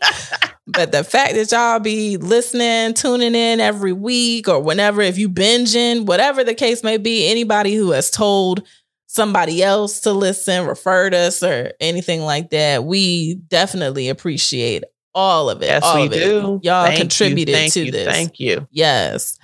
But 0.72 0.92
the 0.92 1.04
fact 1.04 1.34
that 1.34 1.50
y'all 1.52 1.78
be 1.78 2.16
listening, 2.16 2.94
tuning 2.94 3.34
in 3.34 3.60
every 3.60 3.92
week 3.92 4.48
or 4.48 4.60
whenever, 4.60 5.00
if 5.00 5.18
you 5.18 5.28
binging, 5.28 6.06
whatever 6.06 6.44
the 6.44 6.54
case 6.54 6.82
may 6.82 6.96
be, 6.96 7.28
anybody 7.30 7.74
who 7.74 7.90
has 7.90 8.10
told 8.10 8.66
somebody 9.06 9.62
else 9.62 10.00
to 10.00 10.12
listen, 10.12 10.66
referred 10.66 11.14
us, 11.14 11.42
or 11.42 11.72
anything 11.80 12.22
like 12.22 12.50
that, 12.50 12.84
we 12.84 13.34
definitely 13.48 14.08
appreciate 14.08 14.84
all 15.14 15.50
of 15.50 15.62
it. 15.62 15.66
Yes, 15.66 15.82
all 15.84 16.00
we 16.00 16.06
of 16.06 16.12
it. 16.12 16.24
do. 16.24 16.60
Y'all 16.62 16.86
Thank 16.86 16.98
you, 16.98 17.02
contributed 17.02 17.54
thank 17.54 17.72
to 17.74 17.84
you, 17.84 17.92
this. 17.92 18.06
Thank 18.06 18.40
you. 18.40 18.66
Yes. 18.70 19.38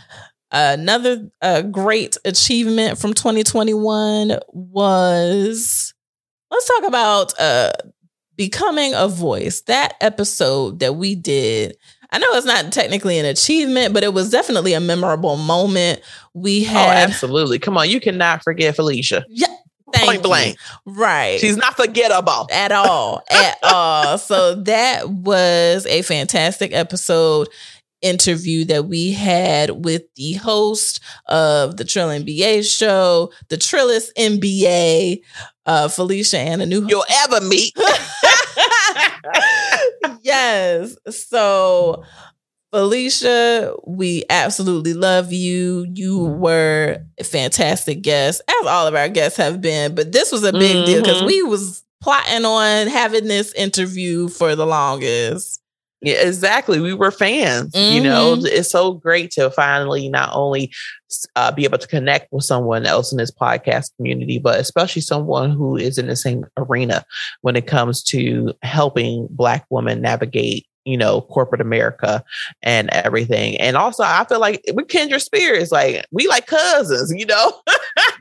Another 0.51 1.31
uh, 1.43 1.61
great 1.63 2.17
achievement 2.25 2.99
from 2.99 3.13
2021 3.13 4.39
was 4.49 5.93
let's 6.51 6.69
talk 6.69 6.87
about 6.87 7.39
uh, 7.39 7.73
becoming 8.39 8.95
a 8.95 9.07
voice. 9.09 9.61
That 9.63 9.95
episode 10.01 10.79
that 10.79 10.95
we 10.97 11.15
did. 11.15 11.77
I 12.11 12.19
know 12.19 12.29
it's 12.31 12.47
not 12.47 12.73
technically 12.73 13.19
an 13.19 13.27
achievement, 13.27 13.93
but 13.93 14.03
it 14.03 14.15
was 14.15 14.31
definitely 14.31 14.73
a 14.73 14.81
memorable 14.81 15.37
moment. 15.37 16.01
We 16.33 16.63
Oh, 16.65 16.71
had 16.71 17.11
absolutely. 17.11 17.59
Come 17.59 17.77
on, 17.77 17.91
you 17.91 18.01
cannot 18.01 18.43
forget 18.43 18.75
Felicia. 18.77 19.27
thank 19.93 20.05
Point 20.07 20.17
you. 20.19 20.23
blank. 20.23 20.59
right? 20.87 21.39
She's 21.39 21.59
not 21.59 21.77
forgettable. 21.77 22.49
at 22.51 22.73
all 22.73 23.23
at 23.31 23.57
all 23.63 24.17
so 24.19 24.55
that 24.63 25.09
was 25.11 25.85
a 25.87 26.01
fantastic 26.03 26.73
episode 26.73 27.49
interview 28.01 28.65
that 28.67 28.87
we 28.87 29.13
had 29.13 29.85
with 29.85 30.03
the 30.15 30.35
host 30.35 31.01
of 31.27 31.77
the 31.79 31.85
Trill 31.85 32.09
NBA 32.09 32.65
show, 32.65 33.33
the 33.49 33.57
Trillis 33.57 34.11
NBA, 34.17 35.21
uh, 35.69 35.89
Felicia 35.89 36.39
and 36.39 36.63
a 36.63 36.67
new 36.67 36.87
You'll 36.89 37.05
ever 37.25 37.47
meet. 37.47 37.77
yes. 40.23 40.97
So, 41.11 42.03
Felicia, 42.73 43.75
we 43.87 44.25
absolutely 44.31 44.95
love 44.95 45.33
you. 45.33 45.87
You 45.93 46.25
were 46.25 46.99
a 47.19 47.25
fantastic 47.25 48.01
guest, 48.03 48.41
as 48.49 48.67
all 48.67 48.87
of 48.87 48.95
our 48.95 49.11
guests 49.11 49.37
have 49.37 49.61
been. 49.61 49.95
But 49.95 50.13
this 50.13 50.33
was 50.33 50.43
a 50.43 50.53
big 50.53 50.87
deal 50.87 51.03
because 51.03 51.23
we 51.23 51.43
was 51.43 51.85
plotting 52.03 52.47
on 52.47 52.87
having 52.87 53.27
this 53.27 53.53
interview 53.53 54.29
for 54.29 54.57
the 54.57 54.67
longest. 54.67 55.58
Yeah, 56.01 56.15
exactly. 56.27 56.79
We 56.81 56.95
were 56.95 57.11
fans. 57.11 57.75
You 57.75 58.01
know, 58.01 58.37
Mhm. 58.37 58.47
it's 58.47 58.71
so 58.71 58.93
great 58.93 59.31
to 59.33 59.51
finally 59.51 60.09
not 60.09 60.31
only 60.33 60.71
uh, 61.37 61.51
be 61.51 61.65
able 61.65 61.79
to 61.79 61.87
connect 61.89 62.31
with 62.33 62.45
someone 62.45 62.85
else 62.87 63.11
in 63.13 63.19
this 63.19 63.31
podcast 63.33 63.97
community, 63.97 64.39
but 64.39 64.61
especially 64.61 65.03
someone 65.03 65.51
who 65.51 65.77
is 65.77 65.99
in 65.99 66.07
the 66.07 66.15
same 66.17 66.45
arena 66.57 67.05
when 67.41 67.57
it 67.57 67.67
comes 67.67 68.03
to 68.05 68.53
helping 68.63 69.27
Black 69.31 69.65
women 69.71 70.01
navigate. 70.01 70.67
You 70.85 70.97
know, 70.97 71.21
corporate 71.21 71.61
America 71.61 72.25
and 72.63 72.89
everything. 72.91 73.61
And 73.61 73.77
also, 73.77 74.05
I 74.05 74.25
feel 74.27 74.41
like 74.41 74.63
we're 74.73 74.87
kindred 74.87 75.21
spirits. 75.21 75.71
Like, 75.71 76.07
we 76.13 76.27
like 76.29 76.47
cousins, 76.47 77.13
you 77.15 77.27
know? 77.27 77.53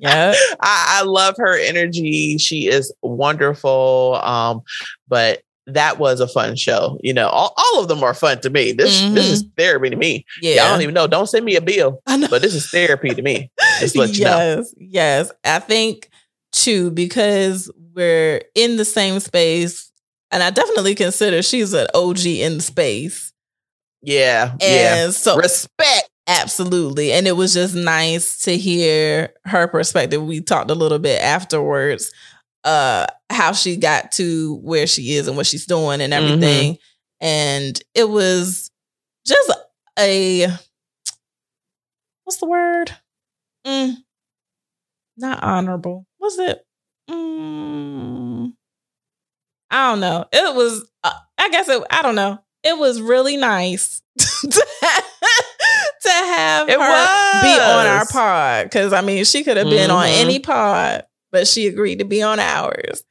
Yeah. 0.02 0.34
I, 0.62 1.00
I 1.00 1.04
love 1.04 1.36
her 1.38 1.58
energy. 1.58 2.38
She 2.40 2.68
is 2.68 2.94
wonderful. 3.02 4.20
Um, 4.22 4.62
but 5.08 5.44
that 5.68 6.00
was 6.00 6.20
a 6.20 6.28
fun 6.28 6.56
show. 6.56 6.98
You 7.04 7.14
know, 7.14 7.28
all, 7.28 7.54
all 7.58 7.82
of 7.82 7.88
them 7.88 8.04
are 8.04 8.14
fun 8.14 8.40
to 8.42 8.50
me. 8.50 8.72
This 8.72 9.02
this 9.02 9.30
is 9.30 9.44
mm-hmm. 9.44 9.52
therapy 9.58 9.90
to 9.90 9.96
me. 9.96 10.26
Yeah. 10.42 10.56
Yeah, 10.56 10.66
I 10.66 10.70
don't 10.70 10.82
even 10.82 10.96
know. 10.96 11.08
Don't 11.08 11.28
send 11.28 11.46
me 11.46 11.56
a 11.56 11.62
bill, 11.62 12.02
but 12.06 12.42
this 12.42 12.56
is 12.56 12.70
therapy 12.70 13.10
to 13.10 13.22
me. 13.22 13.52
Just 13.80 13.96
let 13.96 14.18
you 14.18 14.26
know. 14.26 14.38
yes, 14.38 14.74
yes. 14.78 15.32
I 15.44 15.60
think 15.60 16.10
too 16.52 16.90
because 16.92 17.72
we're 17.94 18.42
in 18.56 18.78
the 18.78 18.86
same 18.86 19.20
space, 19.20 19.92
and 20.32 20.42
I 20.42 20.50
definitely 20.50 20.96
consider 20.96 21.42
she's 21.42 21.74
an 21.74 21.88
OG 21.94 22.26
in 22.26 22.60
space, 22.62 23.34
Yeah, 24.02 24.52
and 24.54 24.62
yeah. 24.62 25.10
so 25.12 25.38
Respect. 25.38 26.10
Absolutely. 26.30 27.14
And 27.14 27.26
it 27.26 27.38
was 27.38 27.54
just 27.54 27.74
nice 27.74 28.44
to 28.44 28.58
hear 28.58 29.30
her 29.46 29.66
perspective. 29.66 30.22
We 30.22 30.42
talked 30.42 30.70
a 30.70 30.76
little 30.76 31.00
bit 31.00 31.22
afterwards, 31.22 32.12
uh, 32.68 33.08
how 33.30 33.54
she 33.54 33.78
got 33.78 34.12
to 34.12 34.56
where 34.56 34.86
she 34.88 35.14
is 35.14 35.28
and 35.28 35.38
what 35.38 35.48
she's 35.48 35.66
doing 35.66 36.02
and 36.02 36.14
everything. 36.14 36.74
Mm-hmm. 36.74 37.26
And 37.26 37.82
it 37.96 38.10
was 38.10 38.70
just 39.26 39.52
a 39.98 40.48
what's 42.26 42.40
the 42.40 42.46
word? 42.46 42.92
Mm, 43.66 43.96
not 45.16 45.42
honorable. 45.42 46.06
Was 46.20 46.38
it? 46.40 46.60
Mm, 47.10 48.54
I 49.72 49.90
don't 49.90 50.02
know. 50.02 50.26
It 50.34 50.56
was. 50.56 50.86
Uh, 51.04 51.14
I 51.38 51.50
guess 51.50 51.70
it. 51.70 51.82
I 51.90 52.02
don't 52.02 52.16
know. 52.16 52.40
It 52.64 52.78
was 52.78 53.02
really 53.02 53.38
nice 53.38 54.02
to 54.18 54.68
have, 54.82 55.04
to 56.02 56.10
have 56.10 56.70
it 56.70 56.74
her 56.74 56.80
was. 56.80 57.44
be 57.44 57.62
on 57.62 57.88
our 57.88 58.06
pod 58.08 58.66
because 58.66 58.92
I 58.92 59.02
mean 59.02 59.24
she 59.24 59.46
could 59.46 59.56
have 59.56 59.70
been 59.70 59.90
mm-hmm. 59.90 59.98
on 59.98 60.08
any 60.08 60.40
pod, 60.40 61.06
but 61.32 61.48
she 61.48 61.68
agreed 61.68 62.00
to 62.00 62.06
be 62.06 62.22
on 62.22 62.40
ours. 62.40 63.04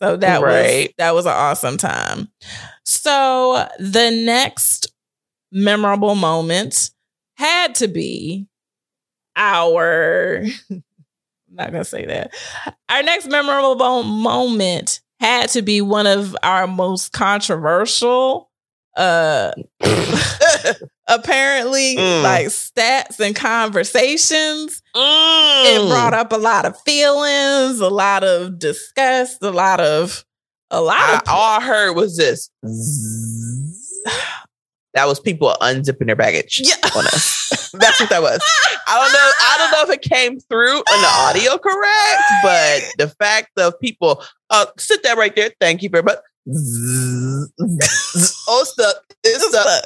So 0.00 0.16
that 0.16 0.42
right. 0.42 0.86
was 0.86 0.94
that 0.98 1.14
was 1.14 1.26
an 1.26 1.32
awesome 1.32 1.76
time. 1.76 2.28
So 2.84 3.68
the 3.78 4.10
next 4.10 4.92
memorable 5.52 6.14
moment 6.14 6.90
had 7.36 7.74
to 7.76 7.88
be 7.88 8.48
our 9.36 10.42
I'm 10.72 10.84
not 11.50 11.70
gonna 11.72 11.84
say 11.84 12.06
that. 12.06 12.34
Our 12.88 13.02
next 13.02 13.28
memorable 13.28 14.02
moment 14.02 15.00
had 15.20 15.50
to 15.50 15.62
be 15.62 15.80
one 15.80 16.06
of 16.06 16.36
our 16.42 16.66
most 16.66 17.12
controversial 17.12 18.50
uh 18.96 19.52
apparently 21.08 21.96
mm. 21.96 22.22
like 22.22 22.46
stats 22.46 23.18
and 23.18 23.34
conversations 23.34 24.82
mm. 24.94 25.64
it 25.74 25.88
brought 25.88 26.14
up 26.14 26.32
a 26.32 26.36
lot 26.36 26.64
of 26.64 26.78
feelings 26.82 27.80
a 27.80 27.88
lot 27.88 28.22
of 28.22 28.58
disgust 28.58 29.42
a 29.42 29.50
lot 29.50 29.80
of 29.80 30.24
a 30.70 30.80
lot 30.80 30.96
I, 30.98 31.16
of 31.16 31.22
all 31.28 31.60
i 31.60 31.64
heard 31.64 31.94
was 31.94 32.16
this 32.16 32.50
that 34.94 35.06
was 35.06 35.18
people 35.18 35.54
unzipping 35.60 36.06
their 36.06 36.16
baggage 36.16 36.60
yeah. 36.62 36.74
on 36.96 37.06
us. 37.06 37.70
That's 37.72 37.98
what 38.00 38.10
that 38.10 38.22
was. 38.22 38.40
I 38.86 38.98
don't 38.98 39.12
know. 39.12 39.30
I 39.40 39.56
don't 39.58 39.70
know 39.72 39.92
if 39.92 39.98
it 39.98 40.02
came 40.02 40.38
through 40.38 40.76
in 40.76 41.00
the 41.00 41.08
audio 41.10 41.58
correct, 41.58 42.22
but 42.42 42.82
the 42.98 43.08
fact 43.18 43.58
of 43.58 43.78
people 43.80 44.22
uh 44.50 44.66
sit 44.78 45.02
that 45.04 45.16
right 45.16 45.34
there. 45.34 45.50
Thank 45.60 45.82
you 45.82 45.88
very 45.88 46.02
much. 46.02 46.18
oh, 48.48 48.64
stuck. 48.64 48.96
It's 49.24 49.48
stuck. 49.48 49.84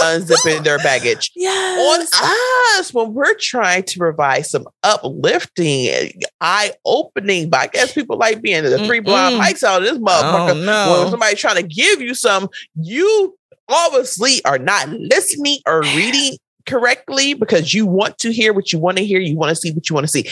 Unzipping 0.00 0.64
their 0.64 0.78
baggage. 0.78 1.30
Yes. 1.36 2.12
On 2.12 2.78
us 2.78 2.92
when 2.92 3.14
we're 3.14 3.34
trying 3.34 3.82
to 3.84 3.98
provide 3.98 4.46
some 4.46 4.66
uplifting, 4.82 6.10
eye 6.40 6.72
opening, 6.84 7.50
but 7.50 7.60
I 7.60 7.66
guess 7.68 7.92
people 7.92 8.16
like 8.16 8.42
being 8.42 8.64
the 8.64 8.78
3 8.78 9.00
blind 9.00 9.40
mics 9.40 9.62
out 9.62 9.82
of 9.82 9.88
this 9.88 9.96
oh, 9.96 10.00
motherfucker. 10.00 10.60
Oh, 10.60 10.64
no. 10.64 11.02
When 11.02 11.10
somebody's 11.10 11.40
trying 11.40 11.56
to 11.56 11.62
give 11.62 12.00
you 12.00 12.14
some, 12.14 12.48
you 12.74 13.36
obviously 13.68 14.44
are 14.44 14.58
not 14.58 14.88
listening 14.88 15.58
or 15.66 15.82
reading 15.82 16.36
correctly 16.66 17.34
because 17.34 17.72
you 17.72 17.86
want 17.86 18.18
to 18.18 18.32
hear 18.32 18.52
what 18.52 18.72
you 18.72 18.78
want 18.78 18.96
to 18.96 19.04
hear, 19.04 19.20
you 19.20 19.36
want 19.36 19.50
to 19.50 19.56
see 19.56 19.72
what 19.72 19.88
you 19.88 19.94
want 19.94 20.04
to 20.04 20.10
see. 20.10 20.28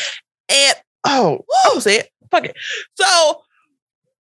And 0.49 0.77
oh, 1.05 1.45
I'll 1.65 1.81
say 1.81 1.99
it. 1.99 2.11
Fuck 2.31 2.45
it. 2.45 2.57
So 2.95 3.43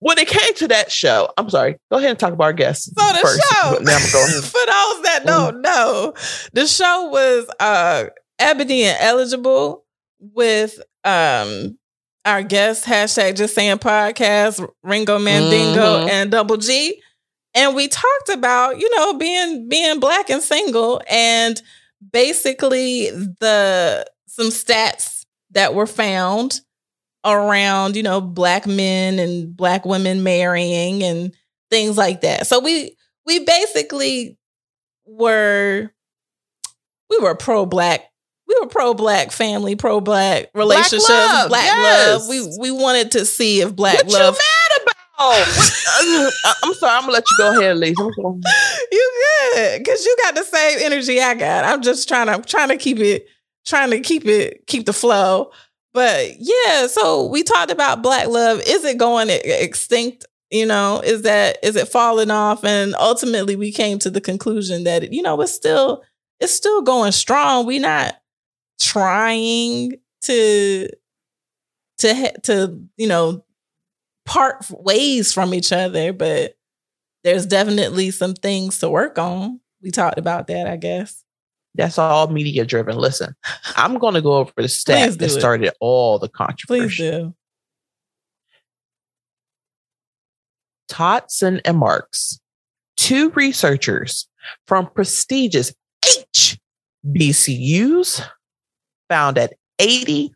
when 0.01 0.19
it 0.19 0.29
came 0.29 0.55
to 0.55 0.69
that 0.69 0.93
show, 0.93 1.31
I'm 1.37 1.51
sorry. 1.51 1.77
Go 1.91 1.99
ahead 1.99 2.11
and 2.11 2.19
talk 2.19 2.33
about 2.33 2.45
our 2.45 2.53
guests. 2.53 2.87
So 2.87 3.13
the 3.13 3.19
first. 3.21 3.43
show, 3.43 3.71
for 3.75 4.67
those 4.67 5.03
that 5.03 5.23
don't 5.25 5.61
know, 5.61 6.15
the 6.53 6.67
show 6.67 7.09
was 7.11 7.49
uh 7.61 8.05
Ebony 8.39 8.85
and 8.85 8.97
Eligible 9.01 9.85
with 10.21 10.81
um 11.05 11.79
our 12.25 12.43
guest 12.43 12.85
hashtag 12.85 13.37
just 13.37 13.55
saying 13.55 13.79
podcast 13.79 14.67
Ringo 14.83 15.19
Mandingo 15.19 16.01
mm-hmm. 16.01 16.09
and 16.09 16.31
Double 16.31 16.57
G 16.59 17.01
and 17.55 17.75
we 17.75 17.89
talked 17.89 18.29
about 18.33 18.79
you 18.79 18.97
know 18.97 19.15
being 19.15 19.69
being 19.69 20.01
black 20.01 20.31
and 20.31 20.43
single 20.43 21.01
and 21.11 21.61
basically 22.13 23.11
the 23.11 24.07
some 24.27 24.49
stats 24.49 25.25
that 25.51 25.75
were 25.75 25.87
found 25.87 26.61
around 27.33 27.97
you 27.97 28.03
know 28.03 28.21
black 28.21 28.67
men 28.67 29.19
and 29.19 29.57
black 29.57 29.85
women 29.85 30.23
marrying 30.23 31.03
and 31.03 31.35
things 31.71 31.97
like 31.97 32.23
that 32.23 32.47
so 32.47 32.61
we 32.61 32.97
we 33.27 33.45
basically 33.45 34.39
were 35.07 35.91
we 37.11 37.19
were 37.19 37.35
pro 37.35 37.67
black 37.67 38.03
we 38.47 38.57
were 38.61 38.69
pro 38.69 38.95
black 38.95 39.31
family 39.31 39.77
pro 39.77 40.01
black 40.01 40.49
relationships 40.55 41.07
black 41.07 41.33
love, 41.33 41.49
black 41.49 41.65
yes. 41.65 42.21
love 42.21 42.29
we 42.29 42.57
we 42.59 42.71
wanted 42.71 43.11
to 43.11 43.25
see 43.25 43.61
if 43.61 43.75
black 43.75 43.97
what 44.05 44.13
love 44.13 44.35
You 44.35 44.41
mad 44.41 44.83
about? 44.83 44.95
Oh, 45.21 46.31
I'm 46.63 46.75
sorry. 46.75 46.93
I'm 46.93 47.03
gonna 47.03 47.13
let 47.13 47.25
you 47.29 47.37
go 47.39 47.59
ahead, 47.59 47.77
Lisa. 47.77 48.03
You 48.93 49.27
good? 49.55 49.85
Cause 49.85 50.05
you 50.05 50.17
got 50.23 50.35
the 50.37 50.45
same 50.45 50.79
energy 50.81 51.21
I 51.21 51.35
got. 51.35 51.65
I'm 51.65 51.83
just 51.83 52.09
trying 52.09 52.27
to 52.29 52.49
trying 52.49 52.69
to 52.69 52.77
keep 52.77 52.99
it, 52.99 53.27
trying 53.67 53.91
to 53.91 54.01
keep 54.01 54.27
it, 54.27 54.67
keep 54.67 54.87
the 54.87 54.93
flow. 54.93 55.51
But 55.99 56.37
yeah, 56.39 56.87
so 56.87 57.27
we 57.27 57.43
talked 57.43 57.73
about 57.73 58.03
black 58.03 58.29
love. 58.29 58.63
Is 58.65 58.85
it 58.85 58.99
going 58.99 59.31
extinct? 59.31 60.27
You 60.49 60.65
know, 60.65 61.01
is 61.05 61.23
that 61.23 61.59
is 61.65 61.75
it 61.75 61.89
falling 61.89 62.31
off? 62.31 62.63
And 62.63 62.95
ultimately, 62.95 63.57
we 63.57 63.73
came 63.73 63.99
to 63.99 64.09
the 64.09 64.21
conclusion 64.21 64.85
that 64.85 65.13
you 65.13 65.23
know 65.23 65.41
it's 65.41 65.53
still 65.53 66.05
it's 66.39 66.55
still 66.55 66.83
going 66.83 67.11
strong. 67.11 67.67
We're 67.67 67.81
not 67.81 68.15
trying 68.81 69.97
to 70.23 70.89
to 71.99 72.33
to 72.45 72.81
you 72.97 73.09
know 73.09 73.45
part 74.25 74.71
ways 74.71 75.33
from 75.33 75.53
each 75.53 75.73
other, 75.73 76.13
but 76.13 76.57
there's 77.25 77.45
definitely 77.45 78.13
some 78.13 78.35
things 78.35 78.79
to 78.79 78.89
work 78.89 79.19
on. 79.19 79.59
We 79.83 79.91
talked 79.91 80.19
about 80.21 80.47
that, 80.47 80.69
I 80.69 80.77
guess. 80.77 81.25
That's 81.79 81.97
all 81.97 82.27
media 82.27 82.67
driven. 82.67 82.97
Listen, 82.97 83.35
I'm 83.77 83.99
going 83.99 84.15
to 84.15 84.21
go 84.21 84.35
over 84.35 84.53
the 84.57 84.65
stats 84.65 85.17
that 85.17 85.29
started 85.31 85.73
all 85.81 86.19
the 86.19 86.29
controversy. 86.29 86.89
Please 86.89 86.99
do. 86.99 87.35
Toldson 90.91 91.61
and 91.65 91.79
Marks, 91.79 92.41
two 92.97 93.31
researchers 93.31 94.29
from 94.67 94.91
prestigious 94.91 95.73
HBCUs, 97.07 98.27
found 99.09 99.37
that 99.37 99.53
83% 99.81 100.33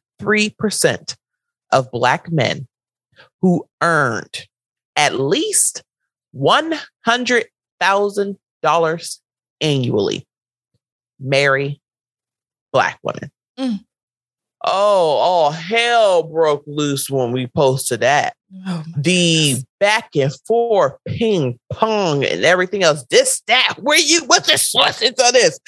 of 1.72 1.90
Black 1.90 2.30
men 2.30 2.68
who 3.40 3.66
earned 3.82 4.47
at 4.95 5.18
least 5.18 5.82
$100,000 6.36 9.18
annually 9.61 10.24
marry 11.23 11.81
Black 12.73 12.99
women. 13.03 13.31
Mm. 13.59 13.85
Oh, 14.64 14.70
all 14.70 15.51
hell 15.51 16.23
broke 16.23 16.62
loose 16.66 17.11
when 17.11 17.33
we 17.33 17.49
posted 17.49 18.01
that. 18.01 18.35
Oh 18.66 18.85
the 18.97 19.53
goodness. 19.53 19.64
back 19.81 20.11
and 20.14 20.33
forth, 20.47 20.95
ping 21.07 21.59
pong, 21.73 22.25
and 22.25 22.45
everything 22.45 22.83
else. 22.83 23.05
This, 23.11 23.43
that, 23.49 23.75
where 23.81 23.99
you, 23.99 24.25
what's 24.27 24.51
the 24.51 24.59
sources 24.59 25.11
of 25.11 25.33
this? 25.33 25.59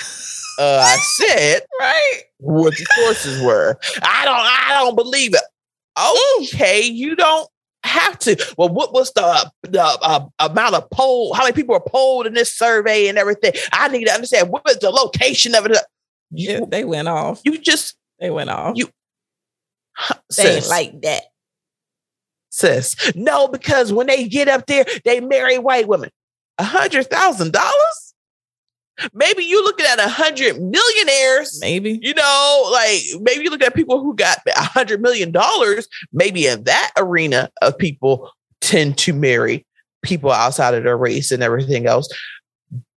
Uh, 0.60 0.80
I 0.84 0.96
said, 1.16 1.62
right, 1.80 2.20
what 2.38 2.74
the 2.76 2.86
sources 3.02 3.42
were. 3.42 3.78
I 4.02 4.24
don't, 4.24 4.36
I 4.36 4.80
don't 4.80 4.96
believe 4.96 5.34
it. 5.34 5.42
Okay, 6.42 6.82
you 6.82 7.16
don't 7.16 7.48
have 7.94 8.18
to. 8.20 8.54
Well, 8.58 8.68
what 8.68 8.92
was 8.92 9.12
the 9.12 9.50
the 9.62 9.82
uh, 9.82 10.26
amount 10.38 10.74
of 10.74 10.90
poll? 10.90 11.34
How 11.34 11.44
many 11.44 11.54
people 11.54 11.74
were 11.74 11.80
polled 11.80 12.26
in 12.26 12.34
this 12.34 12.52
survey 12.52 13.08
and 13.08 13.18
everything? 13.18 13.52
I 13.72 13.88
need 13.88 14.04
to 14.06 14.12
understand 14.12 14.50
what 14.50 14.64
was 14.64 14.78
the 14.78 14.90
location 14.90 15.54
of 15.54 15.66
it. 15.66 15.76
You, 16.30 16.50
yeah, 16.50 16.60
they 16.66 16.84
went 16.84 17.08
off. 17.08 17.40
You 17.44 17.58
just 17.58 17.96
they 18.20 18.30
went 18.30 18.50
off. 18.50 18.76
You 18.76 18.90
they 20.36 20.56
ain't 20.56 20.68
like 20.68 21.00
that, 21.02 21.22
sis. 22.50 22.96
No, 23.14 23.48
because 23.48 23.92
when 23.92 24.06
they 24.06 24.28
get 24.28 24.48
up 24.48 24.66
there, 24.66 24.84
they 25.04 25.20
marry 25.20 25.58
white 25.58 25.88
women. 25.88 26.10
A 26.58 26.64
hundred 26.64 27.10
thousand 27.10 27.52
dollars. 27.52 27.72
Maybe 29.12 29.44
you 29.44 29.62
looking 29.64 29.86
at 29.86 29.98
a 29.98 30.08
hundred 30.08 30.60
millionaires. 30.60 31.58
Maybe. 31.60 31.98
You 32.00 32.14
know, 32.14 32.68
like 32.72 33.00
maybe 33.20 33.44
you 33.44 33.50
look 33.50 33.62
at 33.62 33.74
people 33.74 34.00
who 34.00 34.14
got 34.14 34.38
a 34.46 34.62
hundred 34.62 35.00
million 35.00 35.32
dollars. 35.32 35.88
Maybe 36.12 36.46
in 36.46 36.64
that 36.64 36.92
arena 36.96 37.50
of 37.62 37.76
people 37.76 38.30
tend 38.60 38.98
to 38.98 39.12
marry 39.12 39.66
people 40.02 40.30
outside 40.30 40.74
of 40.74 40.84
their 40.84 40.96
race 40.96 41.32
and 41.32 41.42
everything 41.42 41.86
else. 41.86 42.08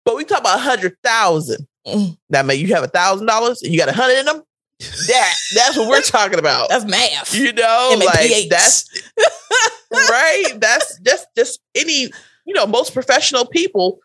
But 0.04 0.16
we 0.16 0.24
talk 0.24 0.40
about 0.40 0.58
a 0.58 0.62
hundred 0.62 0.96
thousand. 1.02 1.66
Mm. 1.86 2.18
Now, 2.30 2.42
man, 2.42 2.58
you 2.58 2.74
have 2.74 2.84
a 2.84 2.88
thousand 2.88 3.26
dollars 3.26 3.62
and 3.62 3.72
you 3.72 3.78
got 3.78 3.88
a 3.88 3.92
hundred 3.92 4.18
in 4.18 4.26
them. 4.26 4.42
That 4.78 5.34
that's 5.54 5.76
what 5.76 5.88
we're 5.88 6.00
talking 6.02 6.38
about. 6.38 6.68
That's 6.68 6.84
math. 6.84 7.34
You 7.34 7.52
know, 7.52 7.96
like 8.04 8.48
that's 8.50 8.88
right. 9.92 10.52
That's 10.56 10.98
just 11.00 11.26
just 11.36 11.60
any 11.74 12.10
you 12.44 12.54
know 12.54 12.66
most 12.66 12.92
professional 12.92 13.46
people. 13.46 14.00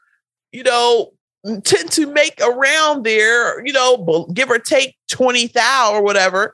You 0.52 0.64
know, 0.64 1.12
tend 1.64 1.92
to 1.92 2.06
make 2.06 2.40
around 2.42 3.04
there, 3.04 3.66
you 3.66 3.74
know, 3.74 4.28
give 4.34 4.50
or 4.50 4.60
take 4.60 4.96
20,000 5.10 5.96
or 5.96 6.04
whatever, 6.04 6.54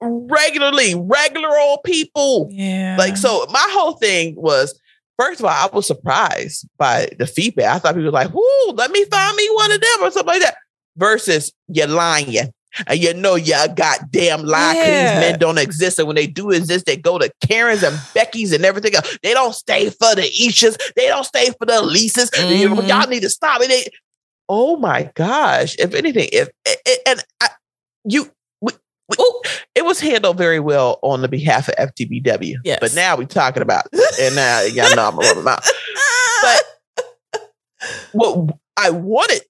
regularly, 0.00 0.94
regular 0.94 1.50
old 1.58 1.80
people. 1.84 2.48
Yeah. 2.50 2.96
Like, 2.98 3.16
so 3.16 3.46
my 3.50 3.66
whole 3.72 3.92
thing 3.92 4.34
was, 4.36 4.78
first 5.18 5.40
of 5.40 5.46
all, 5.46 5.50
I 5.50 5.68
was 5.72 5.86
surprised 5.86 6.68
by 6.78 7.08
the 7.18 7.26
feedback. 7.26 7.74
I 7.74 7.78
thought 7.78 7.94
people 7.94 8.04
were 8.04 8.10
like, 8.10 8.32
whoo, 8.32 8.72
let 8.74 8.90
me 8.90 9.04
find 9.04 9.36
me 9.36 9.48
one 9.52 9.72
of 9.72 9.80
them 9.80 10.02
or 10.02 10.10
something 10.10 10.34
like 10.34 10.42
that. 10.42 10.56
Versus 10.96 11.52
you're 11.68 11.86
lying. 11.86 12.52
And 12.86 13.00
you 13.00 13.12
know 13.14 13.34
y'all 13.34 13.68
goddamn 13.68 14.44
lie 14.44 14.74
because 14.74 14.86
Yeah. 14.88 15.20
these 15.20 15.30
men 15.30 15.38
don't 15.38 15.58
exist. 15.58 15.98
And 15.98 16.06
when 16.06 16.16
they 16.16 16.26
do 16.26 16.50
exist, 16.50 16.86
they 16.86 16.96
go 16.96 17.18
to 17.18 17.30
Karen's 17.46 17.82
and 17.82 17.98
Becky's 18.14 18.52
and 18.52 18.64
everything 18.64 18.94
else. 18.94 19.18
They 19.22 19.34
don't 19.34 19.54
stay 19.54 19.90
for 19.90 20.14
the 20.14 20.22
Ishas. 20.22 20.78
They 20.96 21.06
don't 21.08 21.24
stay 21.24 21.50
for 21.58 21.66
the 21.66 21.82
Lisa's. 21.82 22.30
You- 22.38 22.68
Mhm. 22.70 22.88
Y'all 22.88 23.08
need 23.08 23.22
to 23.22 23.30
stop 23.30 23.60
it. 23.62 23.92
Oh 24.48 24.76
my 24.76 25.10
gosh. 25.14 25.76
If 25.78 25.94
anything, 25.94 26.28
if 26.32 26.48
and 27.06 27.22
I, 27.40 27.48
you 28.04 28.30
we, 28.60 28.72
we- 29.08 29.16
Ooh. 29.24 29.42
it 29.74 29.84
was 29.84 30.00
handled 30.00 30.38
very 30.38 30.60
well 30.60 30.98
on 31.02 31.22
the 31.22 31.28
behalf 31.28 31.68
of 31.68 31.74
FTBW. 31.76 32.54
Yes. 32.64 32.78
But 32.80 32.94
now 32.94 33.16
we're 33.16 33.24
talking 33.26 33.62
about. 33.62 33.86
And 34.20 34.34
now 34.36 34.60
y'all 34.62 34.94
know 34.96 35.08
I'm 35.08 35.14
a 35.14 35.20
rubber 35.22 35.42
mouth. 35.42 35.70
But 36.42 36.62
what 38.12 38.56
I 38.76 38.90
wanted 38.90 39.42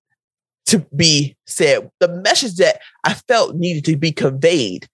to 0.67 0.79
be 0.95 1.37
said, 1.47 1.91
the 2.01 2.09
message 2.09 2.57
that 2.57 2.81
I 3.05 3.15
felt 3.15 3.57
needed 3.57 3.85
to 3.87 3.97
be 3.97 4.13
conveyed 4.13 4.87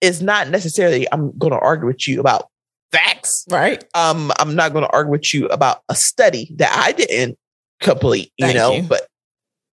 is 0.00 0.22
not 0.22 0.48
necessarily 0.48 1.06
I'm 1.12 1.36
going 1.38 1.52
to 1.52 1.58
argue 1.58 1.86
with 1.86 2.06
you 2.06 2.20
about 2.20 2.48
facts. 2.92 3.44
right. 3.50 3.84
Um, 3.94 4.32
I'm 4.38 4.54
not 4.54 4.72
going 4.72 4.84
to 4.84 4.92
argue 4.92 5.12
with 5.12 5.32
you 5.32 5.46
about 5.46 5.82
a 5.88 5.94
study 5.94 6.52
that 6.56 6.72
I 6.74 6.92
didn't 6.92 7.38
complete, 7.80 8.32
you 8.36 8.46
Thank 8.46 8.56
know, 8.56 8.72
you. 8.74 8.82
but 8.82 9.08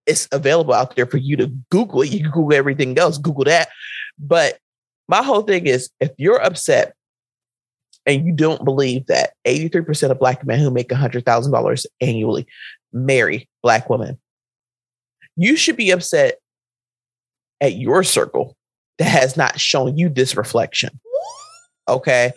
it's 0.05 0.27
available 0.31 0.73
out 0.73 0.95
there 0.95 1.05
for 1.05 1.17
you 1.17 1.37
to 1.37 1.47
Google 1.69 2.01
it. 2.01 2.11
You 2.11 2.21
can 2.21 2.31
Google 2.31 2.53
everything 2.53 2.97
else, 2.97 3.17
Google 3.17 3.43
that. 3.45 3.69
But 4.17 4.57
my 5.07 5.21
whole 5.21 5.41
thing 5.41 5.67
is 5.67 5.89
if 5.99 6.11
you're 6.17 6.41
upset 6.41 6.93
and 8.05 8.25
you 8.25 8.33
don't 8.33 8.63
believe 8.65 9.05
that 9.07 9.33
83% 9.45 10.09
of 10.09 10.19
black 10.19 10.45
men 10.45 10.59
who 10.59 10.71
make 10.71 10.89
$100,000 10.89 11.85
annually 11.99 12.47
marry 12.93 13.47
black 13.61 13.89
women, 13.89 14.19
you 15.37 15.55
should 15.55 15.77
be 15.77 15.91
upset 15.91 16.37
at 17.59 17.73
your 17.75 18.03
circle 18.03 18.55
that 18.97 19.05
has 19.05 19.37
not 19.37 19.59
shown 19.59 19.97
you 19.97 20.09
this 20.09 20.35
reflection. 20.35 20.99
Okay. 21.87 22.31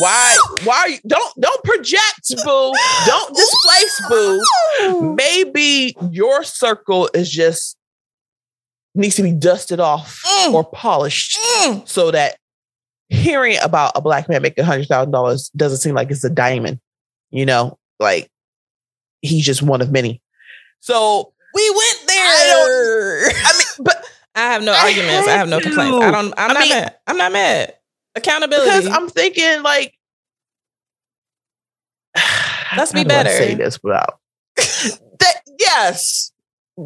Why 0.00 0.38
why 0.64 0.76
are 0.78 0.88
you 0.88 0.98
don't 1.06 1.40
don't 1.40 1.62
project, 1.64 2.32
boo. 2.44 2.72
Don't 3.06 3.34
displace 3.36 4.02
boo. 4.08 5.14
Maybe 5.14 5.94
your 6.10 6.42
circle 6.42 7.08
is 7.14 7.30
just 7.30 7.76
needs 8.94 9.14
to 9.16 9.22
be 9.22 9.32
dusted 9.32 9.78
off 9.80 10.22
Mm. 10.26 10.54
or 10.54 10.64
polished 10.64 11.38
Mm. 11.58 11.86
so 11.86 12.10
that 12.10 12.38
hearing 13.08 13.58
about 13.62 13.92
a 13.94 14.00
black 14.00 14.28
man 14.28 14.42
making 14.42 14.64
hundred 14.64 14.88
thousand 14.88 15.12
dollars 15.12 15.50
doesn't 15.54 15.78
seem 15.78 15.94
like 15.94 16.10
it's 16.10 16.24
a 16.24 16.30
diamond, 16.30 16.80
you 17.30 17.44
know, 17.46 17.78
like 18.00 18.28
he's 19.20 19.44
just 19.44 19.62
one 19.62 19.82
of 19.82 19.92
many. 19.92 20.22
So 20.80 21.32
We 21.54 21.70
went 21.70 22.05
there. 22.46 23.26
I 23.28 23.32
I 23.44 23.52
mean, 23.58 23.84
but 23.84 24.04
I 24.34 24.40
have 24.52 24.62
no 24.62 24.72
I 24.72 24.76
arguments. 24.88 25.28
I 25.28 25.32
have 25.32 25.48
no 25.48 25.60
complaints. 25.60 25.98
to. 25.98 26.02
I 26.04 26.10
don't. 26.10 26.34
I'm 26.36 26.50
I 26.50 26.52
not 26.54 26.60
mean- 26.60 26.68
mad. 26.70 26.96
I'm 27.06 27.16
not 27.16 27.32
mad. 27.32 27.74
Accountability. 28.14 28.70
because 28.70 28.86
I'm 28.86 29.08
thinking 29.10 29.62
like, 29.62 29.94
Let's 32.76 32.92
be 32.92 33.00
I 33.00 33.04
better. 33.04 33.30
say 33.30 33.54
this 33.54 33.82
without 33.82 34.18
that. 34.56 35.34
Yes, 35.58 36.32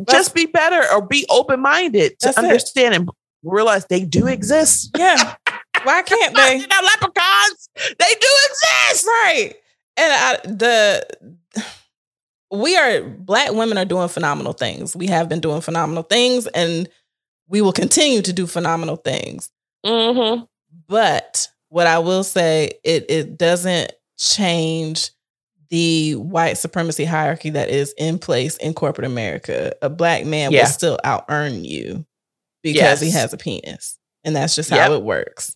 just 0.08 0.34
be 0.34 0.46
better 0.46 0.84
or 0.92 1.02
be 1.06 1.26
open 1.28 1.60
minded 1.60 2.18
to 2.20 2.26
That's 2.26 2.38
it. 2.38 2.44
understand 2.44 2.94
and 2.94 3.08
realize 3.42 3.86
they 3.86 4.04
do 4.04 4.26
exist. 4.26 4.90
yeah. 4.98 5.34
Why 5.82 6.02
can't 6.02 6.34
Not, 6.34 6.46
they? 6.48 6.56
you 6.58 6.66
know, 6.66 6.80
leprechauns, 6.82 7.68
they 7.76 8.14
do 8.20 8.28
exist. 8.50 9.06
Right. 9.06 9.54
And 9.96 10.12
I, 10.12 10.36
the 10.44 11.06
we 12.50 12.76
are 12.76 13.02
black 13.02 13.52
women 13.52 13.78
are 13.78 13.84
doing 13.84 14.08
phenomenal 14.08 14.52
things. 14.52 14.96
We 14.96 15.06
have 15.06 15.28
been 15.28 15.40
doing 15.40 15.60
phenomenal 15.60 16.02
things, 16.02 16.46
and 16.48 16.88
we 17.48 17.60
will 17.60 17.72
continue 17.72 18.22
to 18.22 18.32
do 18.32 18.46
phenomenal 18.46 18.96
things. 18.96 19.50
Mm-hmm. 19.84 20.44
But 20.88 21.48
what 21.68 21.86
I 21.86 21.98
will 22.00 22.24
say, 22.24 22.72
it 22.84 23.06
it 23.08 23.38
doesn't 23.38 23.92
change 24.18 25.10
the 25.70 26.14
white 26.16 26.58
supremacy 26.58 27.04
hierarchy 27.04 27.50
that 27.50 27.68
is 27.68 27.94
in 27.96 28.18
place 28.18 28.56
in 28.56 28.74
corporate 28.74 29.06
America. 29.06 29.72
A 29.82 29.88
black 29.88 30.24
man 30.26 30.50
Yeah. 30.50 30.62
will 30.62 30.66
still 30.66 30.98
out 31.04 31.26
earn 31.28 31.64
you 31.64 32.04
because 32.62 33.00
he 33.00 33.10
has 33.12 33.32
a 33.32 33.36
penis, 33.36 33.98
and 34.24 34.34
that's 34.34 34.56
just 34.56 34.70
Yep. 34.70 34.80
how 34.80 34.92
it 34.94 35.02
works. 35.02 35.54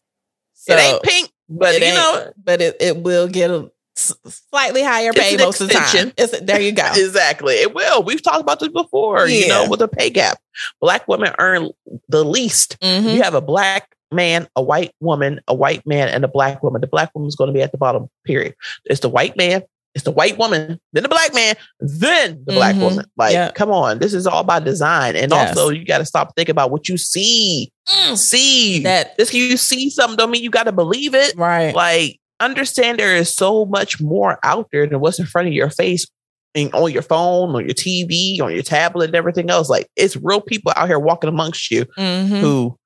So 0.54 0.74
it 0.74 0.80
ain't 0.80 1.02
pink, 1.02 1.30
but 1.48 1.74
it 1.74 1.82
you 1.82 1.92
know, 1.94 2.32
but 2.42 2.60
it, 2.62 2.76
it 2.80 2.96
will 2.98 3.26
get 3.28 3.50
a 3.50 3.70
slightly 3.96 4.82
higher 4.82 5.12
pay 5.12 5.36
most 5.36 5.60
of 5.60 5.68
the 5.68 5.74
time. 5.74 6.12
It's, 6.18 6.38
there 6.40 6.60
you 6.60 6.72
go. 6.72 6.86
exactly. 6.94 7.54
It 7.54 7.74
will. 7.74 8.02
We've 8.02 8.22
talked 8.22 8.40
about 8.40 8.60
this 8.60 8.68
before. 8.70 9.26
You 9.26 9.48
know, 9.48 9.68
with 9.68 9.80
the 9.80 9.88
pay 9.88 10.10
gap, 10.10 10.38
black 10.80 11.06
women 11.08 11.32
earn 11.38 11.70
the 12.08 12.24
least. 12.24 12.78
Mhm. 12.80 13.14
You 13.14 13.22
have 13.22 13.34
a 13.34 13.40
black 13.40 13.94
man, 14.12 14.48
a 14.56 14.62
white 14.62 14.92
woman, 15.00 15.40
a 15.48 15.54
white 15.54 15.86
man, 15.86 16.08
and 16.08 16.24
a 16.24 16.28
black 16.28 16.62
woman. 16.62 16.80
The 16.80 16.86
black 16.86 17.10
woman's 17.14 17.36
going 17.36 17.48
to 17.48 17.54
be 17.54 17.62
at 17.62 17.72
the 17.72 17.78
bottom. 17.78 18.08
Period. 18.24 18.54
It's 18.84 19.00
the 19.00 19.08
white 19.08 19.36
man. 19.36 19.62
It's 19.94 20.02
the 20.04 20.10
white 20.10 20.36
woman, 20.38 20.80
then 20.92 21.04
the 21.04 21.08
black 21.08 21.32
man, 21.34 21.54
then 21.78 22.42
the 22.46 22.52
black 22.52 22.74
Mhm. 22.74 22.80
woman. 22.80 23.04
Like, 23.16 23.32
Yep. 23.32 23.54
come 23.54 23.70
on, 23.70 24.00
this 24.00 24.12
is 24.12 24.26
all 24.26 24.42
by 24.42 24.58
design. 24.58 25.14
And 25.14 25.30
Yes. 25.30 25.56
also, 25.56 25.70
you 25.70 25.84
got 25.84 25.98
to 25.98 26.04
stop 26.04 26.34
thinking 26.34 26.50
about 26.50 26.72
what 26.72 26.88
you 26.88 26.98
see. 26.98 27.70
See 28.16 28.80
That 28.80 29.16
'cause 29.16 29.32
you 29.32 29.56
see 29.56 29.88
something 29.90 30.16
don't 30.16 30.32
mean 30.32 30.42
you 30.42 30.50
got 30.50 30.64
to 30.64 30.72
believe 30.72 31.14
it. 31.14 31.34
right. 31.36 31.72
Like, 31.74 32.18
understand 32.44 32.98
there 32.98 33.16
is 33.16 33.34
so 33.34 33.64
much 33.66 34.00
more 34.00 34.38
out 34.42 34.68
there 34.72 34.86
than 34.86 35.00
what's 35.00 35.18
in 35.18 35.26
front 35.26 35.48
of 35.48 35.54
your 35.54 35.70
face 35.70 36.06
and 36.54 36.72
on 36.74 36.92
your 36.92 37.02
phone, 37.02 37.54
on 37.54 37.64
your 37.64 37.74
TV, 37.74 38.40
on 38.40 38.52
your 38.52 38.62
tablet, 38.62 39.06
and 39.06 39.16
everything 39.16 39.50
else. 39.50 39.68
Like, 39.68 39.88
it's 39.96 40.16
real 40.16 40.40
people 40.40 40.72
out 40.76 40.88
here 40.88 40.98
walking 40.98 41.28
amongst 41.28 41.70
you 41.70 41.84
Mhm. 41.98 42.40
who 42.40 42.78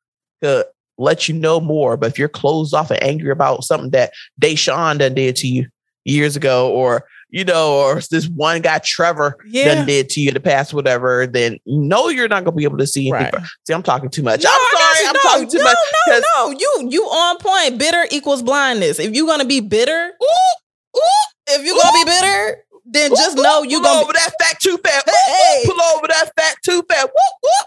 could 0.43 0.65
let 0.97 1.29
you 1.29 1.35
know 1.35 1.61
more. 1.61 1.97
But 1.97 2.11
if 2.11 2.19
you're 2.19 2.29
closed 2.29 2.75
off 2.75 2.91
and 2.91 3.03
angry 3.03 3.31
about 3.31 3.65
something 3.65 3.91
that 3.91 4.13
Deshaun 4.41 4.99
done 4.99 5.15
did 5.15 5.37
to 5.37 5.47
you 5.49 5.67
years 6.05 6.37
ago, 6.37 6.71
or 6.71 7.05
you 7.31 7.45
know, 7.45 7.75
or 7.75 8.01
this 8.11 8.27
one 8.27 8.63
guy 8.63 8.79
Trevor 8.83 9.37
Yeah. 9.47 9.75
done 9.75 9.87
did 9.87 10.09
to 10.11 10.21
you 10.23 10.29
in 10.29 10.35
the 10.35 10.41
past, 10.41 10.73
whatever, 10.73 11.27
then 11.27 11.59
no, 11.67 12.09
you're 12.09 12.27
not 12.27 12.43
gonna 12.45 12.57
be 12.57 12.65
able 12.65 12.79
to 12.79 12.87
see 12.87 13.11
anything. 13.13 13.31
Right. 13.41 13.49
See, 13.67 13.75
I'm 13.75 13.83
talking 13.83 14.09
too 14.09 14.23
much. 14.23 14.43
No, 14.45 14.49
I'm 14.51 14.59
got 14.73 14.88
sorry, 14.99 15.05
you. 15.05 15.09
I'm 15.09 15.15
No, 15.15 15.21
talking 15.23 15.49
too 15.51 15.59
no, 15.59 15.65
much. 15.65 15.77
No, 16.09 16.21
no, 16.51 16.51
you 16.59 16.89
you 16.91 17.03
on 17.05 17.39
point. 17.39 17.79
Bitter 17.79 18.07
equals 18.11 18.43
blindness. 18.43 18.99
If 18.99 19.15
you're 19.15 19.27
gonna 19.27 19.45
be 19.45 19.61
bitter, 19.61 20.13
Ooh, 20.23 20.97
ooh, 20.99 21.01
if 21.49 21.65
you're 21.65 21.77
gonna 21.81 22.05
be 22.05 22.11
bitter, 22.11 22.65
then 22.87 23.11
just 23.11 23.37
know 23.37 23.63
you 23.63 23.79
pull 23.79 23.85
gonna 23.85 24.01
over 24.03 24.13
that 24.13 24.33
fat 24.41 24.59
too 24.61 24.79
fat. 24.79 25.05
Hey. 25.07 25.63
ooh, 25.65 25.71
pull 25.73 25.81
over 25.97 26.07
that 26.09 26.31
fat 26.37 26.57
too 26.65 26.83
fat. 26.89 27.05
Whoop, 27.05 27.35
whoop, 27.43 27.67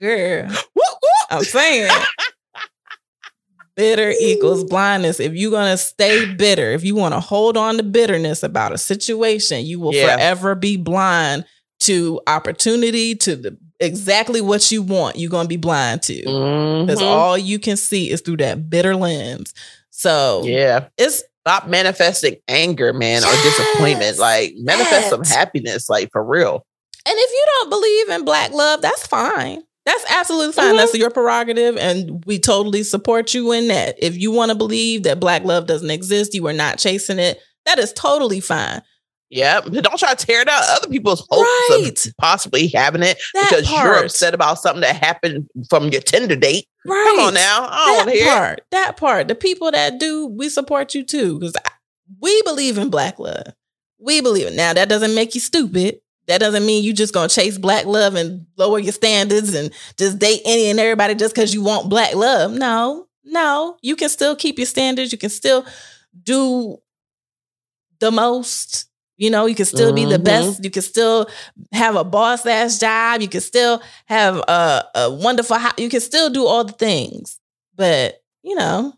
girl. 0.00 0.46
whoop, 0.48 0.58
whoop. 0.74 1.26
I'm 1.30 1.44
saying 1.44 1.90
bitter 3.76 4.12
equals 4.20 4.64
blindness. 4.64 5.20
If 5.20 5.34
you're 5.34 5.50
gonna 5.50 5.76
stay 5.76 6.32
bitter, 6.34 6.72
if 6.72 6.84
you 6.84 6.94
want 6.94 7.14
to 7.14 7.20
hold 7.20 7.56
on 7.56 7.76
to 7.76 7.82
bitterness 7.82 8.42
about 8.42 8.72
a 8.72 8.78
situation, 8.78 9.64
you 9.66 9.80
will 9.80 9.92
Yeah. 9.94 10.14
forever 10.16 10.54
be 10.54 10.76
blind 10.76 11.44
to 11.80 12.20
opportunity, 12.26 13.14
to 13.16 13.36
the 13.36 13.58
exactly 13.80 14.40
what 14.40 14.70
you 14.72 14.82
want. 14.82 15.16
You're 15.16 15.30
gonna 15.30 15.48
be 15.48 15.56
blind 15.56 16.02
to 16.02 16.14
because 16.16 17.00
Mhm. 17.00 17.06
all 17.06 17.36
you 17.38 17.58
can 17.58 17.76
see 17.76 18.10
is 18.10 18.20
through 18.20 18.38
that 18.38 18.70
bitter 18.70 18.96
lens. 18.96 19.52
So 19.90 20.42
Yeah. 20.44 20.86
it's 20.98 21.22
Stop 21.46 21.68
manifesting 21.68 22.36
anger, 22.48 22.94
man, 22.94 23.22
or 23.22 23.42
disappointment. 23.42 24.16
Like 24.18 24.54
manifest 24.56 25.10
some 25.10 25.24
happiness, 25.24 25.90
like 25.90 26.08
for 26.10 26.24
real. 26.24 26.64
And 27.06 27.14
if 27.18 27.30
you 27.30 27.44
don't 27.46 27.68
believe 27.68 28.08
in 28.08 28.24
black 28.24 28.50
love, 28.52 28.80
that's 28.80 29.06
fine. 29.06 29.62
That's 29.84 30.04
absolutely 30.08 30.54
fine. 30.54 30.72
Mhm. 30.72 30.78
That's 30.78 30.94
your 30.94 31.10
prerogative. 31.10 31.76
And 31.76 32.24
we 32.24 32.38
totally 32.38 32.82
support 32.82 33.34
you 33.34 33.52
in 33.52 33.68
that. 33.68 33.96
If 33.98 34.16
you 34.16 34.30
want 34.30 34.52
to 34.52 34.54
believe 34.54 35.02
that 35.02 35.20
black 35.20 35.44
love 35.44 35.66
doesn't 35.66 35.90
exist, 35.90 36.32
you 36.32 36.46
are 36.46 36.54
not 36.54 36.78
chasing 36.78 37.18
it, 37.18 37.38
that 37.66 37.78
is 37.78 37.92
totally 37.92 38.40
fine. 38.40 38.80
Yeah. 39.30 39.60
Don't 39.62 39.98
try 39.98 40.14
to 40.14 40.26
tear 40.26 40.44
down 40.44 40.62
other 40.68 40.88
people's 40.88 41.26
hopes 41.30 41.48
Right. 41.70 42.06
of 42.06 42.12
possibly 42.18 42.68
having 42.68 43.02
it 43.02 43.18
That 43.34 43.48
because 43.50 43.70
you're 43.70 44.04
upset 44.04 44.34
about 44.34 44.58
something 44.60 44.82
that 44.82 44.96
happened 44.96 45.48
from 45.68 45.88
your 45.88 46.00
Tinder 46.02 46.36
date. 46.36 46.66
Right. 46.84 47.04
Come 47.16 47.26
on 47.26 47.34
now. 47.34 47.66
I 47.70 47.86
don't 47.86 47.96
want 47.96 48.06
That 48.08 48.12
to 48.12 48.18
hear 48.18 48.26
it. 48.26 48.36
part. 48.36 48.60
That 48.70 48.96
part. 48.96 49.28
The 49.28 49.34
people 49.34 49.70
that 49.70 49.98
do, 49.98 50.26
we 50.26 50.48
support 50.48 50.94
you 50.94 51.02
too. 51.04 51.38
Because 51.38 51.56
we 52.20 52.42
believe 52.42 52.78
in 52.78 52.90
black 52.90 53.18
love. 53.18 53.46
We 53.98 54.20
believe 54.20 54.46
it. 54.48 54.54
Now, 54.54 54.72
that 54.74 54.88
doesn't 54.90 55.14
make 55.14 55.34
you 55.34 55.40
stupid. 55.40 56.00
That 56.26 56.38
doesn't 56.40 56.64
mean 56.64 56.84
you 56.84 56.92
just 56.92 57.12
gonna 57.14 57.28
chase 57.28 57.58
black 57.58 57.86
love 57.86 58.14
and 58.14 58.46
lower 58.56 58.78
your 58.78 58.92
standards 58.92 59.54
and 59.54 59.70
just 59.98 60.18
date 60.18 60.40
any 60.44 60.66
and 60.70 60.78
everybody 60.80 61.14
just 61.14 61.34
because 61.34 61.52
you 61.52 61.62
want 61.62 61.88
black 61.90 62.14
love. 62.14 62.52
No, 62.52 63.08
no. 63.24 63.76
You 63.82 63.94
can 63.96 64.08
still 64.08 64.34
keep 64.36 64.58
your 64.58 64.66
standards. 64.66 65.12
You 65.12 65.18
can 65.18 65.28
still 65.30 65.66
do 66.22 66.78
the 68.00 68.10
most 68.10 68.86
You 69.16 69.30
know, 69.30 69.46
you 69.46 69.54
can 69.54 69.64
still 69.64 69.92
be 69.92 70.04
the 70.04 70.18
Mhm. 70.18 70.24
best. 70.24 70.64
You 70.64 70.70
can 70.70 70.82
still 70.82 71.28
have 71.72 71.94
a 71.96 72.02
boss 72.04 72.44
ass 72.46 72.78
job. 72.78 73.20
You 73.22 73.28
can 73.28 73.40
still 73.40 73.80
have 74.06 74.36
a, 74.38 74.84
a 74.96 75.10
wonderful 75.12 75.56
house. 75.56 75.74
You 75.78 75.88
can 75.88 76.00
still 76.00 76.30
do 76.30 76.44
all 76.46 76.64
the 76.64 76.72
things. 76.72 77.38
But, 77.76 78.20
you 78.42 78.54
know, 78.56 78.92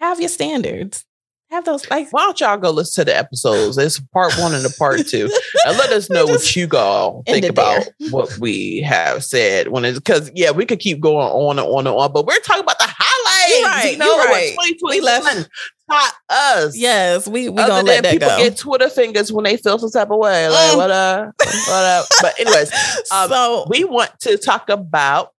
have 0.00 0.20
your 0.20 0.28
standards. 0.28 1.04
Have 1.50 1.64
those 1.64 1.88
like 1.90 2.08
Why 2.10 2.22
don't 2.24 2.40
y'all 2.40 2.56
go 2.58 2.70
listen 2.70 3.02
to 3.04 3.10
the 3.12 3.16
episodes? 3.16 3.78
It's 3.78 4.00
part 4.12 4.36
one 4.36 4.52
and 4.52 4.64
the 4.64 4.74
part 4.80 5.06
two, 5.06 5.30
and 5.64 5.78
let 5.78 5.92
us 5.92 6.10
know 6.10 6.26
what 6.26 6.56
you 6.56 6.68
all 6.74 7.22
think 7.24 7.46
about 7.46 7.84
there. 7.84 7.94
what 8.10 8.36
we 8.38 8.80
have 8.80 9.22
said. 9.22 9.68
When 9.68 9.84
it's 9.84 9.96
because 10.00 10.28
yeah, 10.34 10.50
we 10.50 10.66
could 10.66 10.80
keep 10.80 10.98
going 10.98 11.28
on 11.28 11.60
and 11.60 11.68
on 11.68 11.86
and 11.86 11.94
on, 11.96 12.12
but 12.12 12.26
we're 12.26 12.40
talking 12.40 12.64
about 12.64 12.80
the 12.80 12.88
highlights. 12.88 13.58
You're 13.60 13.64
right, 13.68 13.92
You 13.92 13.98
know 13.98 14.18
right. 14.18 14.56
2021 14.80 15.46
Taught 15.90 16.14
us. 16.28 16.76
Yes, 16.76 17.28
we 17.28 17.48
we 17.48 17.58
Other 17.62 17.68
gonna 17.70 17.82
let 17.86 18.02
that 18.02 18.12
people 18.12 18.28
go. 18.28 18.38
get 18.38 18.56
Twitter 18.56 18.88
fingers 18.90 19.32
when 19.32 19.44
they 19.44 19.56
feel 19.56 19.78
some 19.78 19.90
type 19.90 20.10
of 20.10 20.18
way. 20.18 20.48
Like 20.48 20.72
Mm. 20.72 20.76
what 20.76 20.90
up, 20.90 21.34
what 21.38 21.84
up. 21.84 22.06
But 22.20 22.40
anyways, 22.40 22.72
um, 23.12 23.28
so 23.28 23.66
we 23.68 23.84
want 23.84 24.10
to 24.20 24.36
talk 24.36 24.68
about 24.68 25.30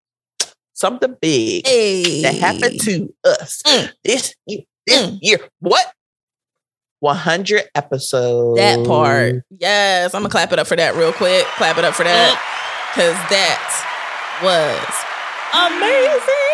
something 0.74 1.16
big 1.22 1.68
hey, 1.68 2.22
that 2.22 2.36
happened 2.36 2.80
to 2.82 3.14
us 3.26 3.62
Mm. 3.66 3.92
this 4.04 4.36
year. 4.46 4.62
This 4.86 5.04
Mm. 5.06 5.18
year, 5.22 5.40
what? 5.60 5.92
100 7.00 7.66
episodes. 7.76 8.58
that 8.60 8.86
part. 8.88 9.44
Yes, 9.50 10.14
I'm 10.16 10.22
gonna 10.22 10.32
clap 10.32 10.52
it 10.54 10.60
up 10.60 10.68
for 10.68 10.76
that 10.78 10.96
real 10.96 11.12
quick. 11.14 11.46
Clap 11.58 11.78
it 11.78 11.84
up 11.86 11.94
for 11.94 12.04
that 12.04 12.42
because 12.96 13.14
that 13.30 13.60
was 14.42 14.96
amazing. 15.54 16.47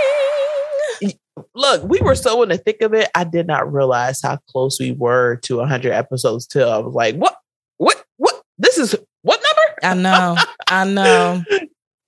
Look, 1.55 1.83
we 1.83 1.99
were 2.01 2.15
so 2.15 2.41
in 2.43 2.49
the 2.49 2.57
thick 2.57 2.81
of 2.81 2.93
it. 2.93 3.09
I 3.15 3.23
did 3.25 3.45
not 3.47 3.71
realize 3.71 4.21
how 4.21 4.37
close 4.49 4.79
we 4.79 4.91
were 4.93 5.35
to 5.43 5.57
100 5.57 5.91
episodes. 5.91 6.47
Till 6.47 6.69
I 6.71 6.77
was 6.77 6.93
like, 6.95 7.15
"What? 7.15 7.37
What? 7.77 8.03
What? 8.17 8.41
This 8.57 8.77
is 8.77 8.95
what 9.21 9.39
number?" 9.41 9.79
I 9.83 9.93
know, 10.01 10.37
I 10.69 10.85
know. 10.85 11.43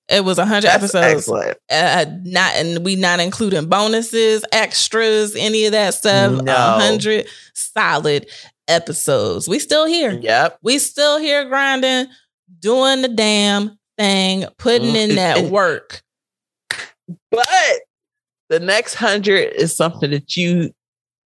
It 0.07 0.23
was 0.23 0.37
100 0.37 0.61
That's 0.67 0.75
episodes. 0.93 1.21
excellent. 1.27 1.57
uh, 1.71 2.05
not 2.25 2.53
and 2.57 2.85
we 2.85 2.95
not 2.95 3.19
including 3.19 3.65
bonuses, 3.69 4.45
extras, 4.51 5.35
any 5.35 5.65
of 5.65 5.71
that 5.71 5.95
stuff. 5.95 6.41
A 6.41 6.43
No. 6.43 6.53
hundred 6.53 7.25
solid 7.55 8.27
episodes. 8.67 9.47
We 9.47 9.57
still 9.57 9.87
here. 9.87 10.11
Yep. 10.11 10.59
We 10.61 10.77
still 10.77 11.17
here 11.17 11.45
grinding, 11.49 12.05
doing 12.59 13.01
the 13.01 13.07
damn 13.07 13.79
thing, 13.97 14.45
putting 14.59 14.95
in 14.95 15.09
Mm, 15.09 15.15
that 15.15 15.49
work. 15.49 16.03
But 17.31 17.47
the 18.49 18.59
next 18.59 18.95
hundred 18.95 19.53
is 19.53 19.75
something 19.75 20.11
that 20.11 20.35
you. 20.35 20.71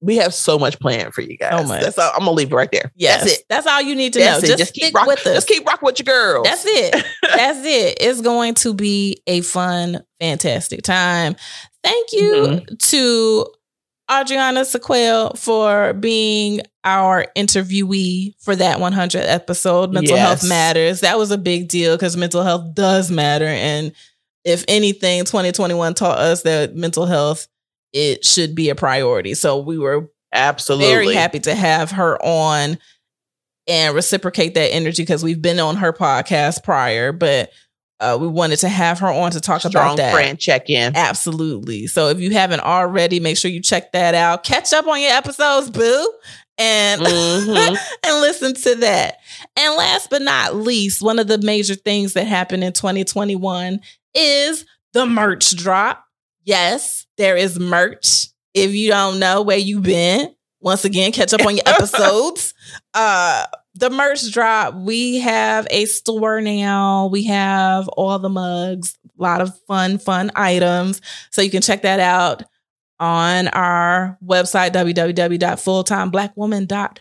We 0.01 0.15
have 0.15 0.34
so 0.34 0.57
much 0.57 0.80
planned 0.80 1.13
for 1.13 1.20
you 1.20 1.36
guys. 1.36 1.67
So. 1.67 1.74
That's 1.74 1.97
all, 1.99 2.09
I'm 2.13 2.20
gonna 2.20 2.32
leave 2.32 2.53
it 2.53 2.55
right 2.55 2.72
there. 2.72 2.89
Yes, 2.95 3.20
That's 3.26 3.34
it. 3.39 3.45
That's 3.49 3.67
all 3.67 3.82
you 3.82 3.95
need 3.95 4.13
to 4.13 4.20
That's 4.20 4.43
know. 4.47 4.53
it. 4.53 4.57
Just, 4.57 4.74
keep 4.74 4.95
rock, 4.95 5.07
with 5.07 5.28
us. 5.28 5.36
Just 5.36 5.47
keep 5.49 5.65
rocking 5.67 5.86
with 5.88 5.99
your 5.99 6.05
girls. 6.05 6.45
That's 6.47 6.63
it. 6.65 6.93
That's 7.22 7.59
it. 7.65 7.97
It's 7.99 8.22
going 8.22 8.53
to 8.55 8.74
be 8.74 9.22
a 9.28 9.41
fun, 9.41 10.01
fantastic 10.22 10.84
time. 10.84 11.36
Thank 11.84 12.13
you 12.13 12.34
Mm-hmm. 12.34 12.76
to 12.78 13.45
Adriana 14.09 14.63
Sequel 14.63 15.34
for 15.36 15.91
being 15.91 16.61
our 16.86 17.26
interviewee 17.36 18.36
for 18.39 18.55
that 18.55 18.80
100 18.80 19.20
episode. 19.26 19.91
Mental 19.91 20.15
Health 20.15 20.47
Matters. 20.47 21.01
That 21.01 21.17
was 21.17 21.32
a 21.32 21.38
big 21.38 21.67
deal 21.67 21.95
because 21.97 22.15
mental 22.15 22.43
health 22.43 22.74
does 22.74 23.11
matter. 23.11 23.45
And 23.45 23.91
if 24.49 24.65
anything, 24.67 25.23
2021 25.25 25.93
taught 25.93 26.17
us 26.17 26.41
that 26.43 26.75
mental 26.75 27.05
health 27.05 27.47
it 27.91 28.23
should 28.23 28.53
be 28.53 28.69
a 28.69 28.75
priority. 28.75 29.33
So 29.33 29.57
we 29.59 29.77
were 29.79 30.09
Absolutely. 30.31 30.87
very 30.93 31.13
happy 31.15 31.39
to 31.39 31.55
have 31.55 31.91
her 31.91 32.23
on 32.23 32.77
and 33.67 33.95
reciprocate 33.95 34.53
that 34.55 34.73
energy 34.73 35.01
because 35.01 35.23
we've 35.23 35.41
been 35.41 35.59
on 35.59 35.77
her 35.77 35.91
podcast 35.93 36.63
prior, 36.63 37.11
but 37.11 37.51
uh, 37.99 38.17
we 38.19 38.27
wanted 38.27 38.57
to 38.59 38.69
have 38.69 38.99
her 38.99 39.07
on 39.11 39.31
to 39.31 39.41
talk 39.41 39.61
Strong 39.61 39.71
about 39.73 39.97
that. 39.97 40.13
friend 40.13 40.39
check 40.39 40.69
in. 40.69 40.95
Absolutely. 40.95 41.87
So 41.87 42.09
if 42.09 42.19
you 42.19 42.29
haven't 42.31 42.61
already, 42.61 43.19
make 43.19 43.37
sure 43.37 43.49
you 43.51 43.61
check 43.61 43.91
that 43.93 44.13
out. 44.15 44.43
Catch 44.43 44.71
up 44.71 44.87
on 44.87 45.01
your 45.01 45.11
episodes, 45.11 45.69
boo, 45.71 46.13
and 46.59 47.01
Mhm. 47.01 47.77
and 48.05 48.21
listen 48.21 48.53
to 48.53 48.75
that. 48.75 49.17
And 49.57 49.75
last 49.75 50.09
but 50.11 50.21
not 50.21 50.55
least, 50.55 51.01
one 51.01 51.19
of 51.19 51.27
the 51.27 51.39
major 51.39 51.75
things 51.75 52.13
that 52.13 52.25
happened 52.27 52.63
in 52.63 52.71
2021 52.73 53.81
is 54.14 54.66
the 54.93 55.05
merch 55.05 55.55
drop. 55.55 56.03
Yes, 56.43 57.05
there 57.18 57.38
is 57.38 57.60
merch. 57.60 58.28
If 58.53 58.74
you 58.74 58.89
don't 58.89 59.20
know 59.20 59.41
where 59.41 59.57
you've 59.57 59.84
been, 59.84 60.34
once 60.62 60.86
again, 60.86 61.12
catch 61.12 61.34
up 61.34 61.45
on 61.45 61.55
your 61.55 61.68
episodes. 61.68 62.53
Uh 62.93 63.45
the 63.76 63.89
merch 63.89 64.32
drop. 64.32 64.76
We 64.76 65.20
have 65.20 65.68
a 65.72 65.86
store 65.86 66.41
now. 66.41 67.07
We 67.07 67.24
have 67.26 67.88
all 67.89 68.18
the 68.20 68.30
mugs, 68.30 68.97
a 69.18 69.22
lot 69.22 69.41
of 69.41 69.57
fun, 69.68 69.97
fun 69.97 70.32
items. 70.36 71.01
So 71.32 71.41
you 71.41 71.49
can 71.49 71.62
check 71.62 71.82
that 71.84 71.99
out 71.99 72.43
on 72.99 73.47
our 73.49 74.18
website, 74.24 74.72
www.fulltimeblackwoman.com. 74.72 76.93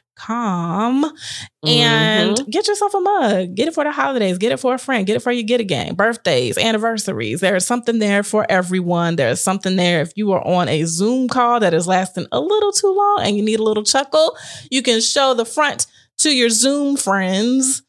And 1.67 2.37
Mhm. 2.37 2.51
get 2.51 2.67
yourself 2.69 2.95
a 2.95 3.01
mug. 3.01 3.55
Get 3.55 3.69
it 3.69 3.75
for 3.75 3.85
the 3.85 3.93
holidays. 3.93 4.39
Get 4.39 4.53
it 4.53 4.59
for 4.61 4.75
a 4.75 4.79
friend. 4.79 5.07
Get 5.07 5.17
it 5.17 5.21
for 5.21 5.33
your 5.33 5.43
get 5.45 5.61
a 5.61 5.65
game, 5.65 5.95
birthdays, 5.95 6.59
anniversaries. 6.59 7.41
There 7.41 7.57
is 7.57 7.67
something 7.67 7.99
there 7.99 8.23
for 8.23 8.47
everyone. 8.49 9.17
There's 9.17 9.41
something 9.41 9.77
there. 9.77 10.01
If 10.01 10.13
you 10.17 10.33
are 10.33 10.47
on 10.47 10.69
a 10.69 10.85
Zoom 10.85 11.29
call 11.29 11.61
that 11.61 11.75
is 11.75 11.87
lasting 11.87 12.27
a 12.33 12.41
little 12.41 12.73
too 12.73 12.93
long 12.95 13.21
and 13.23 13.37
you 13.37 13.43
need 13.43 13.61
a 13.61 13.65
little 13.65 13.85
chuckle, 13.85 14.37
you 14.71 14.83
can 14.83 15.01
show 15.01 15.35
the 15.35 15.45
front 15.45 15.87
to 16.19 16.31
your 16.31 16.51
Zoom 16.51 16.97
friends 16.97 17.83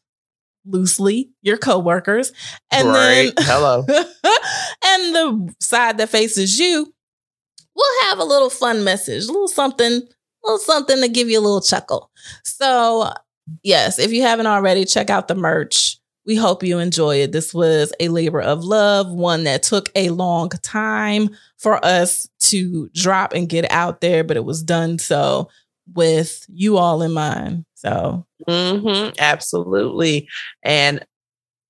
loosely, 0.66 1.30
your 1.42 1.56
coworkers, 1.56 2.32
and 2.70 2.88
right. 2.88 3.32
then 3.36 3.46
Hello. 3.46 3.84
and 3.88 5.14
the 5.14 5.54
side 5.60 5.98
that 5.98 6.08
faces 6.10 6.58
you 6.58 6.92
we'll 7.74 8.08
have 8.10 8.18
a 8.18 8.24
little 8.24 8.50
fun 8.50 8.84
message, 8.84 9.24
a 9.24 9.28
little 9.32 9.48
something, 9.48 10.02
little 10.44 10.58
something 10.58 11.00
to 11.00 11.08
give 11.08 11.28
you 11.28 11.38
a 11.38 11.42
little 11.42 11.60
chuckle. 11.60 12.10
So, 12.44 13.12
yes, 13.62 13.98
if 13.98 14.12
you 14.12 14.22
haven't 14.22 14.46
already, 14.46 14.84
check 14.84 15.10
out 15.10 15.28
the 15.28 15.34
merch. 15.34 15.98
We 16.26 16.36
hope 16.36 16.62
you 16.62 16.78
enjoy 16.78 17.16
it. 17.22 17.32
This 17.32 17.52
was 17.54 17.92
a 17.98 18.08
labor 18.08 18.40
of 18.40 18.62
love, 18.62 19.10
one 19.10 19.44
that 19.44 19.62
took 19.62 19.90
a 19.94 20.10
long 20.10 20.50
time 20.62 21.30
for 21.58 21.84
us 21.84 22.28
to 22.40 22.88
drop 22.94 23.32
and 23.32 23.48
get 23.48 23.70
out 23.70 24.00
there, 24.00 24.22
but 24.22 24.36
it 24.36 24.44
was 24.44 24.62
done 24.62 24.98
so 24.98 25.48
with 25.94 26.46
you 26.48 26.76
all 26.76 27.02
in 27.02 27.12
mind. 27.12 27.64
So, 27.74 28.26
hmm 28.46 29.08
absolutely. 29.18 30.28
And 30.62 31.04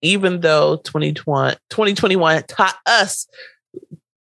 even 0.02 0.40
though 0.40 0.76
2020, 0.78 1.56
2021 1.70 2.42
taught 2.44 2.76
us 2.86 3.26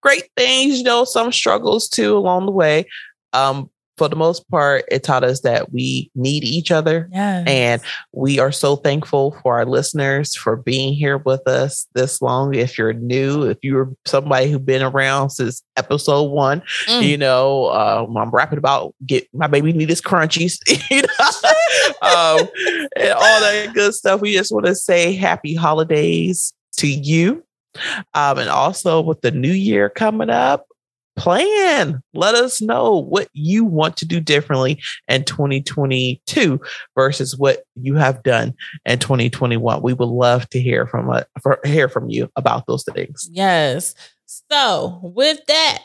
great 0.01 0.29
things, 0.37 0.79
you 0.79 0.83
know, 0.83 1.03
some 1.03 1.31
struggles 1.31 1.87
too 1.89 2.15
along 2.15 2.45
the 2.45 2.51
way. 2.51 2.85
Um, 3.33 3.69
for 3.99 4.07
the 4.07 4.15
most 4.15 4.49
part, 4.49 4.85
it 4.89 5.03
taught 5.03 5.23
us 5.23 5.41
that 5.41 5.71
we 5.71 6.09
need 6.15 6.43
each 6.43 6.71
other. 6.71 7.07
yeah. 7.11 7.43
And 7.45 7.81
we 8.13 8.39
are 8.39 8.51
so 8.51 8.77
thankful 8.77 9.37
for 9.43 9.57
our 9.57 9.65
listeners 9.65 10.35
for 10.35 10.55
being 10.55 10.93
here 10.93 11.17
with 11.17 11.47
us 11.47 11.85
this 11.93 12.21
long. 12.21 12.55
If 12.55 12.77
you're 12.77 12.93
new, 12.93 13.43
if 13.43 13.57
you're 13.61 13.91
somebody 14.07 14.49
who's 14.49 14.61
been 14.61 14.81
around 14.81 15.29
since 15.31 15.61
episode 15.77 16.31
one, 16.31 16.63
Mm. 16.87 17.03
you 17.03 17.17
know, 17.17 17.69
um, 17.71 18.15
I'm 18.17 18.31
rapping 18.31 18.57
about 18.57 18.95
get 19.05 19.27
my 19.33 19.47
baby 19.47 19.73
need 19.73 19.89
his 19.89 20.01
crunchies, 20.01 20.57
you 20.89 21.01
know, 21.01 21.09
um, 22.01 22.47
and 22.95 23.11
all 23.11 23.39
that 23.41 23.71
good 23.73 23.93
stuff. 23.93 24.21
We 24.21 24.33
just 24.33 24.51
want 24.51 24.65
to 24.65 24.75
say 24.75 25.13
happy 25.13 25.53
holidays 25.55 26.53
to 26.77 26.87
you. 26.87 27.43
Um, 28.15 28.39
and 28.39 28.49
also 28.49 29.01
with 29.01 29.21
the 29.21 29.31
new 29.31 29.51
year 29.51 29.89
coming 29.89 30.29
up, 30.29 30.65
plan. 31.19 32.01
Let 32.13 32.33
us 32.33 32.61
know 32.61 32.95
what 32.95 33.27
you 33.33 33.65
want 33.65 33.97
to 33.97 34.05
do 34.05 34.19
differently 34.19 34.81
in 35.07 35.25
2022 35.25 36.59
versus 36.95 37.37
what 37.37 37.63
you 37.75 37.95
have 37.95 38.23
done 38.23 38.53
in 38.85 38.99
2021. 38.99 39.81
We 39.81 39.93
would 39.93 40.07
love 40.07 40.49
to 40.49 40.59
hear 40.59 40.87
from 40.87 41.09
uh, 41.09 41.23
for, 41.43 41.59
hear 41.65 41.89
from 41.89 42.09
you 42.09 42.29
about 42.35 42.65
those 42.65 42.83
things. 42.85 43.29
Yes. 43.31 43.93
So, 44.51 44.99
with 45.03 45.39
that, 45.47 45.79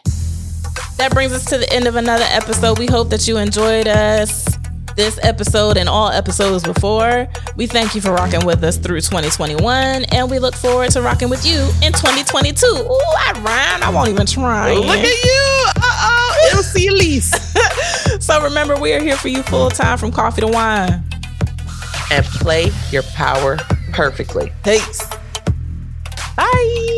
that 0.97 1.13
brings 1.13 1.33
us 1.33 1.45
to 1.47 1.59
the 1.59 1.71
end 1.73 1.87
of 1.87 1.97
another 1.97 2.27
episode. 2.29 2.79
We 2.79 2.87
hope 2.87 3.11
that 3.11 3.27
you 3.27 3.37
enjoyed 3.37 3.89
us 3.89 4.57
this 4.97 5.19
episode 5.23 5.77
and 5.77 5.89
all 5.89 6.09
episodes 6.09 6.65
before. 6.65 7.27
We 7.57 7.67
thank 7.67 7.95
you 7.95 8.01
for 8.01 8.13
rocking 8.13 8.45
with 8.47 8.63
us 8.65 8.77
through 8.77 9.01
2021, 9.01 10.05
and 10.13 10.31
we 10.31 10.39
look 10.39 10.55
forward 10.55 10.91
to 10.93 11.03
rocking 11.03 11.29
with 11.31 11.45
you 11.47 11.61
in 11.83 11.93
2022. 11.93 12.67
Ooh, 12.67 12.91
I 12.91 13.33
rhymed. 13.45 13.83
I 13.83 13.91
won't 13.91 14.09
even 14.09 14.27
try. 14.27 14.75
Look 14.75 14.87
at 14.87 15.25
you. 15.25 15.65
Uh 15.77 15.83
oh. 15.83 16.63
See 16.63 16.87
Elise. 16.89 17.31
so 18.25 18.41
remember, 18.43 18.77
we 18.79 18.93
are 18.93 19.01
here 19.01 19.17
for 19.17 19.29
you 19.29 19.43
full 19.43 19.71
time 19.71 19.99
from 19.99 20.13
coffee 20.13 20.41
to 20.43 20.47
wine. 20.49 21.03
and 22.11 22.25
play 22.27 22.71
your 22.91 23.03
power 23.15 23.57
perfectly. 23.93 24.53
Thanks. 24.63 25.09
Bye. 26.37 26.91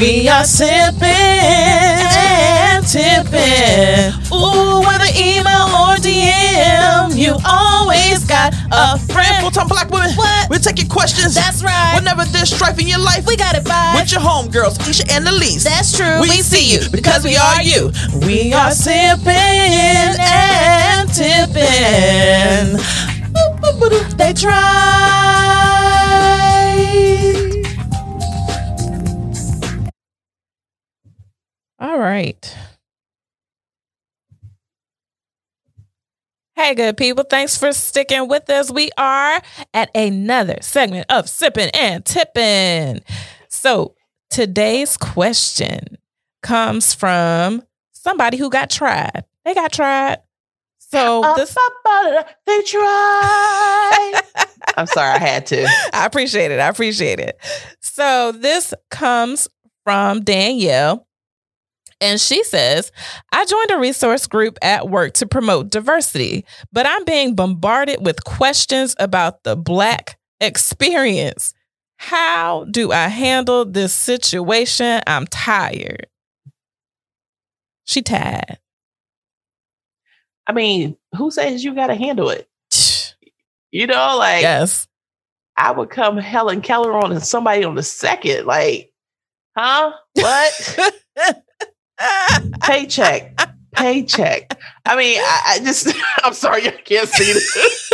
We 0.00 0.28
are 0.30 0.44
sipping 0.44 1.04
and 1.04 2.86
tipping. 2.86 4.14
Ooh, 4.32 4.80
whether 4.80 5.04
email 5.14 5.68
or 5.76 5.96
DM, 6.00 7.14
you 7.16 7.36
always 7.44 8.24
got 8.24 8.54
a 8.72 8.98
friend. 9.12 9.42
Full 9.42 9.50
time 9.50 9.68
black 9.68 9.90
women. 9.90 10.10
What? 10.16 10.48
We're 10.48 10.58
taking 10.58 10.88
questions. 10.88 11.34
That's 11.34 11.62
right. 11.62 11.92
Whenever 11.94 12.24
there's 12.24 12.50
strife 12.54 12.78
in 12.80 12.86
your 12.88 12.98
life, 13.00 13.26
We 13.26 13.36
got 13.36 13.54
it 13.54 13.64
by. 13.66 13.92
with 13.94 14.10
your 14.10 14.22
homegirls, 14.22 14.80
Isha 14.88 15.04
and 15.12 15.28
Elise. 15.28 15.64
That's 15.64 15.94
true. 15.94 16.18
We, 16.20 16.28
see 16.40 16.72
you 16.72 16.88
because 16.90 17.22
we 17.22 17.36
are 17.36 17.62
you. 17.62 17.92
We 18.26 18.54
are 18.54 18.70
sipping 18.70 19.28
and 19.28 21.08
tipping. 21.12 22.80
They 24.16 24.32
try. 24.32 24.78
All 31.80 31.98
right. 31.98 32.56
Hey, 36.54 36.74
good 36.74 36.98
people. 36.98 37.24
Thanks 37.24 37.56
for 37.56 37.72
sticking 37.72 38.28
with 38.28 38.50
us. 38.50 38.70
We 38.70 38.90
are 38.98 39.40
at 39.72 39.90
another 39.96 40.58
segment 40.60 41.06
of 41.08 41.26
Sipping 41.26 41.70
and 41.72 42.04
Tipping. 42.04 43.00
So, 43.48 43.94
today's 44.28 44.98
question 44.98 45.96
comes 46.42 46.92
from 46.92 47.62
somebody 47.92 48.36
who 48.36 48.50
got 48.50 48.68
tried. 48.68 49.24
They 49.46 49.54
got 49.54 49.72
tried. 49.72 50.18
So, 50.78 51.24
uh, 51.24 51.34
this 51.34 51.56
they 52.46 52.60
tried. 52.62 54.20
I'm 54.76 54.86
sorry, 54.86 55.14
I 55.14 55.18
had 55.18 55.46
to. 55.46 55.66
I 55.94 56.04
appreciate 56.04 56.50
it. 56.50 56.60
I 56.60 56.68
appreciate 56.68 57.20
it. 57.20 57.38
So 57.80 58.32
this 58.32 58.74
comes 58.90 59.48
from 59.84 60.22
Danielle. 60.22 61.06
And 62.00 62.20
she 62.20 62.42
says, 62.44 62.92
I 63.30 63.44
joined 63.44 63.70
a 63.72 63.78
resource 63.78 64.26
group 64.26 64.58
at 64.62 64.88
work 64.88 65.14
to 65.14 65.26
promote 65.26 65.70
diversity, 65.70 66.44
but 66.72 66.86
I'm 66.86 67.04
being 67.04 67.34
bombarded 67.34 68.04
with 68.04 68.24
questions 68.24 68.94
about 68.98 69.42
the 69.44 69.54
Black 69.54 70.18
experience. 70.40 71.52
How 71.98 72.64
do 72.70 72.92
I 72.92 73.08
handle 73.08 73.66
this 73.66 73.92
situation? 73.92 75.02
I'm 75.06 75.26
tired. 75.26 76.06
She 77.84 78.00
tired. 78.00 78.58
I 80.46 80.52
mean, 80.52 80.96
who 81.16 81.30
says 81.30 81.62
you 81.62 81.74
got 81.74 81.88
to 81.88 81.94
handle 81.94 82.30
it? 82.30 82.48
You 83.72 83.86
know, 83.86 84.16
like 84.18 84.42
Yes. 84.42 84.88
I 85.56 85.70
would 85.70 85.90
come 85.90 86.16
Helen 86.16 86.60
Keller 86.60 86.92
on 86.92 87.12
and 87.12 87.22
somebody 87.22 87.62
on 87.62 87.76
the 87.76 87.84
second, 87.84 88.44
like, 88.46 88.92
huh? 89.56 89.92
What? 90.14 90.88
paycheck, 92.62 93.38
paycheck. 93.72 94.58
I 94.86 94.96
mean, 94.96 95.18
I, 95.20 95.42
I 95.46 95.58
just, 95.60 95.92
I'm 96.24 96.34
sorry, 96.34 96.66
I 96.66 96.72
can't 96.72 97.08
see 97.08 97.32
this. 97.32 97.90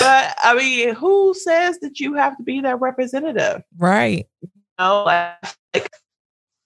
but 0.00 0.34
I 0.42 0.54
mean, 0.56 0.94
who 0.94 1.34
says 1.34 1.78
that 1.80 2.00
you 2.00 2.14
have 2.14 2.36
to 2.36 2.42
be 2.42 2.60
that 2.60 2.80
representative? 2.80 3.62
right. 3.78 4.26
You 4.42 4.48
know, 4.78 5.04
like 5.04 5.90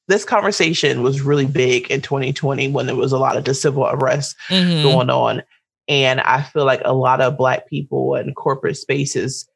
this 0.08 0.24
conversation 0.24 1.02
was 1.02 1.20
really 1.20 1.44
big 1.46 1.90
in 1.90 2.00
2020 2.00 2.68
when 2.70 2.86
there 2.86 2.96
was 2.96 3.12
a 3.12 3.18
lot 3.18 3.36
of 3.36 3.44
the 3.44 3.52
civil 3.54 3.86
unrest 3.86 4.34
Mhm. 4.48 4.82
going 4.82 5.10
on. 5.10 5.42
And 5.88 6.20
I 6.20 6.42
feel 6.42 6.64
like 6.64 6.80
a 6.84 6.94
lot 6.94 7.20
of 7.20 7.36
Black 7.36 7.68
people 7.68 8.14
in 8.14 8.32
corporate 8.34 8.76
spaces 8.78 9.46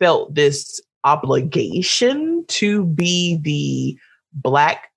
felt 0.00 0.34
this 0.34 0.80
obligation 1.04 2.44
to 2.48 2.84
be 2.86 3.38
the 3.42 3.98
Black 4.32 4.88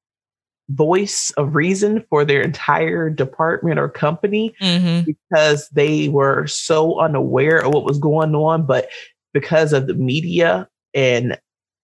voice 0.70 1.32
of 1.38 1.56
reason 1.56 2.04
for 2.10 2.24
their 2.24 2.42
entire 2.42 3.10
department 3.10 3.78
or 3.80 3.90
company 3.90 4.54
Mhm. 4.62 5.06
because 5.06 5.68
they 5.70 6.08
were 6.10 6.48
so 6.48 7.00
unaware 7.00 7.64
of 7.64 7.74
what 7.74 7.84
was 7.84 7.98
going 8.00 8.34
on. 8.36 8.66
But 8.66 8.88
because 9.34 9.74
of 9.74 9.88
the 9.88 9.94
media 9.96 10.68
and 10.94 11.38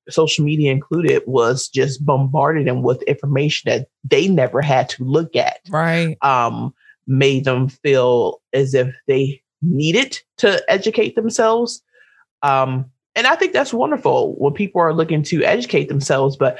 social 0.10 0.46
media 0.46 0.72
included, 0.72 1.22
was 1.26 1.68
just 1.68 2.06
bombarded 2.06 2.66
them 2.66 2.82
with 2.82 3.02
information 3.04 3.70
that 3.70 3.88
they 4.06 4.28
never 4.30 4.62
had 4.62 4.88
to 4.90 5.04
look 5.04 5.36
at 5.36 5.60
Right. 5.70 6.16
um, 6.22 6.74
made 7.08 7.44
them 7.44 7.68
feel 7.68 8.42
as 8.54 8.74
if 8.74 8.94
they 9.08 9.42
needed 9.62 10.20
to 10.38 10.64
educate 10.72 11.16
themselves. 11.16 11.82
Um, 12.42 12.86
and 13.18 13.28
I 13.28 13.36
think 13.36 13.52
that's 13.52 13.74
wonderful 13.74 14.36
when 14.38 14.54
people 14.54 14.80
are 14.82 14.94
looking 14.94 15.24
to 15.24 15.44
educate 15.44 15.90
themselves, 15.90 16.38
but 16.38 16.58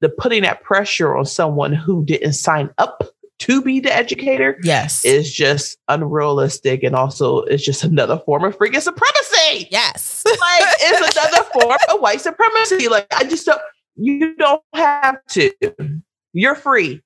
the 0.00 0.08
putting 0.08 0.42
that 0.42 0.62
pressure 0.62 1.16
on 1.16 1.24
someone 1.26 1.72
who 1.72 2.04
didn't 2.04 2.32
sign 2.32 2.70
up 2.78 3.04
to 3.40 3.60
be 3.62 3.80
the 3.80 3.94
educator 3.94 4.58
Yes. 4.62 5.04
is 5.04 5.32
just 5.32 5.76
unrealistic 5.88 6.82
and 6.82 6.94
also 6.94 7.38
it's 7.42 7.64
just 7.64 7.84
another 7.84 8.18
form 8.24 8.44
of 8.44 8.56
freaking 8.56 8.80
supremacy. 8.80 9.68
yes. 9.70 10.22
Like 10.26 10.62
it's 10.80 11.16
another 11.16 11.44
form 11.52 11.76
of 11.92 12.00
white 12.00 12.20
supremacy. 12.20 12.88
Like 12.88 13.06
I 13.14 13.24
just 13.24 13.46
don't 13.46 13.60
you 13.96 14.34
don't 14.36 14.62
have 14.74 15.16
to. 15.30 15.52
You're 16.32 16.54
free. 16.56 17.00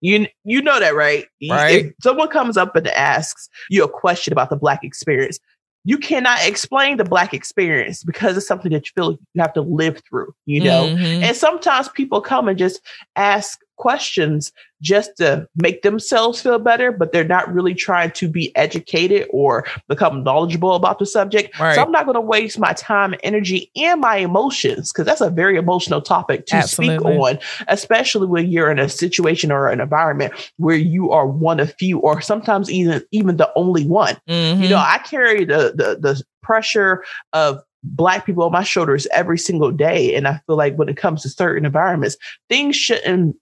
You 0.00 0.26
you 0.44 0.60
know 0.62 0.78
that, 0.80 0.94
right? 0.94 1.26
Right. 1.48 1.86
If 1.86 1.92
someone 2.02 2.28
comes 2.28 2.56
up 2.56 2.76
and 2.76 2.86
asks 2.88 3.48
you 3.70 3.84
a 3.84 3.88
question 3.88 4.32
about 4.32 4.50
the 4.50 4.56
black 4.56 4.84
experience, 4.84 5.38
you 5.84 5.98
cannot 5.98 6.46
explain 6.46 6.96
the 6.96 7.04
black 7.04 7.34
experience 7.34 8.02
because 8.02 8.36
it's 8.36 8.46
something 8.46 8.72
that 8.72 8.86
you 8.86 8.92
feel 8.96 9.12
you 9.12 9.42
have 9.42 9.52
to 9.52 9.60
live 9.60 10.02
through, 10.08 10.34
you 10.46 10.60
know? 10.62 10.86
Mhm. 10.86 11.22
And 11.22 11.36
sometimes 11.36 11.88
people 11.90 12.20
come 12.20 12.48
and 12.48 12.58
just 12.58 12.80
ask 13.16 13.60
questions 13.76 14.52
just 14.80 15.16
to 15.16 15.48
make 15.56 15.82
themselves 15.82 16.40
feel 16.40 16.58
better, 16.58 16.92
but 16.92 17.10
they're 17.12 17.24
not 17.24 17.52
really 17.52 17.74
trying 17.74 18.10
to 18.12 18.28
be 18.28 18.54
educated 18.56 19.26
or 19.30 19.64
become 19.88 20.22
knowledgeable 20.22 20.74
about 20.74 20.98
the 20.98 21.06
subject. 21.06 21.58
Right. 21.58 21.74
So 21.74 21.82
I'm 21.82 21.90
not 21.90 22.04
going 22.04 22.14
to 22.14 22.20
waste 22.20 22.58
my 22.58 22.72
time, 22.74 23.14
energy, 23.22 23.70
and 23.76 24.00
my 24.00 24.16
emotions 24.16 24.92
because 24.92 25.06
that's 25.06 25.20
a 25.20 25.30
very 25.30 25.56
emotional 25.56 26.02
topic 26.02 26.46
to 26.46 26.56
Absolutely. 26.56 26.96
speak 26.96 27.06
on, 27.06 27.38
especially 27.68 28.26
when 28.26 28.48
you're 28.48 28.70
in 28.70 28.78
a 28.78 28.88
situation 28.88 29.50
or 29.50 29.68
an 29.68 29.80
environment 29.80 30.32
where 30.58 30.76
you 30.76 31.10
are 31.10 31.26
one 31.26 31.60
of 31.60 31.74
few 31.78 31.98
or 31.98 32.20
sometimes 32.20 32.70
even 32.70 33.02
even 33.10 33.36
the 33.36 33.50
only 33.56 33.86
one. 33.86 34.16
Mhm. 34.28 34.60
You 34.60 34.68
know, 34.68 34.76
I 34.76 34.98
carry 34.98 35.44
the 35.44 35.72
the 35.74 35.98
the 36.00 36.22
pressure 36.42 37.04
of 37.32 37.62
black 37.84 38.24
people 38.26 38.44
on 38.44 38.52
my 38.52 38.62
shoulders 38.62 39.06
every 39.12 39.38
single 39.38 39.70
day. 39.70 40.14
And 40.14 40.26
I 40.26 40.40
feel 40.46 40.56
like 40.56 40.76
when 40.76 40.88
it 40.88 40.96
comes 40.96 41.22
to 41.22 41.28
certain 41.28 41.66
environments, 41.66 42.16
things 42.48 42.76
shouldn't 42.76 43.36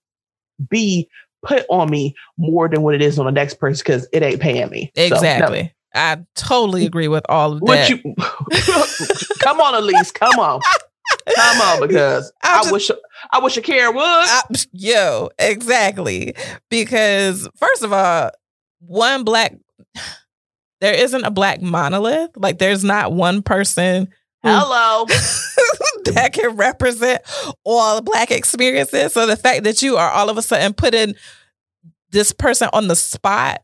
be 0.68 1.08
put 1.44 1.64
on 1.68 1.90
me 1.90 2.14
more 2.38 2.68
than 2.68 2.82
what 2.82 2.94
it 2.94 3.02
is 3.02 3.18
on 3.18 3.26
the 3.26 3.32
next 3.32 3.54
person 3.54 3.82
because 3.84 4.08
it 4.12 4.22
ain't 4.22 4.40
paying 4.40 4.70
me. 4.70 4.92
So, 4.96 5.02
no. 5.02 5.16
Exactly. 5.16 5.74
I 5.94 6.18
totally 6.34 6.86
agree 6.86 7.08
with 7.08 7.24
all 7.28 7.52
of 7.52 7.60
that. 7.66 7.90
you 7.90 7.98
come 9.42 9.60
on, 9.60 9.74
Elise, 9.74 10.10
come 10.10 10.38
on. 10.38 10.60
Come 11.34 11.60
on, 11.60 11.80
because 11.88 12.32
I'm 12.42 12.68
I 12.68 12.72
wish 12.72 12.90
I 13.30 13.38
wish 13.40 13.56
a 13.56 13.62
care 13.62 13.92
would. 13.92 14.02
I- 14.02 14.42
yo, 14.72 15.30
exactly. 15.38 16.34
Because 16.70 17.48
first 17.56 17.82
of 17.82 17.92
all, 17.92 18.30
one 18.80 19.24
black 19.24 19.54
there 20.80 20.94
isn't 20.94 21.24
a 21.24 21.30
black 21.30 21.60
monolith. 21.60 22.30
Like 22.36 22.58
there's 22.58 22.84
not 22.84 23.12
one 23.12 23.42
person 23.42 24.08
Hello. 24.42 25.06
that 26.04 26.32
can 26.32 26.56
represent 26.56 27.22
all 27.64 28.00
black 28.00 28.30
experiences. 28.30 29.12
So 29.12 29.26
the 29.26 29.36
fact 29.36 29.64
that 29.64 29.82
you 29.82 29.96
are 29.96 30.10
all 30.10 30.28
of 30.28 30.36
a 30.36 30.42
sudden 30.42 30.72
putting 30.72 31.14
this 32.10 32.32
person 32.32 32.68
on 32.72 32.88
the 32.88 32.96
spot 32.96 33.62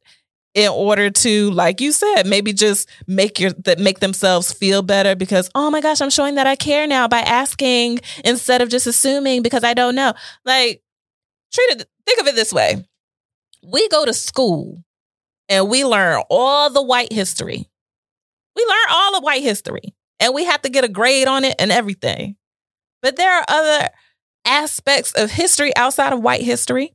in 0.54 0.70
order 0.70 1.10
to, 1.10 1.50
like 1.50 1.80
you 1.80 1.92
said, 1.92 2.24
maybe 2.26 2.52
just 2.52 2.88
make 3.06 3.38
your 3.38 3.52
that 3.64 3.78
make 3.78 4.00
themselves 4.00 4.52
feel 4.52 4.82
better 4.82 5.14
because 5.14 5.50
oh 5.54 5.70
my 5.70 5.80
gosh, 5.80 6.00
I'm 6.00 6.10
showing 6.10 6.36
that 6.36 6.46
I 6.46 6.56
care 6.56 6.86
now 6.86 7.08
by 7.08 7.20
asking 7.20 8.00
instead 8.24 8.62
of 8.62 8.68
just 8.68 8.86
assuming 8.86 9.42
because 9.42 9.64
I 9.64 9.74
don't 9.74 9.94
know. 9.94 10.14
Like 10.44 10.82
treat 11.52 11.70
it 11.72 11.88
think 12.06 12.20
of 12.20 12.26
it 12.26 12.34
this 12.34 12.52
way. 12.52 12.84
We 13.62 13.88
go 13.88 14.04
to 14.04 14.14
school 14.14 14.82
and 15.48 15.68
we 15.68 15.84
learn 15.84 16.22
all 16.30 16.70
the 16.70 16.82
white 16.82 17.12
history. 17.12 17.68
We 18.56 18.64
learn 18.64 18.86
all 18.90 19.16
of 19.16 19.22
white 19.22 19.42
history 19.42 19.94
and 20.20 20.34
we 20.34 20.44
have 20.44 20.62
to 20.62 20.68
get 20.68 20.84
a 20.84 20.88
grade 20.88 21.28
on 21.28 21.44
it 21.44 21.54
and 21.58 21.70
everything. 21.72 22.36
But 23.02 23.16
there 23.16 23.32
are 23.32 23.44
other 23.48 23.88
aspects 24.44 25.12
of 25.12 25.30
history 25.30 25.74
outside 25.76 26.12
of 26.12 26.22
white 26.22 26.42
history. 26.42 26.94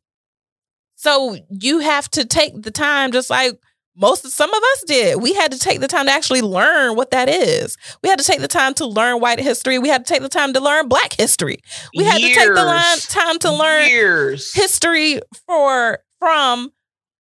So 0.96 1.38
you 1.50 1.80
have 1.80 2.10
to 2.12 2.26
take 2.26 2.62
the 2.62 2.72
time, 2.72 3.12
just 3.12 3.30
like 3.30 3.60
most 3.96 4.26
of 4.26 4.32
some 4.32 4.54
of 4.54 4.62
us 4.62 4.84
did. 4.88 5.22
We 5.22 5.34
had 5.34 5.52
to 5.52 5.60
take 5.60 5.80
the 5.80 5.88
time 5.88 6.08
to 6.08 6.12
actually 6.12 6.42
learn 6.42 6.96
what 6.96 7.12
that 7.12 7.30
is. 7.30 7.78
We 8.02 8.10
had 8.10 8.20
to 8.20 8.26
take 8.26 8.40
the 8.40 8.48
time 8.48 8.74
to 8.76 8.86
learn 8.86 9.20
white 9.20 9.40
history. 9.40 9.78
We 9.78 9.90
had 9.90 10.06
to 10.06 10.14
take 10.14 10.24
the 10.24 10.30
time 10.30 10.54
to 10.54 10.60
learn 10.60 10.88
black 10.88 11.14
history. 11.14 11.60
We 11.96 12.04
had 12.04 12.20
to 12.20 12.34
take 12.34 12.54
the 12.54 12.64
line, 12.66 12.98
time 13.10 13.40
to 13.40 13.52
learn 13.52 13.90
years. 13.90 14.54
history 14.54 15.20
for 15.46 16.00
from 16.20 16.72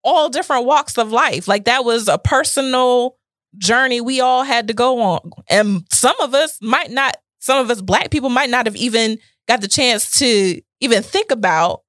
all 0.03 0.29
different 0.29 0.65
walks 0.65 0.97
of 0.97 1.11
life. 1.11 1.47
Like 1.47 1.65
that 1.65 1.85
was 1.85 2.07
a 2.07 2.17
personal 2.17 3.17
journey 3.57 4.01
we 4.01 4.21
all 4.21 4.43
had 4.43 4.67
to 4.67 4.73
go 4.73 5.01
on. 5.01 5.31
And 5.49 5.85
some 5.91 6.19
of 6.21 6.33
us 6.33 6.57
might 6.61 6.91
not 6.91 7.17
some 7.39 7.59
of 7.59 7.69
us 7.69 7.81
black 7.81 8.09
people 8.09 8.29
might 8.29 8.49
not 8.49 8.65
have 8.65 8.75
even 8.75 9.17
got 9.47 9.61
the 9.61 9.67
chance 9.67 10.19
to 10.19 10.61
even 10.79 11.03
think 11.03 11.31
about 11.31 11.81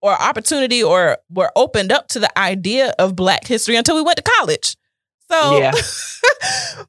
or 0.00 0.12
opportunity 0.12 0.82
or 0.82 1.18
were 1.30 1.52
opened 1.54 1.92
up 1.92 2.08
to 2.08 2.18
the 2.18 2.38
idea 2.38 2.94
of 2.98 3.14
black 3.14 3.46
history 3.46 3.76
until 3.76 3.94
we 3.94 4.02
went 4.02 4.16
to 4.16 4.22
college. 4.38 4.76
So 5.30 5.58
Yeah. 5.58 5.72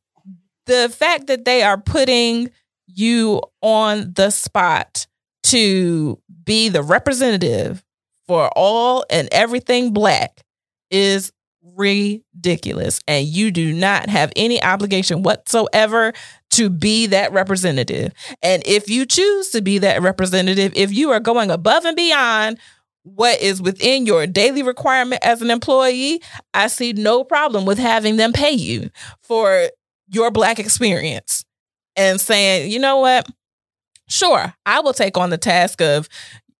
the 0.65 0.89
fact 0.89 1.27
that 1.27 1.45
they 1.45 1.63
are 1.63 1.77
putting 1.77 2.49
you 2.87 3.41
on 3.61 4.13
the 4.13 4.29
spot 4.29 5.07
to 5.43 6.19
be 6.45 6.69
the 6.69 6.81
representative 6.81 7.83
for 8.27 8.49
all 8.55 9.05
and 9.09 9.27
everything 9.31 9.91
black 9.91 10.41
is 10.89 11.31
ridiculous 11.75 12.99
and 13.07 13.25
you 13.25 13.49
do 13.51 13.73
not 13.73 14.09
have 14.09 14.31
any 14.35 14.61
obligation 14.61 15.23
whatsoever 15.23 16.13
to 16.51 16.69
be 16.69 17.07
that 17.07 17.31
representative 17.31 18.13
and 18.41 18.61
if 18.65 18.89
you 18.89 19.05
choose 19.05 19.49
to 19.49 19.61
be 19.61 19.77
that 19.77 20.01
representative 20.01 20.73
if 20.75 20.91
you 20.93 21.11
are 21.11 21.19
going 21.21 21.49
above 21.49 21.85
and 21.85 21.95
beyond 21.95 22.59
what 23.03 23.41
is 23.41 23.61
within 23.61 24.05
your 24.05 24.27
daily 24.27 24.61
requirement 24.61 25.21
as 25.25 25.41
an 25.41 25.49
employee 25.49 26.21
i 26.53 26.67
see 26.67 26.93
no 26.93 27.23
problem 27.23 27.65
with 27.65 27.79
having 27.79 28.17
them 28.17 28.33
pay 28.33 28.51
you 28.51 28.89
for 29.21 29.69
your 30.07 30.31
black 30.31 30.59
experience 30.59 31.45
and 31.95 32.19
saying, 32.19 32.71
you 32.71 32.79
know 32.79 32.99
what? 32.99 33.27
Sure, 34.09 34.53
I 34.65 34.81
will 34.81 34.93
take 34.93 35.17
on 35.17 35.29
the 35.29 35.37
task 35.37 35.81
of 35.81 36.09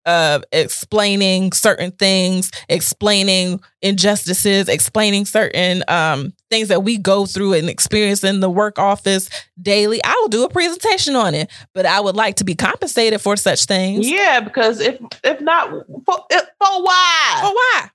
uh, 0.06 0.40
explaining 0.52 1.52
certain 1.52 1.92
things, 1.92 2.52
explaining 2.70 3.62
injustices, 3.82 4.68
explaining 4.70 5.26
certain 5.26 5.84
um, 5.88 6.34
things 6.50 6.68
that 6.68 6.84
we 6.84 6.98
go 6.98 7.26
through 7.26 7.54
and 7.54 7.70
experience 7.70 8.24
in 8.24 8.40
the 8.40 8.50
work 8.50 8.80
office 8.80 9.30
daily. 9.62 10.04
I 10.04 10.18
will 10.22 10.30
do 10.30 10.44
a 10.46 10.50
presentation 10.50 11.16
on 11.16 11.36
it, 11.36 11.52
but 11.74 11.86
I 11.86 12.00
would 12.00 12.16
like 12.16 12.38
to 12.38 12.44
be 12.44 12.56
compensated 12.56 13.22
for 13.22 13.36
such 13.36 13.66
things. 13.66 14.10
Yeah, 14.10 14.40
because 14.40 14.80
if 14.80 15.00
if 15.24 15.42
not 15.42 15.70
for, 15.70 16.26
if, 16.30 16.42
for 16.42 16.84
why? 16.84 17.42
Oh, 17.44 17.54
why? 17.54 17.90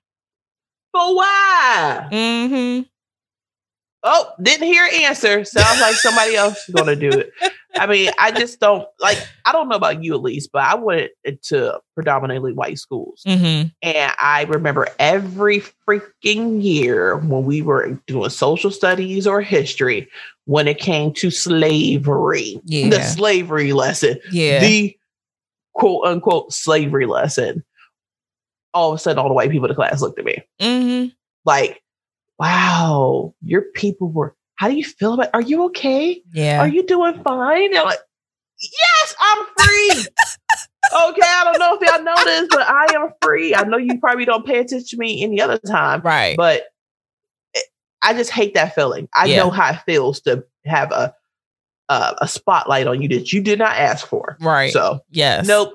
For 0.91 1.15
why? 1.15 2.09
Mm-hmm. 2.11 2.81
Oh, 4.01 4.31
didn't 4.41 4.67
hear 4.67 4.87
answer. 5.03 5.43
Sounds 5.43 5.81
like 5.81 5.95
somebody 5.95 6.35
else 6.35 6.69
is 6.69 6.75
gonna 6.75 6.95
do 6.95 7.09
it. 7.09 7.31
I 7.75 7.85
mean, 7.85 8.11
I 8.17 8.31
just 8.31 8.59
don't 8.59 8.87
like. 8.99 9.17
I 9.45 9.51
don't 9.51 9.67
know 9.67 9.75
about 9.75 10.01
you, 10.03 10.15
at 10.15 10.21
least, 10.21 10.51
but 10.53 10.63
I 10.63 10.75
went 10.75 11.11
to 11.43 11.79
predominantly 11.95 12.53
white 12.53 12.79
schools, 12.79 13.21
Mm-hmm. 13.27 13.67
and 13.81 14.13
I 14.19 14.45
remember 14.47 14.87
every 14.99 15.61
freaking 15.87 16.63
year 16.63 17.17
when 17.17 17.43
we 17.43 17.61
were 17.61 17.99
doing 18.07 18.29
social 18.29 18.71
studies 18.71 19.27
or 19.27 19.41
history, 19.41 20.07
when 20.45 20.67
it 20.67 20.79
came 20.79 21.13
to 21.15 21.29
slavery, 21.29 22.61
the 22.65 23.01
slavery 23.03 23.73
lesson, 23.73 24.17
Yeah. 24.31 24.59
the 24.61 24.97
quote 25.73 26.05
unquote 26.05 26.53
slavery 26.53 27.05
lesson. 27.05 27.63
All 28.73 28.91
of 28.91 28.95
a 28.95 28.99
sudden, 28.99 29.19
all 29.19 29.27
the 29.27 29.33
white 29.33 29.51
people 29.51 29.65
in 29.65 29.69
the 29.69 29.75
class 29.75 30.01
looked 30.01 30.19
at 30.19 30.25
me 30.25 30.43
mm-hmm. 30.61 31.09
like, 31.43 31.81
wow, 32.39 33.33
your 33.43 33.63
people 33.75 34.09
were, 34.09 34.35
how 34.55 34.67
do 34.69 34.75
you 34.75 34.83
feel 34.83 35.13
about, 35.13 35.29
are 35.33 35.41
you 35.41 35.65
okay? 35.65 36.21
Yeah. 36.33 36.61
Are 36.61 36.67
you 36.67 36.83
doing 36.85 37.21
fine? 37.23 37.71
They're 37.71 37.83
like, 37.83 37.99
yes, 38.61 39.15
I'm 39.19 39.45
free. 39.57 39.89
okay, 41.09 41.21
I 41.23 41.41
don't 41.45 41.59
know 41.59 41.77
if 41.79 41.81
y'all 41.87 42.03
know 42.03 42.15
this, 42.23 42.47
but 42.49 42.67
I 42.67 42.87
am 42.95 43.09
free. 43.21 43.53
I 43.55 43.63
know 43.63 43.77
you 43.77 43.99
probably 43.99 44.25
don't 44.25 44.45
pay 44.45 44.59
attention 44.59 44.87
to 44.87 44.97
me 44.97 45.23
any 45.23 45.41
other 45.41 45.57
time, 45.59 46.01
right. 46.01 46.35
but 46.37 46.63
it- 47.53 47.65
I 48.01 48.13
just 48.13 48.31
hate 48.31 48.53
that 48.55 48.73
feeling. 48.75 49.07
I 49.15 49.25
Yeah. 49.25 49.37
know 49.37 49.49
how 49.49 49.71
it 49.71 49.81
feels 49.85 50.21
to 50.21 50.45
have 50.65 50.91
a, 50.91 51.13
a 51.89 52.15
a 52.21 52.27
spotlight 52.27 52.87
on 52.87 53.01
you 53.01 53.07
that 53.09 53.33
you 53.33 53.41
did 53.41 53.59
not 53.59 53.75
ask 53.75 54.05
for. 54.07 54.37
right. 54.39 54.71
So, 54.71 55.01
yes. 55.09 55.47
nope. 55.47 55.73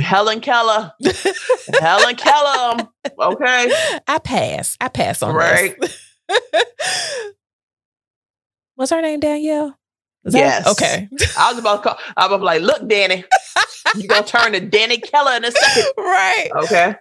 Helen 0.00 0.40
Keller, 0.40 0.92
Helen 1.80 2.16
Keller. 2.16 2.80
Um, 2.80 2.88
okay. 3.18 3.72
I 4.08 4.18
pass. 4.18 4.76
I 4.80 4.88
pass 4.88 5.22
on 5.22 5.34
Right. 5.34 5.74
this. 5.80 5.98
What's 8.74 8.90
her 8.90 9.02
name, 9.02 9.20
Danielle? 9.20 9.78
Is 10.24 10.32
that- 10.32 10.38
Yes. 10.38 10.66
Okay. 10.68 11.08
I 11.38 11.50
was 11.52 11.58
about 11.58 11.82
to 11.82 11.88
call. 11.90 11.98
I 12.16 12.28
was 12.28 12.40
like, 12.40 12.62
look, 12.62 12.88
Danny, 12.88 13.24
you're 13.96 14.06
gonna 14.08 14.26
turn 14.26 14.52
to 14.52 14.60
Danny 14.60 14.98
Keller 14.98 15.36
in 15.36 15.44
a 15.44 15.50
second. 15.50 15.92
right. 15.98 16.48
Okay. 16.64 16.94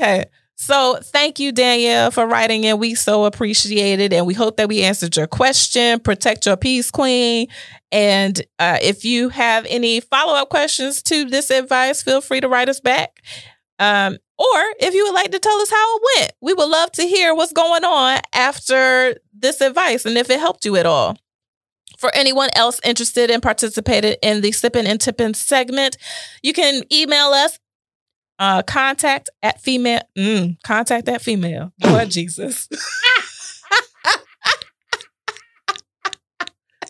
Okay. 0.00 0.24
So 0.58 0.98
thank 1.02 1.38
you, 1.38 1.52
Danielle, 1.52 2.10
for 2.10 2.26
writing 2.26 2.64
in. 2.64 2.78
We 2.78 2.94
so 2.94 3.26
appreciate 3.26 4.00
it. 4.00 4.12
And 4.14 4.26
we 4.26 4.32
hope 4.32 4.56
that 4.56 4.68
we 4.68 4.82
answered 4.82 5.14
your 5.14 5.26
question. 5.26 6.00
Protect 6.00 6.46
your 6.46 6.56
peace, 6.56 6.90
Queen. 6.90 7.48
And 7.92 8.40
uh, 8.58 8.78
if 8.80 9.04
you 9.04 9.28
have 9.28 9.66
any 9.68 10.00
follow 10.00 10.34
up 10.34 10.48
questions 10.48 11.02
to 11.04 11.26
this 11.26 11.50
advice, 11.50 12.02
feel 12.02 12.22
free 12.22 12.40
to 12.40 12.48
write 12.48 12.70
us 12.70 12.80
back. 12.80 13.22
Um, 13.78 14.14
or 14.38 14.62
if 14.80 14.94
you 14.94 15.04
would 15.04 15.14
like 15.14 15.30
to 15.32 15.38
tell 15.38 15.60
us 15.60 15.70
how 15.70 15.96
it 15.96 16.02
went, 16.16 16.32
we 16.40 16.54
would 16.54 16.68
love 16.68 16.90
to 16.92 17.02
hear 17.02 17.34
what's 17.34 17.52
going 17.52 17.84
on 17.84 18.20
after 18.34 19.16
this 19.34 19.60
advice 19.60 20.06
and 20.06 20.16
if 20.16 20.30
it 20.30 20.40
helped 20.40 20.64
you 20.64 20.76
at 20.76 20.86
all. 20.86 21.16
For 21.98 22.14
anyone 22.14 22.50
else 22.54 22.80
interested 22.84 23.30
in 23.30 23.40
participating 23.40 24.16
in 24.22 24.40
the 24.42 24.50
Sippin' 24.50 24.86
and 24.86 25.00
Tippin' 25.00 25.34
segment, 25.34 25.96
you 26.42 26.52
can 26.52 26.82
email 26.92 27.28
us 27.28 27.58
uh 28.38 28.62
contact 28.62 29.30
at 29.42 29.60
female 29.60 30.00
mm, 30.16 30.56
contact 30.62 31.08
at 31.08 31.22
female 31.22 31.72
lord 31.84 32.10
jesus 32.10 32.68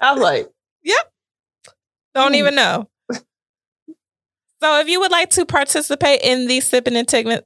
I 0.01 0.13
was 0.13 0.21
like, 0.23 0.49
yep. 0.85 1.11
don't 2.15 2.33
Hmm. 2.33 2.35
even 2.37 2.55
know 2.55 2.89
so 4.61 4.81
if 4.81 4.89
you 4.89 5.01
would 5.01 5.11
like 5.11 5.31
to 5.31 5.47
participate 5.47 6.21
in 6.23 6.47
the 6.47 6.61
sipping 6.61 6.97
and 6.97 7.09
segment 7.09 7.45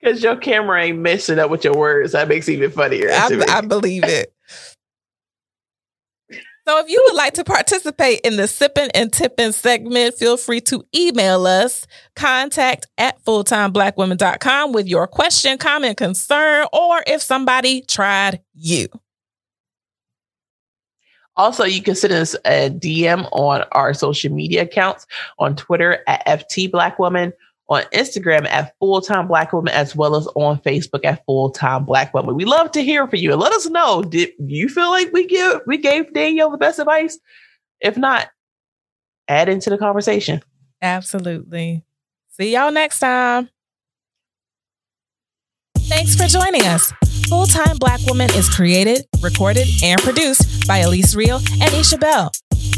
because 0.00 0.22
your 0.22 0.36
camera 0.36 0.82
ain't 0.84 0.98
messing 0.98 1.38
up 1.38 1.50
with 1.50 1.64
your 1.64 1.76
words. 1.76 2.12
That 2.12 2.28
makes 2.28 2.48
it 2.48 2.52
even 2.54 2.70
funnier. 2.70 3.10
I, 3.10 3.44
I 3.48 3.60
believe 3.62 4.04
it 4.04 4.32
so 6.68 6.78
if 6.80 6.90
you 6.90 7.02
would 7.06 7.16
like 7.16 7.32
to 7.32 7.44
participate 7.44 8.20
in 8.24 8.36
the 8.36 8.46
sipping 8.46 8.90
and 8.94 9.10
tipping 9.10 9.52
segment 9.52 10.14
feel 10.14 10.36
free 10.36 10.60
to 10.60 10.84
email 10.94 11.46
us 11.46 11.86
contact 12.14 12.86
at 12.98 13.24
fulltimeblackwomen.com 13.24 14.72
with 14.72 14.86
your 14.86 15.06
question 15.06 15.56
comment 15.56 15.96
concern 15.96 16.66
or 16.74 17.02
if 17.06 17.22
somebody 17.22 17.80
tried 17.80 18.42
you. 18.52 18.88
Also, 21.38 21.64
you 21.64 21.80
can 21.80 21.94
send 21.94 22.12
us 22.12 22.34
a 22.44 22.68
DM 22.68 23.26
on 23.32 23.64
our 23.72 23.94
social 23.94 24.30
media 24.30 24.62
accounts 24.62 25.06
on 25.38 25.56
Twitter 25.56 26.02
at 26.06 26.26
FT 26.26 26.70
Black 26.70 26.98
Woman, 26.98 27.32
on 27.68 27.82
Instagram 27.92 28.46
at 28.48 28.74
Full 28.78 29.00
Time 29.00 29.28
Black 29.28 29.52
Woman, 29.52 29.72
as 29.74 29.94
well 29.94 30.16
as 30.16 30.26
on 30.34 30.58
Facebook 30.60 31.04
at 31.04 31.24
Full 31.26 31.50
Time 31.50 31.84
Black 31.84 32.14
Woman. 32.14 32.34
We 32.34 32.44
love 32.44 32.70
to 32.72 32.82
hear 32.82 33.06
from 33.06 33.18
you 33.18 33.32
and 33.32 33.40
let 33.40 33.52
us 33.52 33.66
know. 33.68 34.02
Did 34.02 34.30
you 34.38 34.68
feel 34.68 34.90
like 34.90 35.12
we 35.12 35.26
give 35.26 35.60
we 35.66 35.78
gave 35.78 36.12
Danielle 36.12 36.50
the 36.50 36.58
best 36.58 36.78
advice? 36.78 37.18
If 37.80 37.96
not, 37.96 38.28
add 39.28 39.48
into 39.48 39.70
the 39.70 39.78
conversation. 39.78 40.42
Absolutely. 40.80 41.84
See 42.30 42.54
y'all 42.54 42.72
next 42.72 43.00
time. 43.00 43.50
Thanks 45.76 46.14
for 46.14 46.26
joining 46.26 46.62
us. 46.62 46.92
Full 47.28 47.46
Time 47.46 47.76
Black 47.78 48.00
Woman 48.06 48.30
is 48.30 48.48
created, 48.48 49.06
recorded, 49.22 49.68
and 49.82 50.00
produced 50.00 50.66
by 50.66 50.78
Elise 50.78 51.14
Real 51.14 51.40
and 51.60 51.72
Isha 51.74 51.98
Bell. 51.98 52.30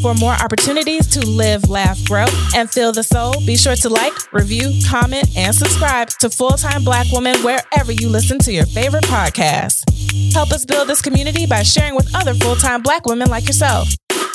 For 0.03 0.15
more 0.15 0.33
opportunities 0.33 1.07
to 1.09 1.27
live, 1.27 1.69
laugh, 1.69 2.03
grow, 2.07 2.25
and 2.55 2.71
feel 2.71 2.91
the 2.91 3.03
soul, 3.03 3.35
be 3.45 3.57
sure 3.57 3.77
to 3.77 3.89
like, 3.91 4.15
review, 4.33 4.73
comment, 4.89 5.29
and 5.37 5.55
subscribe 5.55 6.09
to 6.21 6.31
Full 6.31 6.53
Time 6.53 6.83
Black 6.83 7.07
Woman 7.13 7.37
wherever 7.41 7.93
you 7.93 8.09
listen 8.09 8.39
to 8.41 8.53
your 8.53 8.65
favorite 8.65 9.05
podcasts. 9.05 9.85
Help 10.33 10.53
us 10.53 10.65
build 10.65 10.89
this 10.89 11.03
community 11.03 11.47
by 11.47 11.63
sharing 11.63 11.95
with 11.95 12.15
other 12.15 12.33
full 12.35 12.57
time 12.57 12.81
Black 12.81 13.05
women 13.05 13.29
like 13.29 13.47
yourself. 13.47 13.89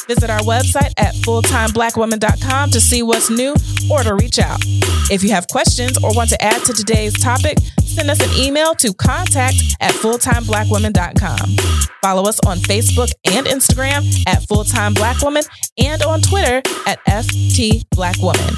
Visit 0.07 0.29
our 0.29 0.41
website 0.41 0.93
at 0.97 1.13
fulltimeblackwoman.com 1.15 2.71
to 2.71 2.79
see 2.79 3.03
what's 3.03 3.29
new 3.29 3.55
or 3.89 4.03
to 4.03 4.15
reach 4.15 4.39
out. 4.39 4.59
If 5.11 5.23
you 5.23 5.31
have 5.31 5.47
questions 5.47 5.97
or 6.03 6.13
want 6.15 6.29
to 6.29 6.41
add 6.41 6.63
to 6.65 6.73
today's 6.73 7.13
topic, 7.13 7.57
send 7.83 8.09
us 8.09 8.21
an 8.21 8.31
email 8.37 8.75
to 8.75 8.93
contact 8.93 9.55
at 9.81 9.93
fulltimeblackwoman.com. 9.93 11.85
Follow 12.01 12.29
us 12.29 12.39
on 12.41 12.57
Facebook 12.59 13.11
and 13.25 13.47
Instagram 13.47 14.05
at 14.27 14.43
Fulltime 14.43 14.93
Black 14.93 15.21
Woman 15.21 15.41
and 15.79 16.03
on 16.03 16.21
Twitter 16.21 16.61
at 16.85 17.03
FT 17.05 17.83
Black 17.89 18.17
Woman. 18.19 18.53